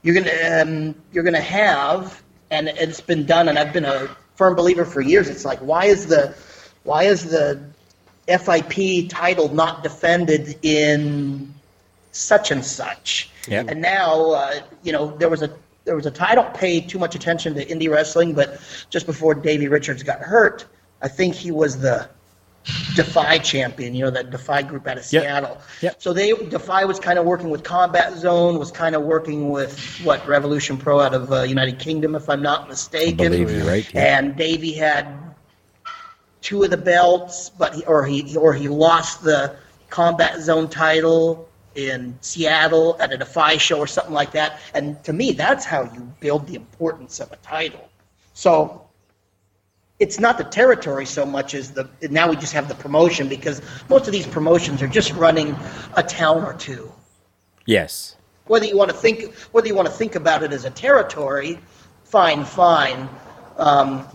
You're 0.06 0.14
gonna 0.14 0.62
um, 0.62 0.95
you're 1.12 1.24
gonna 1.24 1.41
have, 1.41 2.22
and 2.51 2.68
it's 2.68 3.01
been 3.01 3.26
done, 3.26 3.49
and 3.49 3.58
I've 3.58 3.74
been 3.74 3.86
a 3.86 4.08
firm 4.36 4.56
believer 4.56 4.86
for 4.86 5.01
years. 5.01 5.30
It's 5.30 5.45
like 5.45 5.58
why 5.60 5.86
is 5.86 6.06
the 6.06 6.36
why 6.84 7.06
is 7.06 7.28
the 7.32 7.60
FIP 8.28 9.10
title 9.10 9.51
not 9.51 9.82
defended 9.82 10.60
in 10.62 11.51
such 12.12 12.51
and 12.51 12.64
such? 12.64 13.32
Yep. 13.47 13.68
And 13.68 13.82
now, 13.82 14.30
uh, 14.34 14.60
you 14.84 14.91
know, 14.91 15.18
there 15.18 15.28
was 15.28 15.41
a 15.41 15.51
there 15.86 15.95
was 15.95 16.06
a 16.06 16.14
I 16.24 16.36
don't 16.36 16.53
pay 16.53 16.82
too 16.82 16.99
much 16.99 17.16
attention 17.16 17.56
to 17.56 17.66
indie 17.66 17.89
wrestling, 17.89 18.36
but 18.36 18.62
just 18.91 19.08
before 19.08 19.34
Davey 19.34 19.68
Richards 19.68 20.03
got 20.03 20.20
hurt, 20.20 20.66
I 21.01 21.08
think 21.08 21.34
he 21.34 21.49
was 21.49 21.80
the 21.80 22.08
Defy 22.95 23.38
champion, 23.38 23.93
you 23.93 24.05
know, 24.05 24.11
that 24.11 24.32
Defy 24.32 24.61
group 24.63 24.88
out 24.88 24.97
of. 24.97 25.05
Seattle. 25.05 25.61
Yep. 25.82 26.01
So 26.01 26.13
they 26.13 26.34
Defy 26.34 26.86
was 26.86 26.99
kind 26.99 27.20
of 27.20 27.26
working 27.26 27.49
with 27.49 27.63
Combat 27.63 28.13
Zone, 28.18 28.57
was 28.57 28.72
kind 28.72 28.95
of 28.95 29.03
working 29.03 29.49
with 29.49 29.80
what 30.03 30.26
Revolution 30.28 30.78
Pro 30.78 30.99
out 30.99 31.13
of 31.13 31.32
uh, 31.32 31.43
United 31.43 31.78
Kingdom, 31.80 32.16
if 32.16 32.30
I'm 32.30 32.41
not 32.41 32.68
mistaken. 32.68 33.18
believe 33.18 33.66
right, 33.68 33.93
yeah. 33.93 34.18
And 34.18 34.36
Davey 34.36 34.74
had 34.74 35.07
two 36.41 36.63
of 36.63 36.70
the 36.70 36.78
belts, 36.78 37.49
but 37.49 37.76
he, 37.76 37.84
or 37.86 38.05
he 38.05 38.36
or 38.38 38.53
he 38.53 38.68
lost 38.68 39.24
the 39.24 39.55
Combat 39.89 40.39
Zone 40.39 40.70
title 40.70 41.49
in 41.76 42.18
Seattle 42.22 42.97
at 42.99 43.11
a 43.11 43.18
Defy 43.18 43.57
show 43.57 43.80
or 43.80 43.88
something 43.88 44.13
like 44.13 44.32
that. 44.32 44.59
And 44.74 45.03
to 45.03 45.13
me, 45.13 45.34
that's 45.34 45.66
how 45.66 45.84
you 45.84 46.11
build 46.20 46.47
the 46.47 46.55
importance 46.55 47.20
of 47.20 47.32
a 47.32 47.38
title. 47.38 47.89
So 48.34 48.84
it's 50.00 50.20
not 50.20 50.38
the 50.38 50.43
territory 50.43 51.06
so 51.06 51.26
much 51.26 51.54
as 51.54 51.72
the 51.72 51.89
now 52.10 52.30
we 52.30 52.36
just 52.36 52.54
have 52.54 52.68
the 52.68 52.76
promotion 52.76 53.30
because 53.30 53.62
most 53.89 54.08
of 54.08 54.12
these 54.12 54.28
promotions 54.28 54.82
are 54.82 54.88
just 54.88 55.14
running 55.14 55.56
a 55.96 56.04
town 56.04 56.43
or 56.43 56.54
two. 56.54 56.91
Yes. 57.66 58.18
Whether 58.48 58.66
you 58.66 58.78
want 58.78 58.91
to 58.91 58.96
think 58.96 59.34
whether 59.52 59.68
you 59.68 59.76
want 59.76 59.88
to 59.88 59.93
think 59.93 60.16
about 60.16 60.43
it 60.43 60.52
as 60.52 60.66
a 60.66 60.70
territory, 60.70 61.60
fine, 62.04 62.43
fine. 62.43 63.10
Um, 63.58 64.06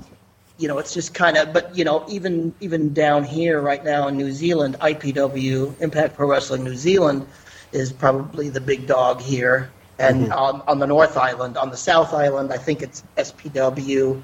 you 0.59 0.69
know, 0.69 0.77
it's 0.77 0.93
just 0.93 1.15
kind 1.15 1.39
of, 1.39 1.55
but 1.55 1.75
you 1.75 1.85
know, 1.85 2.05
even 2.09 2.55
even 2.61 2.93
down 2.93 3.25
here 3.25 3.63
right 3.63 3.83
now 3.83 4.09
in 4.09 4.17
New 4.19 4.31
Zealand, 4.31 4.77
IPW 4.81 5.81
Impact 5.81 6.15
Pro 6.15 6.29
Wrestling 6.29 6.63
New 6.63 6.77
Zealand 6.77 7.27
is 7.73 7.91
probably 7.91 8.51
the 8.51 8.61
big 8.61 8.87
dog 8.87 9.23
here, 9.23 9.71
and 9.99 10.31
on, 10.33 10.61
on 10.67 10.79
the 10.79 10.87
North 10.87 11.17
Island, 11.17 11.57
on 11.57 11.71
the 11.71 11.77
South 11.77 12.13
Island, 12.13 12.53
I 12.53 12.59
think 12.59 12.83
it's 12.83 13.03
SPW. 13.17 14.23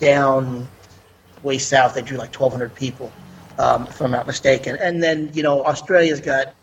Down 0.00 0.66
way 1.44 1.58
south, 1.58 1.94
they 1.94 2.02
drew 2.02 2.16
like 2.16 2.34
1,200 2.34 2.74
people, 2.74 3.12
um, 3.58 3.86
if 3.86 4.00
I'm 4.00 4.10
not 4.10 4.26
mistaken. 4.26 4.76
And 4.80 5.02
then 5.02 5.30
you 5.34 5.42
know, 5.42 5.64
Australia's 5.64 6.20
got 6.20 6.54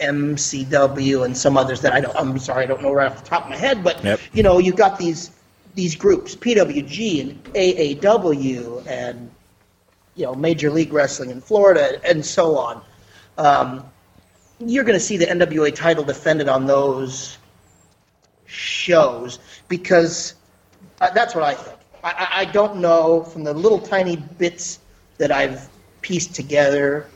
MCW 0.00 1.24
and 1.24 1.36
some 1.36 1.56
others 1.56 1.80
that 1.82 1.92
I 1.92 2.00
don't. 2.00 2.16
I'm 2.16 2.38
sorry, 2.38 2.64
I 2.64 2.66
don't 2.66 2.82
know 2.82 2.92
right 2.92 3.10
off 3.10 3.22
the 3.22 3.28
top 3.28 3.44
of 3.44 3.50
my 3.50 3.56
head, 3.56 3.82
but 3.82 4.02
Yep. 4.04 4.20
you 4.32 4.42
know, 4.42 4.58
you've 4.58 4.76
got 4.76 4.98
these 4.98 5.30
these 5.74 5.94
groups, 5.94 6.34
PWG 6.34 7.20
and 7.20 7.44
AAW, 7.54 8.86
and 8.86 9.30
you 10.16 10.24
know, 10.24 10.34
Major 10.34 10.70
League 10.70 10.92
Wrestling 10.92 11.30
in 11.30 11.40
Florida, 11.40 12.00
and 12.04 12.24
so 12.24 12.56
on. 12.58 12.82
Um, 13.38 13.84
you're 14.58 14.84
going 14.84 14.98
to 14.98 15.04
see 15.04 15.16
the 15.16 15.26
NWA 15.26 15.72
title 15.72 16.02
defended 16.02 16.48
on 16.48 16.66
those 16.66 17.38
shows 18.46 19.38
because 19.68 20.34
uh, 21.00 21.10
that's 21.10 21.34
what 21.34 21.44
I 21.44 21.54
think. 21.54 21.77
I, 22.04 22.28
I, 22.32 22.44
don't 22.44 22.76
know 22.76 23.22
from 23.24 23.44
the 23.44 23.52
little 23.52 23.78
tiny 23.78 24.16
bits 24.16 24.80
that 25.18 25.30
I've 25.30 25.68
pieced 26.02 26.34
together 26.34 27.06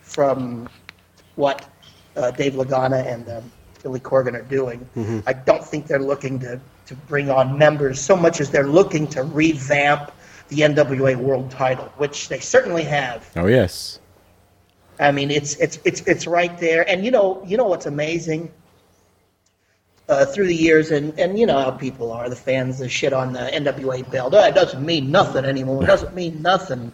from 0.00 0.68
what 1.36 1.68
uh, 2.16 2.30
Dave 2.30 2.54
Lagana 2.54 3.06
and 3.06 3.28
um, 3.28 3.52
Billy 3.82 4.00
Corgan 4.00 4.34
are 4.34 4.42
doing. 4.42 4.88
I 5.26 5.32
don't 5.32 5.64
think 5.64 5.86
they're 5.86 5.98
looking 5.98 6.38
to, 6.40 6.60
to 6.86 6.94
bring 6.94 7.30
on 7.30 7.56
members 7.56 8.00
so 8.00 8.16
much 8.16 8.40
as 8.40 8.50
they're 8.50 8.66
looking 8.66 9.06
to 9.08 9.22
revamp 9.22 10.12
the 10.48 10.58
NWA 10.58 11.16
World 11.16 11.50
Title, 11.50 11.86
which 11.96 12.28
they 12.28 12.40
certainly 12.40 12.84
have. 12.84 13.30
Oh 13.36 13.46
yes. 13.46 14.00
I 14.98 15.12
mean, 15.12 15.30
it's 15.30 15.56
it's 15.56 15.78
it's 15.84 16.00
it's 16.02 16.26
right 16.26 16.56
there. 16.58 16.88
And 16.88 17.04
you 17.04 17.10
know, 17.10 17.42
you 17.46 17.56
know 17.56 17.66
what's 17.66 17.86
amazing? 17.86 18.50
Uh, 20.08 20.24
through 20.24 20.46
the 20.46 20.54
years, 20.54 20.92
and 20.92 21.18
and 21.18 21.36
you 21.36 21.46
know 21.46 21.58
how 21.60 21.70
people 21.72 22.12
are, 22.12 22.28
the 22.28 22.36
fans, 22.36 22.78
the 22.78 22.88
shit 22.88 23.12
on 23.12 23.32
the 23.32 23.40
NWA 23.52 24.08
belt. 24.08 24.34
Oh, 24.34 24.44
it 24.44 24.54
doesn't 24.54 24.84
mean 24.86 25.10
nothing 25.10 25.44
anymore. 25.44 25.82
It 25.82 25.88
doesn't 25.88 26.14
mean 26.14 26.40
nothing. 26.42 26.92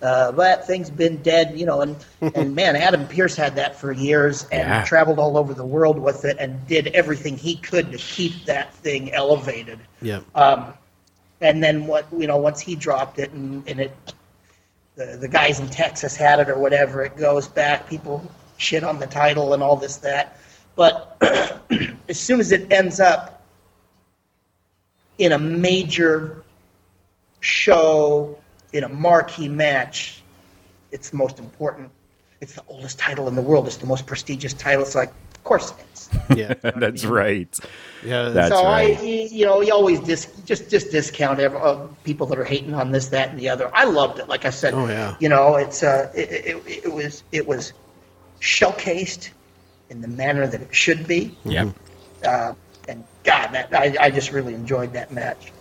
Uh, 0.00 0.30
that 0.32 0.66
thing's 0.66 0.88
been 0.88 1.18
dead, 1.22 1.58
you 1.58 1.66
know. 1.66 1.82
And 1.82 1.96
and 2.34 2.54
man, 2.54 2.74
Adam 2.76 3.06
Pearce 3.06 3.36
had 3.36 3.54
that 3.56 3.76
for 3.76 3.92
years 3.92 4.44
and 4.50 4.66
Yeah. 4.68 4.84
traveled 4.84 5.18
all 5.18 5.36
over 5.36 5.52
the 5.52 5.64
world 5.64 5.98
with 5.98 6.24
it 6.24 6.38
and 6.40 6.66
did 6.66 6.86
everything 6.88 7.36
he 7.36 7.56
could 7.56 7.92
to 7.92 7.98
keep 7.98 8.46
that 8.46 8.72
thing 8.76 9.12
elevated. 9.12 9.78
Yeah. 10.00 10.20
Um, 10.34 10.72
and 11.42 11.62
then 11.62 11.86
what 11.86 12.06
you 12.16 12.26
know, 12.26 12.38
once 12.38 12.60
he 12.60 12.74
dropped 12.76 13.18
it 13.18 13.30
and, 13.32 13.62
and 13.68 13.78
it, 13.80 14.14
the 14.96 15.18
the 15.20 15.28
guys 15.28 15.60
in 15.60 15.68
Texas 15.68 16.16
had 16.16 16.40
it 16.40 16.48
or 16.48 16.58
whatever, 16.58 17.02
it 17.04 17.14
goes 17.18 17.46
back. 17.46 17.88
People 17.90 18.24
shit 18.56 18.84
on 18.84 18.98
the 19.00 19.06
title 19.06 19.52
and 19.52 19.62
all 19.62 19.76
this 19.76 19.96
that, 19.96 20.38
but 20.76 21.16
as 22.08 22.18
soon 22.18 22.40
as 22.40 22.52
it 22.52 22.70
ends 22.72 23.00
up 23.00 23.42
in 25.18 25.32
a 25.32 25.38
major 25.38 26.42
show 27.40 28.38
in 28.72 28.84
a 28.84 28.88
marquee 28.88 29.48
match, 29.48 30.22
it's 30.90 31.10
the 31.10 31.16
most 31.16 31.38
important. 31.38 31.90
It's 32.40 32.54
the 32.54 32.62
oldest 32.68 32.98
title 32.98 33.28
in 33.28 33.34
the 33.34 33.42
world. 33.42 33.66
It's 33.66 33.76
the 33.76 33.86
most 33.86 34.06
prestigious 34.06 34.52
title. 34.52 34.82
It's 34.82 34.94
like, 34.94 35.10
of 35.10 35.44
course 35.44 35.70
it 35.70 35.76
is. 35.92 36.00
Yeah. 36.36 36.54
That's 36.76 37.04
right. 37.04 37.56
Yeah. 38.04 38.28
That's 38.28 38.54
so 38.54 38.64
right. 38.64 38.96
I, 38.98 39.02
you 39.02 39.44
know, 39.44 39.60
you 39.60 39.72
always 39.72 40.00
dis, 40.00 40.26
just 40.44 40.70
just 40.70 40.90
discount 40.90 41.40
every, 41.40 41.58
uh, 41.58 41.86
people 42.04 42.26
that 42.28 42.38
are 42.38 42.44
hating 42.44 42.72
on 42.74 42.92
this, 42.92 43.08
that, 43.08 43.30
and 43.30 43.38
the 43.38 43.48
other. 43.48 43.70
I 43.74 43.84
loved 43.84 44.18
it. 44.20 44.28
Like 44.28 44.44
I 44.44 44.50
said, 44.50 44.74
Oh, 44.74 44.86
yeah. 44.86 45.16
you 45.20 45.28
know, 45.28 45.56
it's 45.56 45.82
uh, 45.82 46.10
it, 46.14 46.30
it, 46.30 46.84
it 46.84 46.92
was 46.92 47.24
it 47.32 47.46
was 47.46 47.72
showcased 48.40 49.30
in 49.94 50.02
the 50.02 50.08
manner 50.08 50.46
that 50.46 50.60
it 50.60 50.74
should 50.74 51.06
be, 51.06 51.36
Yeah. 51.44 51.70
uh, 52.24 52.52
and 52.88 53.04
God, 53.22 53.48
that 53.52 53.72
I, 53.72 53.94
I 54.00 54.10
just 54.10 54.32
really 54.32 54.54
enjoyed 54.54 54.92
that 54.92 55.12
match. 55.12 55.52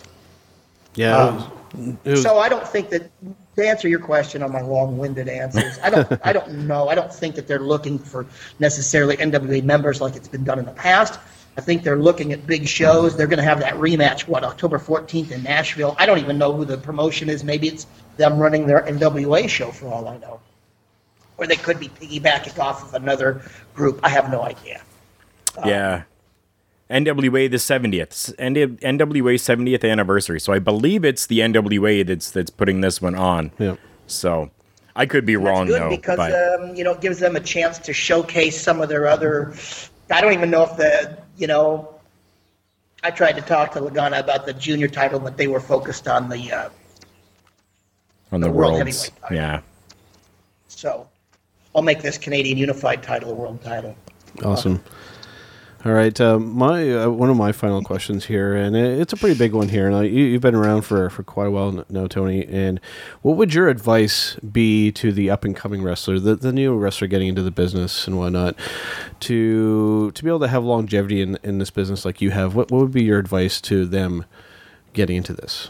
Yeah. 0.96 1.16
Um, 1.18 1.36
was- 1.36 1.96
was- 2.04 2.22
So 2.24 2.38
I 2.40 2.50
don't 2.50 2.68
think 2.68 2.90
that 2.90 3.10
to 3.56 3.68
answer 3.68 3.88
your 3.88 4.00
question 4.00 4.42
on 4.44 4.52
my 4.52 4.62
long-winded 4.62 5.28
answers, 5.30 5.78
I 5.84 5.90
don't 5.92 6.20
I 6.24 6.34
don't 6.34 6.52
know. 6.68 6.90
I 6.90 6.96
don't 6.96 7.14
think 7.14 7.36
that 7.36 7.48
they're 7.48 7.60
looking 7.60 7.98
for 8.00 8.26
necessarily 8.60 9.16
NWA 9.18 9.64
members 9.64 10.02
like 10.02 10.16
it's 10.16 10.28
been 10.28 10.44
done 10.44 10.60
in 10.60 10.66
the 10.66 10.72
past. 10.72 11.20
I 11.56 11.62
think 11.62 11.84
they're 11.84 12.00
looking 12.00 12.34
at 12.34 12.48
big 12.48 12.68
shows. 12.68 13.16
They're 13.16 13.28
going 13.28 13.38
to 13.38 13.44
have 13.44 13.60
that 13.60 13.76
rematch 13.76 14.28
what 14.28 14.44
October 14.44 14.80
14th 14.80 15.30
in 15.30 15.44
Nashville. 15.44 15.96
I 16.00 16.08
don't 16.08 16.18
even 16.18 16.40
know 16.40 16.52
who 16.52 16.66
the 16.66 16.80
promotion 16.80 17.30
is. 17.30 17.44
Maybe 17.44 17.68
it's 17.68 17.86
them 18.18 18.40
running 18.40 18.66
their 18.66 18.82
NWA 18.82 19.48
show 19.48 19.70
for 19.72 19.88
all 19.88 20.08
I 20.08 20.18
know. 20.18 20.40
Or 21.44 21.48
they 21.48 21.58
could 21.58 21.78
be 21.78 21.90
piggybacking 21.90 22.58
off 22.58 22.84
of 22.84 22.94
another 22.94 23.42
group. 23.76 24.00
I 24.02 24.08
have 24.08 24.32
no 24.32 24.44
idea. 24.44 24.82
Yeah. 25.66 26.04
NWA 26.90 27.52
the 27.52 27.58
70th 27.58 28.34
N- 28.40 28.56
NWA 28.56 29.36
70th 29.36 29.90
anniversary. 29.90 30.40
So 30.40 30.54
I 30.54 30.60
believe 30.60 31.04
it's 31.04 31.28
the 31.28 31.40
NWA 31.40 32.06
that's 32.08 32.32
that's 32.32 32.50
putting 32.50 32.80
this 32.80 33.02
one 33.02 33.16
on. 33.16 33.52
yeah. 33.60 33.76
So 34.08 34.52
I 34.96 35.06
could 35.06 35.26
be 35.26 35.36
That's 35.36 35.46
wrong 35.46 35.68
good 35.68 35.82
though, 35.82 35.90
because 35.90 36.18
but 36.18 36.32
um, 36.34 36.76
you 36.76 36.84
know 36.84 36.92
it 36.92 37.02
gives 37.02 37.20
them 37.20 37.36
a 37.36 37.40
chance 37.40 37.78
to 37.80 37.94
showcase 37.94 38.62
some 38.62 38.80
of 38.80 38.88
their 38.90 39.08
other. 39.08 39.54
I 40.12 40.22
don't 40.22 40.34
even 40.34 40.50
know 40.50 40.64
if 40.64 40.78
the 40.78 41.18
you 41.36 41.48
know. 41.48 41.90
I 43.06 43.12
tried 43.12 43.34
to 43.34 43.42
talk 43.42 43.74
to 43.74 43.82
Lagana 43.82 44.20
about 44.20 44.46
the 44.46 44.54
junior 44.54 44.88
title, 44.88 45.20
but 45.20 45.36
they 45.36 45.48
were 45.48 45.60
focused 45.60 46.08
on 46.08 46.30
the. 46.30 46.52
Uh, 46.52 46.70
on 48.32 48.40
the, 48.40 48.48
the 48.48 48.54
world 48.54 48.74
worlds. 48.74 49.04
heavyweight 49.04 49.22
title. 49.22 49.38
Yeah. 49.38 49.62
so, 50.68 51.08
I'll 51.76 51.82
make 51.82 52.02
this 52.02 52.18
Canadian 52.18 52.58
Unified 52.58 53.04
title 53.04 53.32
a 53.32 53.34
world 53.34 53.62
title. 53.62 53.96
Awesome. 54.44 54.84
All 55.86 55.92
right, 55.92 56.20
uh, 56.22 56.40
my 56.40 56.90
uh, 57.04 57.10
one 57.10 57.30
of 57.30 57.36
my 57.36 57.52
final 57.52 57.84
questions 57.84 58.24
here, 58.24 58.56
and 58.56 58.74
it- 58.74 59.02
it's 59.02 59.12
a 59.12 59.18
pretty 59.18 59.38
big 59.38 59.52
one 59.52 59.68
here. 59.68 59.90
Now, 59.92 60.00
you, 60.00 60.24
you've 60.24 60.42
been 60.42 60.56
around 60.56 60.84
for, 60.84 61.10
for 61.10 61.24
quite 61.24 61.48
a 61.48 61.52
while 61.52 61.84
now, 61.90 62.08
Tony. 62.08 62.46
And 62.48 62.80
what 63.22 63.36
would 63.36 63.54
your 63.54 63.68
advice 63.68 64.36
be 64.36 64.94
to 64.94 65.12
the 65.12 65.30
up 65.30 65.44
and 65.44 65.54
coming 65.54 65.84
wrestler, 65.84 66.20
the, 66.20 66.38
the 66.38 66.54
new 66.54 66.74
wrestler 66.78 67.08
getting 67.08 67.28
into 67.28 67.44
the 67.44 67.52
business 67.52 68.08
and 68.08 68.18
whatnot, 68.18 68.56
to 69.22 70.12
to 70.12 70.24
be 70.24 70.30
able 70.30 70.40
to 70.40 70.48
have 70.48 70.64
longevity 70.64 71.22
in 71.22 71.38
in 71.44 71.58
this 71.58 71.70
business 71.70 72.06
like 72.06 72.22
you 72.22 72.32
have? 72.32 72.56
What 72.56 72.72
what 72.72 72.80
would 72.80 72.94
be 72.94 73.04
your 73.04 73.20
advice 73.20 73.60
to 73.62 73.86
them 73.86 74.24
getting 74.94 75.18
into 75.18 75.34
this? 75.34 75.70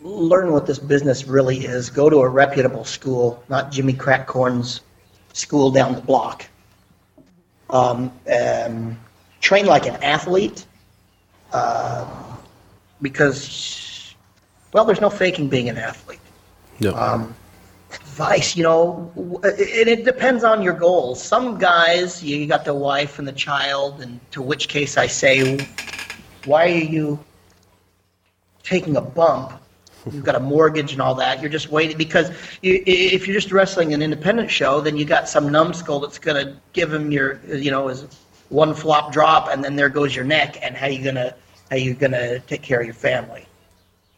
learn 0.00 0.52
what 0.52 0.64
this 0.66 0.78
business 0.78 1.26
really 1.26 1.58
is. 1.66 1.90
Go 1.90 2.08
to 2.08 2.20
a 2.20 2.28
reputable 2.28 2.84
school, 2.84 3.42
not 3.48 3.70
Jimmy 3.72 3.92
Crackcorn's 3.92 4.80
school 5.32 5.70
down 5.70 5.94
the 5.94 6.00
block. 6.00 6.46
Um, 7.70 8.12
um, 8.32 8.98
train 9.40 9.66
like 9.66 9.86
an 9.86 9.96
athlete, 10.02 10.64
uh, 11.52 12.06
because, 13.02 14.14
well, 14.72 14.84
there's 14.84 15.00
no 15.00 15.10
faking 15.10 15.48
being 15.48 15.68
an 15.68 15.76
athlete. 15.76 16.20
No. 16.80 16.94
Um, 16.94 17.34
advice, 17.92 18.56
you 18.56 18.62
know, 18.62 19.12
and 19.16 19.88
it 19.88 20.04
depends 20.04 20.44
on 20.44 20.62
your 20.62 20.74
goals. 20.74 21.22
Some 21.22 21.58
guys, 21.58 22.22
you 22.22 22.46
got 22.46 22.64
the 22.64 22.74
wife 22.74 23.18
and 23.18 23.28
the 23.28 23.32
child, 23.32 24.00
and 24.00 24.18
to 24.32 24.42
which 24.42 24.68
case 24.68 24.96
I 24.96 25.06
say, 25.06 25.66
why 26.44 26.64
are 26.66 26.68
you 26.68 27.18
taking 28.62 28.96
a 28.96 29.00
bump? 29.00 29.52
You've 30.06 30.24
got 30.24 30.36
a 30.36 30.40
mortgage 30.40 30.92
and 30.92 31.02
all 31.02 31.14
that. 31.16 31.40
You're 31.40 31.50
just 31.50 31.70
waiting 31.70 31.96
because 31.96 32.30
you, 32.62 32.82
if 32.86 33.26
you're 33.26 33.34
just 33.34 33.52
wrestling 33.52 33.92
an 33.94 34.02
independent 34.02 34.50
show, 34.50 34.80
then 34.80 34.96
you 34.96 35.04
got 35.04 35.28
some 35.28 35.50
numbskull 35.50 36.00
that's 36.00 36.18
going 36.18 36.46
to 36.46 36.56
give 36.72 36.92
him 36.92 37.10
your, 37.10 37.40
you 37.46 37.70
know, 37.70 37.88
his 37.88 38.06
one 38.48 38.74
flop 38.74 39.12
drop, 39.12 39.48
and 39.48 39.62
then 39.62 39.76
there 39.76 39.88
goes 39.88 40.14
your 40.14 40.24
neck. 40.24 40.58
And 40.62 40.76
how 40.76 40.86
you 40.86 41.02
gonna 41.02 41.34
how 41.70 41.76
you 41.76 41.94
gonna 41.94 42.38
take 42.40 42.62
care 42.62 42.80
of 42.80 42.86
your 42.86 42.94
family? 42.94 43.46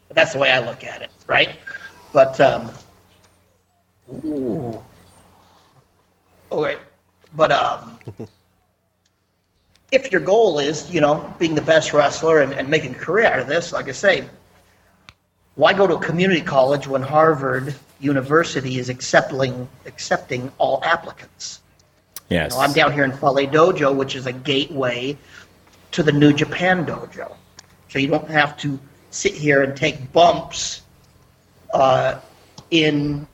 But 0.07 0.15
that's 0.15 0.33
the 0.33 0.39
way 0.39 0.51
I 0.51 0.59
look 0.59 0.83
at 0.83 1.01
it, 1.01 1.11
right? 1.27 1.57
But 2.13 2.39
um, 2.39 2.71
ooh, 4.25 4.81
okay, 6.51 6.77
but 7.35 7.51
um, 7.51 7.99
if 9.91 10.11
your 10.11 10.21
goal 10.21 10.59
is, 10.59 10.89
you 10.93 11.01
know, 11.01 11.33
being 11.39 11.55
the 11.55 11.61
best 11.61 11.93
wrestler 11.93 12.41
and, 12.41 12.53
and 12.53 12.69
making 12.69 12.95
a 12.95 12.97
career 12.97 13.25
out 13.25 13.39
of 13.39 13.47
this, 13.47 13.73
like 13.73 13.87
I 13.89 13.93
say, 13.93 14.27
why 15.55 15.73
go 15.73 15.85
to 15.87 15.95
a 15.95 15.99
community 15.99 16.41
college 16.41 16.87
when 16.87 17.01
Harvard 17.01 17.75
University 17.99 18.79
is 18.79 18.89
accepting 18.89 19.67
accepting 19.85 20.51
all 20.57 20.81
applicants? 20.83 21.59
Yes. 22.29 22.51
You 22.51 22.57
know, 22.57 22.63
I'm 22.63 22.73
down 22.73 22.93
here 22.93 23.03
in 23.03 23.11
Fale 23.11 23.47
Dojo, 23.47 23.93
which 23.93 24.15
is 24.15 24.25
a 24.25 24.31
gateway 24.31 25.17
to 25.91 26.03
the 26.03 26.11
New 26.11 26.31
Japan 26.33 26.85
Dojo. 26.85 27.35
So 27.89 27.99
you 27.99 28.07
don't 28.07 28.29
have 28.29 28.55
to 28.57 28.79
sit 29.09 29.33
here 29.33 29.63
and 29.63 29.75
take 29.75 30.13
bumps 30.13 30.81
uh, 31.73 32.19
in 32.69 33.27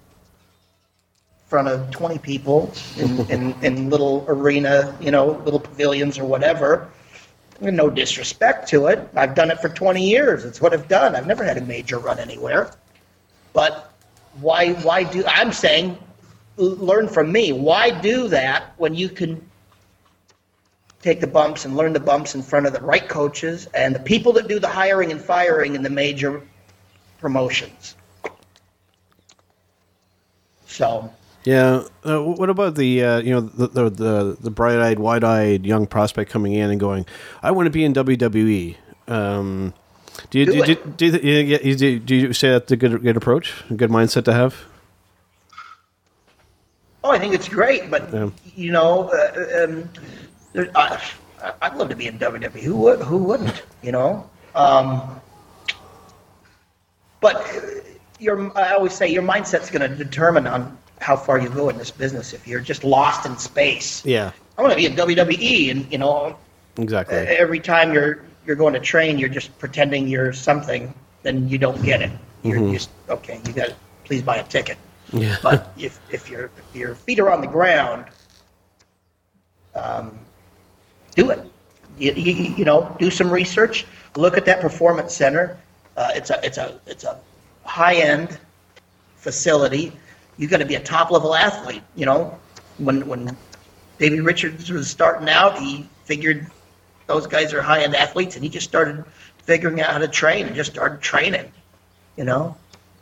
front 1.45 1.67
of 1.67 1.89
20 1.91 2.17
people 2.17 2.73
in, 2.97 3.19
in, 3.29 3.55
in 3.63 3.89
little 3.89 4.25
arena, 4.27 4.95
you 4.99 5.11
know, 5.11 5.27
little 5.45 5.59
pavilions 5.59 6.17
or 6.17 6.25
whatever. 6.25 6.89
No 7.59 7.89
disrespect 7.89 8.67
to 8.69 8.87
it. 8.87 9.07
I've 9.15 9.33
done 9.33 9.49
it 9.49 9.59
for 9.59 9.69
20 9.69 10.03
years. 10.03 10.45
It's 10.45 10.61
what 10.61 10.73
I've 10.73 10.87
done. 10.87 11.15
I've 11.15 11.27
never 11.27 11.43
had 11.43 11.57
a 11.57 11.61
major 11.61 11.97
run 11.97 12.19
anywhere. 12.19 12.71
But 13.53 13.91
why, 14.39 14.73
why 14.73 15.03
do, 15.03 15.23
I'm 15.27 15.51
saying, 15.51 15.97
learn 16.57 17.07
from 17.07 17.31
me. 17.31 17.51
Why 17.51 17.89
do 17.89 18.27
that 18.29 18.73
when 18.77 18.93
you 18.93 19.09
can 19.09 19.43
take 21.01 21.21
the 21.21 21.27
bumps 21.27 21.65
and 21.65 21.75
learn 21.75 21.93
the 21.93 21.99
bumps 21.99 22.35
in 22.35 22.41
front 22.41 22.65
of 22.65 22.73
the 22.73 22.81
right 22.81 23.07
coaches 23.07 23.67
and 23.73 23.95
the 23.95 23.99
people 23.99 24.33
that 24.33 24.47
do 24.47 24.59
the 24.59 24.67
hiring 24.67 25.11
and 25.11 25.21
firing 25.21 25.75
in 25.75 25.83
the 25.83 25.89
major 25.89 26.41
promotions? 27.19 27.95
So, 30.67 31.11
Yeah. 31.47 31.83
Uh, 32.03 32.21
what 32.21 32.49
about 32.49 32.75
the 32.75 33.01
uh, 33.01 33.19
you 33.19 33.31
know 33.31 33.39
the 33.39 33.67
the 33.67 33.89
the, 33.89 34.37
the 34.41 34.51
bright 34.51 34.79
eyed, 34.79 34.99
wide 34.99 35.23
eyed 35.23 35.65
young 35.65 35.87
prospect 35.87 36.29
coming 36.29 36.51
in 36.51 36.69
and 36.69 36.77
going, 36.77 37.05
I 37.41 37.51
want 37.51 37.67
to 37.67 37.69
be 37.69 37.85
in 37.85 37.93
WWE. 37.93 38.75
Um, 39.07 39.73
do 40.29 40.39
you 40.39 40.45
Do 40.45 40.51
do, 40.65 40.75
do, 40.75 41.11
do, 41.11 41.27
you, 41.29 41.75
do, 41.75 41.99
do 41.99 42.15
you 42.15 42.33
say 42.33 42.49
that's 42.51 42.69
a 42.73 42.75
good 42.75 43.01
good 43.01 43.15
approach, 43.15 43.53
a 43.69 43.75
good 43.75 43.89
mindset 43.89 44.25
to 44.25 44.33
have? 44.33 44.55
oh, 47.05 47.11
I 47.11 47.19
think 47.19 47.33
it's 47.33 47.47
great, 47.47 47.89
but 47.89 48.11
Yeah. 48.13 48.29
you 48.57 48.71
know, 48.73 49.09
uh, 49.09 49.63
um, 49.63 49.89
there, 50.51 50.69
I, 50.75 51.01
I'd 51.61 51.75
love 51.77 51.87
to 51.89 51.95
be 51.95 52.07
in 52.07 52.19
WWE. 52.19 52.59
Who 52.59 52.75
would? 52.75 52.99
Who 53.03 53.19
wouldn't? 53.19 53.63
You 53.81 53.93
know. 53.93 54.29
Um, 54.53 55.21
but 57.21 57.35
uh, 57.37 57.61
your, 58.19 58.51
I 58.57 58.73
always 58.73 58.91
say 58.91 59.07
your 59.07 59.23
mindset's 59.23 59.69
going 59.71 59.89
to 59.89 59.95
determine 59.95 60.45
on 60.45 60.77
how 60.99 61.15
far 61.15 61.39
you 61.39 61.49
go 61.49 61.69
in 61.69 61.77
this 61.77 61.91
business. 61.91 62.33
If 62.33 62.47
you're 62.47 62.59
just 62.59 62.83
lost 62.83 63.25
in 63.25 63.37
space, 63.37 64.03
Yeah. 64.05 64.31
I 64.57 64.61
want 64.61 64.71
to 64.73 64.77
be 64.77 64.85
in 64.87 64.95
WWE, 64.95 65.69
and 65.71 65.91
you 65.91 65.97
know, 65.99 66.35
Exactly. 66.77 67.17
every 67.17 67.59
time 67.59 67.93
you're 67.93 68.23
you're 68.45 68.55
going 68.55 68.73
to 68.73 68.79
train, 68.79 69.19
you're 69.19 69.29
just 69.29 69.57
pretending 69.59 70.07
you're 70.07 70.31
something, 70.33 70.93
then 71.21 71.47
you 71.49 71.57
don't 71.57 71.81
get 71.83 72.01
it. 72.01 72.11
You're 72.43 72.71
just 72.73 72.89
okay. 73.09 73.39
You 73.45 73.53
got 73.53 73.67
to 73.69 73.75
please 74.05 74.21
buy 74.23 74.37
a 74.37 74.43
ticket. 74.43 74.77
Yeah. 75.13 75.35
But 75.43 75.71
if 75.77 75.99
if 76.11 76.29
your 76.29 76.49
if 76.57 76.75
your 76.75 76.95
feet 76.95 77.19
are 77.19 77.31
on 77.31 77.41
the 77.41 77.47
ground, 77.47 78.05
um, 79.75 80.17
do 81.15 81.29
it. 81.29 81.39
You, 81.99 82.13
you, 82.13 82.33
you 82.55 82.65
know, 82.65 82.95
do 82.99 83.09
some 83.09 83.29
research. 83.29 83.85
Look 84.15 84.37
at 84.37 84.45
that 84.45 84.61
performance 84.61 85.13
center. 85.15 85.57
Uh, 85.95 86.09
it's 86.15 86.29
a 86.29 86.39
it's 86.45 86.57
a 86.57 86.79
it's 86.87 87.03
a 87.03 87.19
high 87.63 87.95
end 87.95 88.37
facility. 89.15 89.91
You 90.37 90.47
got 90.47 90.57
to 90.57 90.65
be 90.65 90.75
a 90.75 90.79
top 90.79 91.11
level 91.11 91.35
athlete. 91.35 91.83
You 91.95 92.05
know, 92.05 92.39
when 92.77 93.07
when 93.07 93.35
Davey 93.97 94.19
Richards 94.19 94.69
was 94.69 94.89
starting 94.89 95.29
out, 95.29 95.57
he 95.57 95.87
figured 96.05 96.47
those 97.07 97.27
guys 97.27 97.53
are 97.53 97.61
high 97.61 97.83
end 97.83 97.95
athletes, 97.95 98.35
and 98.35 98.43
he 98.43 98.49
just 98.49 98.67
started 98.67 99.03
figuring 99.43 99.81
out 99.81 99.91
how 99.91 99.97
to 99.97 100.07
train 100.07 100.45
and 100.45 100.55
just 100.55 100.71
started 100.71 101.01
training. 101.01 101.51
You 102.17 102.25
know, 102.25 102.55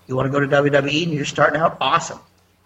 you 0.08 0.16
want 0.16 0.28
to 0.28 0.32
go 0.32 0.40
to 0.40 0.48
WWE 0.48 1.04
and 1.04 1.14
you're 1.14 1.26
starting 1.26 1.60
out, 1.60 1.78
awesome. 1.82 2.20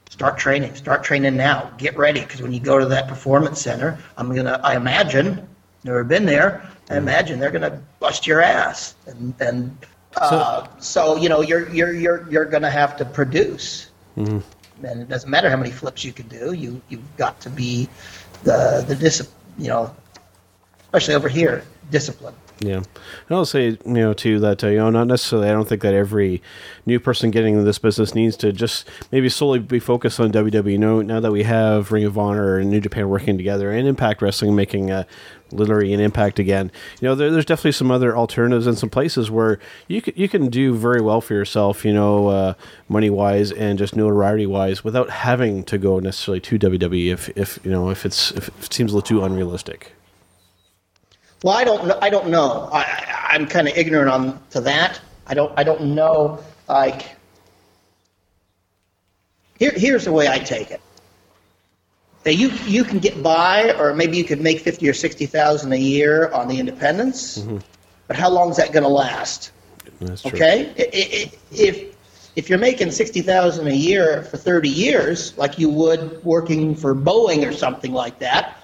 Start 0.10 0.38
training. 0.38 0.76
Start 0.76 1.04
training 1.04 1.38
now. 1.38 1.72
Get 1.78 1.96
ready 1.98 2.22
because 2.22 2.42
when 2.42 2.52
you 2.52 2.60
go 2.60 2.80
to 2.80 2.88
that 2.88 3.08
performance 3.08 3.62
center, 3.62 3.98
I'm 4.18 4.34
gonna. 4.36 4.60
I 4.64 4.76
imagine. 4.76 5.48
Never 5.84 6.04
been 6.04 6.26
there. 6.26 6.68
I 6.90 6.98
imagine 6.98 7.40
they're 7.40 7.52
gonna 7.52 7.82
bust 8.00 8.26
your 8.26 8.42
ass, 8.42 8.96
and 9.06 9.34
and 9.40 9.78
uh, 10.18 10.68
so, 10.80 11.16
you 11.16 11.30
know 11.30 11.42
you're 11.42 11.70
you're 11.70 11.94
you're 11.94 12.30
you're 12.30 12.46
gonna 12.46 12.72
have 12.72 12.98
to 12.98 13.06
produce. 13.06 13.92
And 14.84 15.02
it 15.02 15.10
doesn't 15.10 15.30
matter 15.30 15.50
how 15.50 15.58
many 15.58 15.72
flips 15.72 16.04
you 16.04 16.14
can 16.14 16.28
do. 16.28 16.54
You 16.54 16.82
you've 16.90 17.18
got 17.18 17.40
to 17.42 17.50
be 17.50 17.90
the 18.44 18.84
the 18.88 18.96
dis 18.96 19.28
you 19.58 19.68
know, 19.68 19.94
especially 20.84 21.16
over 21.16 21.30
here, 21.30 21.64
discipline. 21.92 22.34
Yeah, 22.62 22.78
and 22.78 22.86
I'll 23.30 23.46
say 23.46 23.70
you 23.70 23.80
know 23.86 24.14
too 24.14 24.40
that 24.42 24.64
uh, 24.64 24.68
you 24.68 24.78
know 24.78 24.90
not 24.90 25.08
necessarily. 25.08 25.48
I 25.48 25.54
don't 25.54 25.68
think 25.68 25.82
that 25.82 25.94
every 25.94 26.42
new 26.86 27.00
person 27.00 27.32
getting 27.32 27.54
into 27.54 27.64
this 27.64 27.80
business 27.80 28.14
needs 28.14 28.36
to 28.38 28.52
just 28.52 28.86
maybe 29.14 29.30
solely 29.30 29.60
be 29.60 29.80
focused 29.80 30.20
on 30.20 30.34
WWE. 30.34 30.78
No, 30.78 31.02
now 31.02 31.22
that 31.22 31.32
we 31.32 31.44
have 31.44 31.92
Ring 31.94 32.04
of 32.04 32.18
Honor 32.18 32.58
and 32.58 32.70
New 32.70 32.82
Japan 32.82 33.08
working 33.08 33.38
together 33.38 33.72
and 33.72 33.88
Impact 33.88 34.22
Wrestling 34.22 34.58
making 34.58 34.92
uh, 34.92 35.06
literally 35.52 35.94
an 35.94 36.02
impact 36.02 36.38
again, 36.38 36.70
you 37.00 37.08
know 37.08 37.16
there, 37.16 37.32
there's 37.32 37.46
definitely 37.46 37.72
some 37.72 37.92
other 37.92 38.18
alternatives 38.18 38.68
and 38.68 38.78
some 38.78 38.90
places 38.90 39.32
where 39.32 39.58
you 39.88 40.02
can 40.02 40.14
you 40.18 40.28
can 40.28 40.50
do 40.50 40.74
very 40.74 41.00
well 41.00 41.22
for 41.22 41.36
yourself, 41.36 41.86
you 41.86 41.94
know, 41.94 42.28
uh, 42.28 42.54
money 42.90 43.10
wise 43.10 43.54
and 43.54 43.80
just 43.80 43.96
notoriety 43.96 44.46
wise, 44.46 44.84
without 44.84 45.10
having 45.10 45.64
to 45.64 45.78
go 45.78 46.00
necessarily 46.00 46.42
to 46.42 46.60
WWE 46.60 47.14
if 47.14 47.30
if 47.38 47.58
you 47.64 47.72
know 47.72 47.90
if 47.90 48.06
it's 48.06 48.32
if 48.32 48.50
it 48.50 48.74
seems 48.74 48.92
a 48.92 48.96
little 48.96 49.08
too 49.08 49.24
unrealistic. 49.24 49.94
Well, 51.44 51.56
I 51.56 51.64
don't 51.64 51.88
know. 51.88 52.00
I 52.02 52.10
don't 52.10 52.30
know. 52.30 52.70
I, 52.74 53.30
I'm 53.32 53.48
kind 53.48 53.68
of 53.68 53.78
ignorant 53.78 54.10
on 54.10 54.42
to 54.52 54.62
that. 54.62 55.00
I 55.28 55.34
don't. 55.34 55.54
I 55.58 55.64
don't 55.64 55.96
know. 55.96 56.44
Like, 56.68 57.16
here, 59.58 59.72
here's 59.72 60.06
the 60.06 60.12
way 60.12 60.28
I 60.28 60.40
take 60.40 60.72
it. 60.72 60.82
That 62.24 62.36
you 62.36 62.50
you 62.66 62.84
can 62.84 63.00
get 63.00 63.24
by, 63.24 63.74
or 63.80 63.94
maybe 63.94 64.18
you 64.18 64.26
could 64.26 64.42
make 64.42 64.60
fifty 64.60 64.90
or 64.90 64.94
sixty 64.94 65.26
thousand 65.26 65.72
a 65.72 65.78
year 65.78 66.30
on 66.32 66.50
the 66.50 66.60
independents. 66.60 67.38
Mm-hmm. 67.38 67.58
But 68.08 68.18
how 68.18 68.30
long 68.30 68.50
is 68.50 68.58
that 68.58 68.74
going 68.74 68.84
to 68.84 68.90
last? 68.90 69.52
That's 70.02 70.24
true. 70.24 70.32
Okay, 70.32 70.74
if 70.76 71.96
if 72.36 72.50
you're 72.50 72.60
making 72.60 72.92
sixty 72.92 73.22
thousand 73.22 73.68
a 73.68 73.74
year 73.74 74.24
for 74.24 74.36
thirty 74.36 74.70
years, 74.70 75.38
like 75.38 75.58
you 75.58 75.70
would 75.70 76.24
working 76.26 76.76
for 76.76 76.94
Boeing 76.94 77.48
or 77.48 77.54
something 77.54 77.94
like 77.94 78.20
that, 78.20 78.58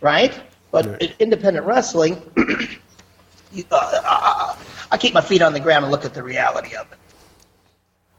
right? 0.00 0.38
But 0.70 0.86
Right. 0.86 1.02
in 1.02 1.12
independent 1.18 1.66
wrestling, 1.66 2.20
you, 3.52 3.64
uh, 3.70 4.00
I, 4.04 4.56
I 4.92 4.96
keep 4.96 5.14
my 5.14 5.20
feet 5.20 5.42
on 5.42 5.52
the 5.52 5.60
ground 5.60 5.84
and 5.84 5.92
look 5.92 6.04
at 6.04 6.14
the 6.14 6.22
reality 6.22 6.74
of 6.76 6.90
it. 6.92 6.98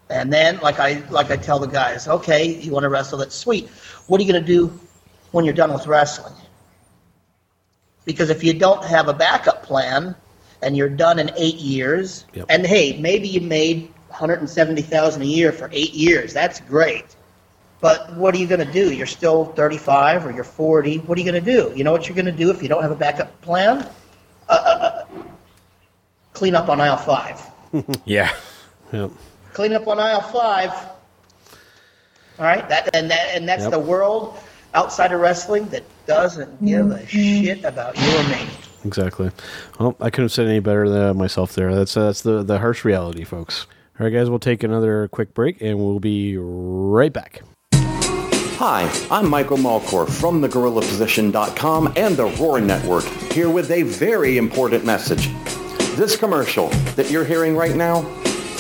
And 0.10 0.32
then, 0.32 0.60
like 0.62 0.80
I 0.80 1.02
like 1.10 1.32
I 1.32 1.38
tell 1.38 1.58
the 1.60 1.68
guys, 1.68 2.08
okay, 2.08 2.46
you 2.60 2.72
want 2.72 2.84
to 2.84 2.90
wrestle? 2.90 3.18
That's 3.18 3.36
sweet. 3.36 3.70
What 4.08 4.20
are 4.20 4.24
you 4.24 4.32
going 4.32 4.44
to 4.44 4.48
do 4.48 4.78
when 5.32 5.46
you're 5.46 5.54
done 5.54 5.72
with 5.74 5.88
wrestling? 5.88 6.34
Because 8.04 8.30
if 8.30 8.44
you 8.44 8.54
don't 8.54 8.84
have 8.84 9.08
a 9.08 9.14
backup 9.14 9.64
plan 9.64 10.16
and 10.62 10.76
you're 10.76 10.90
done 10.90 11.18
in 11.20 11.32
eight 11.38 11.56
years, 11.56 12.26
Yep. 12.34 12.48
and 12.50 12.66
hey, 12.66 12.98
maybe 13.00 13.28
you 13.28 13.40
made 13.42 13.94
170,000 14.10 15.22
a 15.22 15.26
year 15.26 15.52
for 15.54 15.70
eight 15.72 15.94
years. 15.94 16.34
That's 16.34 16.60
great. 16.60 17.16
But 17.82 18.14
what 18.16 18.34
are 18.36 18.38
you 18.38 18.46
going 18.48 18.66
to 18.66 18.72
do? 18.72 18.94
You're 18.94 19.08
still 19.08 19.46
35 19.46 20.26
or 20.28 20.32
you're 20.32 20.44
40. 20.44 21.00
What 21.00 21.18
are 21.18 21.22
you 21.22 21.30
going 21.32 21.44
to 21.44 21.52
do? 21.52 21.74
You 21.76 21.84
know 21.84 21.92
what 21.92 22.08
you're 22.08 22.16
going 22.16 22.26
to 22.28 22.32
do 22.32 22.52
if 22.52 22.62
you 22.62 22.70
don't 22.70 22.84
have 22.84 22.92
a 22.92 22.96
backup 22.96 23.42
plan? 23.42 23.80
Uh, 24.48 24.52
uh, 24.52 24.56
uh, 24.56 25.06
clean 26.34 26.56
up 26.56 26.70
on 26.70 26.80
aisle 26.80 26.98
five. 26.98 27.42
Yeah. 28.06 28.32
Yep. 28.94 29.12
Clean 29.54 29.74
up 29.74 29.88
on 29.88 30.00
aisle 30.00 30.22
five. 30.22 30.72
All 32.40 32.46
right, 32.46 32.68
that 32.70 32.94
and 32.96 33.10
that 33.12 33.36
and 33.36 33.48
that's 33.48 33.64
Yep. 33.64 33.72
the 33.72 33.80
world 33.80 34.38
outside 34.74 35.12
of 35.12 35.22
wrestling 35.22 35.68
that 35.70 35.84
doesn't 36.06 36.64
give 36.66 36.92
a 36.92 37.06
shit 37.08 37.64
about 37.64 37.98
you 37.98 38.18
or 38.18 38.24
me. 38.30 38.48
Exactly. 38.84 39.32
Well, 39.80 39.96
I 40.02 40.10
couldn't 40.10 40.26
have 40.26 40.32
said 40.32 40.48
any 40.48 40.60
better 40.60 40.90
than 40.90 41.18
myself 41.18 41.54
there. 41.54 41.74
That's 41.76 41.96
uh, 41.96 42.08
that's 42.08 42.22
the 42.22 42.44
the 42.44 42.60
harsh 42.60 42.84
reality, 42.84 43.24
folks. 43.24 43.68
All 44.00 44.06
right, 44.06 44.12
guys, 44.14 44.30
we'll 44.30 44.40
take 44.40 44.64
another 44.64 45.08
quick 45.10 45.34
break, 45.34 45.62
and 45.62 45.78
we'll 45.78 46.00
be 46.00 46.36
right 46.38 47.14
back. 47.14 47.42
Hi, 48.64 48.88
I'm 49.10 49.28
Michael 49.28 49.58
Melchor 49.58 50.08
from 50.08 50.40
thegorillaposition.com 50.40 51.94
and 51.96 52.16
the 52.16 52.26
Roar 52.26 52.62
Network, 52.62 53.06
here 53.34 53.50
with 53.50 53.72
a 53.72 53.82
very 53.82 54.38
important 54.38 54.86
message. 54.86 55.30
This 55.96 56.16
commercial 56.16 56.68
that 56.96 57.10
you're 57.10 57.26
hearing 57.26 57.56
right 57.56 57.76
now, 57.76 58.02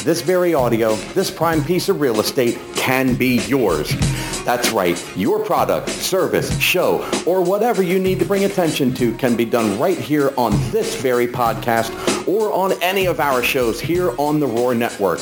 this 0.04 0.22
very 0.22 0.56
audio, 0.56 0.95
this 1.14 1.30
prime 1.30 1.64
piece 1.64 1.88
of 1.88 2.02
real 2.02 2.20
estate 2.20 2.58
can 2.76 3.14
be 3.14 3.41
yours. 3.41 3.95
That's 4.43 4.72
right, 4.72 4.99
your 5.16 5.45
product, 5.45 5.89
service, 5.89 6.60
show, 6.60 7.08
or 7.28 7.43
whatever 7.43 7.84
you 7.84 7.99
need 7.99 8.18
to 8.18 8.26
bring 8.26 8.45
attention 8.45 8.95
to 8.95 9.16
can 9.18 9.38
be 9.38 9.45
done 9.45 9.78
right 9.78 9.99
here 9.99 10.34
on 10.36 10.54
this 10.72 10.99
very 10.99 11.28
podcast 11.28 12.28
or 12.28 12.52
on 12.52 12.72
any 12.82 13.06
of 13.06 13.20
our 13.20 13.43
shows 13.43 13.80
here 13.80 14.16
on 14.18 14.39
the 14.39 14.47
Roar 14.47 14.74
Network. 14.74 15.20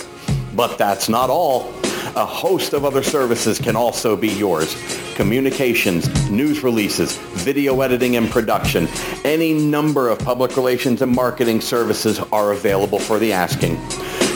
But 0.55 0.77
that's 0.77 1.09
not 1.09 1.29
all. 1.29 1.73
A 2.15 2.25
host 2.25 2.73
of 2.73 2.85
other 2.85 3.03
services 3.03 3.59
can 3.59 3.75
also 3.75 4.15
be 4.15 4.29
yours. 4.29 4.75
Communications, 5.15 6.29
news 6.29 6.63
releases, 6.63 7.17
video 7.17 7.81
editing 7.81 8.15
and 8.15 8.29
production. 8.29 8.87
Any 9.23 9.53
number 9.53 10.09
of 10.09 10.19
public 10.19 10.55
relations 10.55 11.01
and 11.01 11.11
marketing 11.11 11.61
services 11.61 12.19
are 12.31 12.51
available 12.51 12.99
for 12.99 13.19
the 13.19 13.31
asking. 13.31 13.77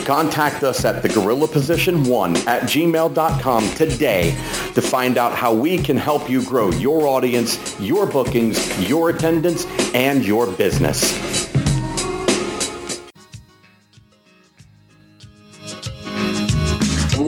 Contact 0.04 0.62
us 0.62 0.84
at 0.84 1.02
thegorillaposition1 1.02 2.46
at 2.46 2.62
gmail.com 2.64 3.68
today 3.70 4.30
to 4.74 4.82
find 4.82 5.16
out 5.16 5.32
how 5.32 5.54
we 5.54 5.78
can 5.78 5.96
help 5.96 6.28
you 6.28 6.44
grow 6.44 6.70
your 6.72 7.06
audience, 7.06 7.78
your 7.80 8.04
bookings, 8.06 8.88
your 8.88 9.10
attendance, 9.10 9.66
and 9.94 10.24
your 10.24 10.46
business. 10.46 11.53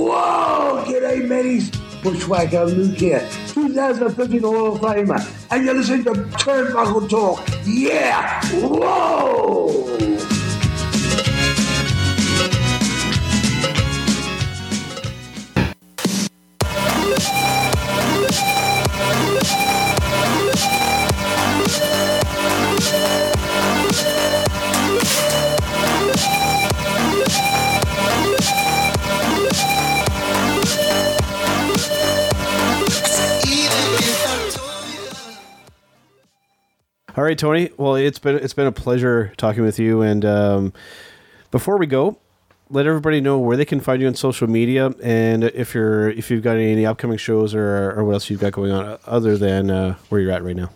Whoa! 0.06 0.84
G'day, 0.86 1.26
mateys. 1.26 1.68
Bushwhacker 2.00 2.66
Luke 2.66 2.96
here, 2.96 3.28
2015 3.48 4.40
Hall 4.42 4.76
of 4.76 4.80
Famer, 4.80 5.18
and 5.50 5.64
you're 5.64 5.74
listening 5.74 6.04
to 6.04 6.12
Turnbuckle 6.12 7.10
Talk. 7.10 7.40
Yeah! 7.64 8.40
Whoa! 8.60 10.35
Right, 37.26 37.36
Tony. 37.36 37.70
Well, 37.76 37.96
it's 37.96 38.20
been 38.20 38.36
it's 38.36 38.54
been 38.54 38.68
a 38.68 38.72
pleasure 38.72 39.32
talking 39.36 39.64
with 39.64 39.80
you. 39.80 40.00
And 40.00 40.24
um, 40.24 40.72
before 41.50 41.76
we 41.76 41.88
go, 41.88 42.20
let 42.70 42.86
everybody 42.86 43.20
know 43.20 43.36
where 43.40 43.56
they 43.56 43.64
can 43.64 43.80
find 43.80 44.00
you 44.00 44.06
on 44.06 44.14
social 44.14 44.46
media, 44.46 44.94
and 45.02 45.42
if 45.42 45.74
you're 45.74 46.08
if 46.10 46.30
you've 46.30 46.44
got 46.44 46.54
any, 46.54 46.70
any 46.70 46.86
upcoming 46.86 47.18
shows 47.18 47.52
or 47.52 47.90
or 47.96 48.04
what 48.04 48.12
else 48.12 48.30
you've 48.30 48.38
got 48.38 48.52
going 48.52 48.70
on 48.70 48.96
other 49.06 49.36
than 49.36 49.72
uh, 49.72 49.96
where 50.08 50.20
you're 50.20 50.30
at 50.30 50.44
right 50.44 50.54
now. 50.54 50.70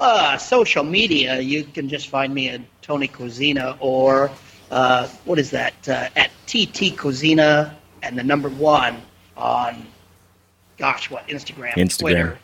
Uh, 0.00 0.36
social 0.36 0.82
media, 0.82 1.38
you 1.38 1.62
can 1.62 1.88
just 1.88 2.08
find 2.08 2.34
me 2.34 2.48
at 2.48 2.62
Tony 2.82 3.06
Kozina 3.06 3.76
or 3.78 4.28
uh, 4.72 5.06
what 5.24 5.38
is 5.38 5.52
that? 5.52 5.88
Uh, 5.88 6.08
at 6.16 6.32
TT 6.46 6.96
Kozina 6.96 7.72
and 8.02 8.18
the 8.18 8.24
number 8.24 8.48
one 8.48 9.00
on, 9.36 9.86
gosh, 10.78 11.12
what 11.12 11.28
Instagram, 11.28 11.74
Instagram. 11.74 11.98
Twitter, 12.00 12.38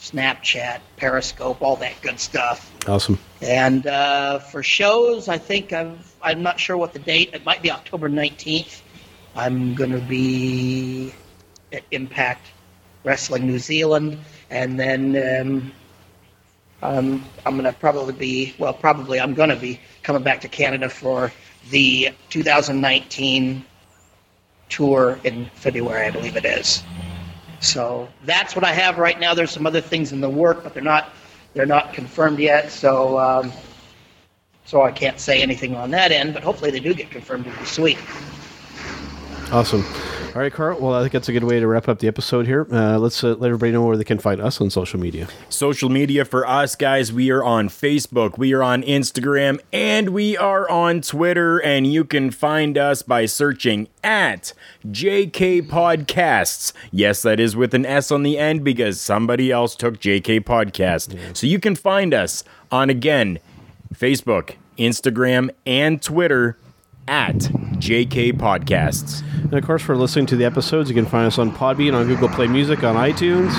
Snapchat, 0.00 0.80
Periscope, 0.96 1.60
all 1.60 1.76
that 1.76 2.00
good 2.00 2.18
stuff. 2.18 2.72
Awesome. 2.88 3.18
And 3.42 3.86
uh, 3.86 4.38
for 4.38 4.62
shows, 4.62 5.28
I 5.28 5.36
think 5.36 5.74
I've, 5.74 6.14
I'm 6.22 6.42
not 6.42 6.58
sure 6.58 6.76
what 6.76 6.94
the 6.94 6.98
date. 6.98 7.30
It 7.34 7.44
might 7.44 7.62
be 7.62 7.70
October 7.70 8.08
19th. 8.08 8.80
I'm 9.36 9.74
going 9.74 9.92
to 9.92 10.00
be 10.00 11.12
at 11.72 11.82
Impact 11.90 12.46
Wrestling 13.04 13.46
New 13.46 13.58
Zealand, 13.58 14.18
and 14.48 14.80
then 14.80 15.16
um, 15.40 15.72
um, 16.82 17.24
I'm 17.44 17.58
going 17.58 17.64
to 17.64 17.78
probably 17.78 18.14
be 18.14 18.54
well, 18.58 18.72
probably 18.72 19.20
I'm 19.20 19.34
going 19.34 19.50
to 19.50 19.56
be 19.56 19.80
coming 20.02 20.22
back 20.22 20.40
to 20.40 20.48
Canada 20.48 20.88
for 20.88 21.30
the 21.70 22.10
2019 22.30 23.64
tour 24.70 25.20
in 25.24 25.50
February, 25.54 26.06
I 26.06 26.10
believe 26.10 26.36
it 26.36 26.44
is. 26.44 26.82
So 27.60 28.08
that's 28.24 28.56
what 28.56 28.64
I 28.64 28.72
have 28.72 28.98
right 28.98 29.20
now. 29.20 29.34
There's 29.34 29.50
some 29.50 29.66
other 29.66 29.80
things 29.80 30.12
in 30.12 30.20
the 30.20 30.30
work, 30.30 30.62
but 30.62 30.74
they're 30.74 30.82
not 30.82 31.10
they're 31.54 31.66
not 31.66 31.92
confirmed 31.92 32.38
yet. 32.38 32.70
So 32.70 33.18
um, 33.18 33.52
so 34.64 34.82
I 34.82 34.92
can't 34.92 35.20
say 35.20 35.42
anything 35.42 35.74
on 35.74 35.90
that 35.90 36.10
end. 36.10 36.32
But 36.34 36.42
hopefully 36.42 36.70
they 36.70 36.80
do 36.80 36.94
get 36.94 37.10
confirmed. 37.10 37.46
It'd 37.46 37.84
be. 37.84 37.98
Awesome. 39.52 39.84
All 40.32 40.40
right, 40.40 40.52
Carl. 40.52 40.78
Well, 40.78 40.94
I 40.94 41.00
think 41.00 41.12
that's 41.12 41.28
a 41.28 41.32
good 41.32 41.42
way 41.42 41.58
to 41.58 41.66
wrap 41.66 41.88
up 41.88 41.98
the 41.98 42.06
episode 42.06 42.46
here. 42.46 42.64
Uh, 42.70 42.98
let's 42.98 43.24
uh, 43.24 43.34
let 43.34 43.48
everybody 43.48 43.72
know 43.72 43.82
where 43.82 43.96
they 43.96 44.04
can 44.04 44.20
find 44.20 44.40
us 44.40 44.60
on 44.60 44.70
social 44.70 45.00
media. 45.00 45.26
Social 45.48 45.88
media 45.88 46.24
for 46.24 46.46
us, 46.46 46.76
guys. 46.76 47.12
We 47.12 47.32
are 47.32 47.42
on 47.42 47.68
Facebook, 47.68 48.38
we 48.38 48.52
are 48.52 48.62
on 48.62 48.84
Instagram, 48.84 49.58
and 49.72 50.10
we 50.10 50.36
are 50.36 50.70
on 50.70 51.00
Twitter. 51.00 51.58
And 51.58 51.84
you 51.84 52.04
can 52.04 52.30
find 52.30 52.78
us 52.78 53.02
by 53.02 53.26
searching 53.26 53.88
at 54.04 54.52
JK 54.86 55.62
Podcasts. 55.62 56.72
Yes, 56.92 57.22
that 57.22 57.40
is 57.40 57.56
with 57.56 57.74
an 57.74 57.84
S 57.84 58.12
on 58.12 58.22
the 58.22 58.38
end 58.38 58.62
because 58.62 59.00
somebody 59.00 59.50
else 59.50 59.74
took 59.74 59.98
JK 59.98 60.42
Podcast. 60.44 61.36
So 61.36 61.48
you 61.48 61.58
can 61.58 61.74
find 61.74 62.14
us 62.14 62.44
on 62.70 62.88
again 62.88 63.40
Facebook, 63.92 64.54
Instagram, 64.78 65.50
and 65.66 66.00
Twitter 66.00 66.56
at 67.08 67.34
JK 67.34 68.34
Podcasts. 68.34 69.24
And 69.50 69.58
of 69.58 69.64
course, 69.66 69.82
for 69.82 69.96
listening 69.96 70.26
to 70.26 70.36
the 70.36 70.44
episodes, 70.44 70.88
you 70.88 70.94
can 70.94 71.06
find 71.06 71.26
us 71.26 71.36
on 71.36 71.50
Podbean, 71.50 71.92
on 71.92 72.06
Google 72.06 72.28
Play 72.28 72.46
Music, 72.46 72.84
on 72.84 72.94
iTunes, 72.94 73.52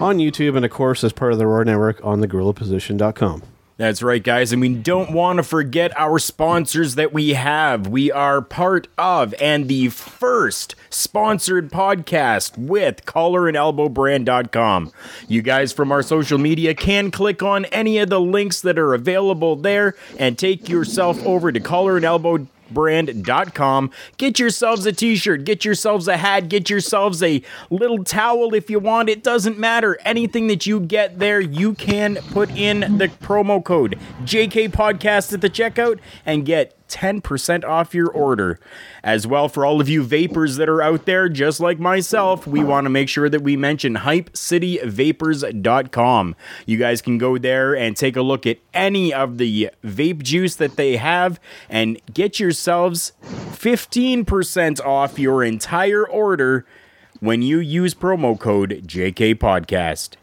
on 0.00 0.18
YouTube, 0.18 0.56
and 0.56 0.64
of 0.64 0.72
course, 0.72 1.04
as 1.04 1.12
part 1.12 1.32
of 1.32 1.38
the 1.38 1.46
Roar 1.46 1.64
Network 1.64 2.04
on 2.04 2.20
thegorillaposition.com. 2.20 3.44
That's 3.76 4.02
right, 4.02 4.22
guys. 4.22 4.52
And 4.52 4.60
we 4.60 4.74
don't 4.74 5.12
want 5.12 5.36
to 5.36 5.42
forget 5.42 5.92
our 5.96 6.18
sponsors 6.18 6.94
that 6.94 7.12
we 7.12 7.34
have. 7.34 7.86
We 7.86 8.10
are 8.10 8.40
part 8.40 8.88
of 8.96 9.34
and 9.38 9.68
the 9.68 9.90
first 9.90 10.74
sponsored 10.88 11.70
podcast 11.70 12.56
with 12.56 13.04
collarandelbowbrand.com. 13.04 14.92
You 15.28 15.42
guys 15.42 15.74
from 15.74 15.92
our 15.92 16.02
social 16.02 16.38
media 16.38 16.74
can 16.74 17.10
click 17.10 17.42
on 17.42 17.66
any 17.66 17.98
of 17.98 18.08
the 18.08 18.20
links 18.20 18.62
that 18.62 18.78
are 18.78 18.94
available 18.94 19.56
there 19.56 19.94
and 20.18 20.38
take 20.38 20.70
yourself 20.70 21.24
over 21.26 21.52
to 21.52 21.60
collar 21.60 22.00
brand.com 22.70 23.90
get 24.16 24.38
yourselves 24.38 24.86
a 24.86 24.92
t-shirt 24.92 25.44
get 25.44 25.64
yourselves 25.64 26.08
a 26.08 26.16
hat 26.16 26.48
get 26.48 26.68
yourselves 26.68 27.22
a 27.22 27.42
little 27.70 28.04
towel 28.04 28.54
if 28.54 28.70
you 28.70 28.78
want. 28.78 29.08
It 29.08 29.22
doesn't 29.22 29.58
matter. 29.58 29.98
Anything 30.04 30.46
that 30.48 30.66
you 30.66 30.80
get 30.80 31.18
there 31.18 31.40
you 31.40 31.74
can 31.74 32.16
put 32.32 32.50
in 32.50 32.80
the 32.98 33.08
promo 33.08 33.62
code 33.62 33.98
jk 34.22 34.68
podcast 34.70 35.32
at 35.32 35.40
the 35.40 35.50
checkout 35.50 35.98
and 36.24 36.44
get 36.44 36.74
10% 36.88 37.64
off 37.64 37.94
your 37.94 38.10
order. 38.10 38.58
As 39.02 39.26
well, 39.26 39.48
for 39.48 39.64
all 39.64 39.80
of 39.80 39.88
you 39.88 40.02
vapors 40.02 40.56
that 40.56 40.68
are 40.68 40.82
out 40.82 41.06
there, 41.06 41.28
just 41.28 41.60
like 41.60 41.78
myself, 41.78 42.46
we 42.46 42.64
want 42.64 42.84
to 42.84 42.90
make 42.90 43.08
sure 43.08 43.28
that 43.28 43.42
we 43.42 43.56
mention 43.56 43.96
hypecityvapors.com. 43.96 46.36
You 46.66 46.78
guys 46.78 47.02
can 47.02 47.18
go 47.18 47.38
there 47.38 47.76
and 47.76 47.96
take 47.96 48.16
a 48.16 48.22
look 48.22 48.46
at 48.46 48.58
any 48.74 49.14
of 49.14 49.38
the 49.38 49.70
vape 49.84 50.22
juice 50.22 50.56
that 50.56 50.76
they 50.76 50.96
have 50.96 51.38
and 51.68 52.00
get 52.12 52.40
yourselves 52.40 53.12
15% 53.22 54.84
off 54.84 55.18
your 55.18 55.44
entire 55.44 56.06
order 56.06 56.66
when 57.20 57.42
you 57.42 57.58
use 57.58 57.94
promo 57.94 58.38
code 58.38 58.82
JK 58.86 59.36
Podcast. 59.36 60.16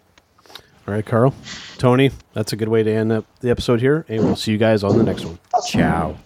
All 0.85 0.93
right, 0.93 1.05
Carl, 1.05 1.33
Tony, 1.77 2.11
that's 2.33 2.51
a 2.51 2.57
good 2.57 2.67
way 2.67 2.83
to 2.83 2.91
end 2.91 3.13
up 3.13 3.25
the 3.39 3.49
episode 3.49 3.79
here, 3.79 4.05
and 4.09 4.21
we'll 4.23 4.35
see 4.35 4.51
you 4.51 4.57
guys 4.57 4.83
on 4.83 4.97
the 4.97 5.03
next 5.03 5.23
one. 5.23 5.39
Ciao. 5.65 6.17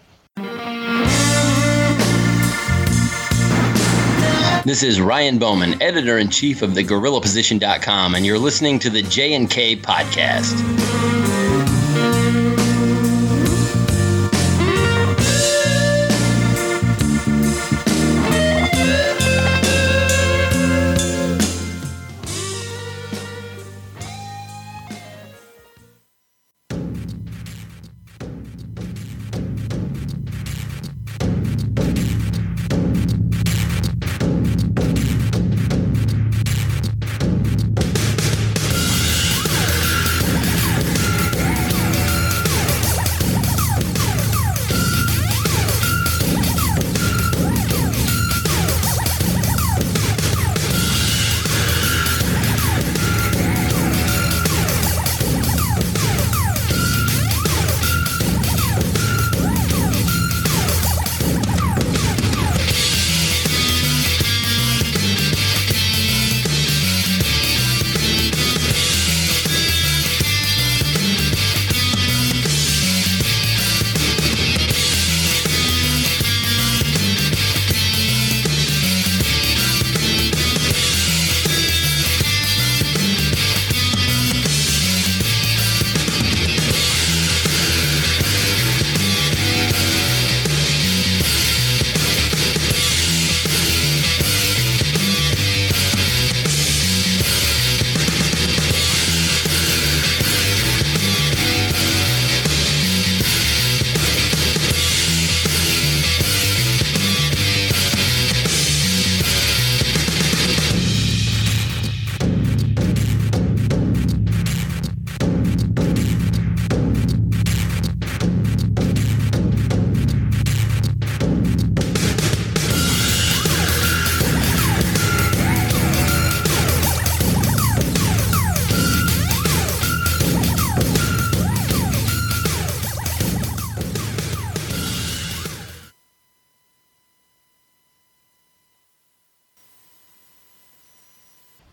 This 4.65 4.83
is 4.83 5.01
Ryan 5.01 5.39
Boman, 5.39 5.81
editor 5.81 6.19
in 6.19 6.29
chief 6.29 6.61
of 6.61 6.75
the 6.75 6.83
GorillaPosition.com, 6.83 8.13
and 8.13 8.23
you're 8.23 8.38
listening 8.38 8.77
to 8.79 8.91
the 8.91 9.01
J 9.01 9.33
and 9.33 9.49
K 9.49 9.75
podcast. 9.75 11.16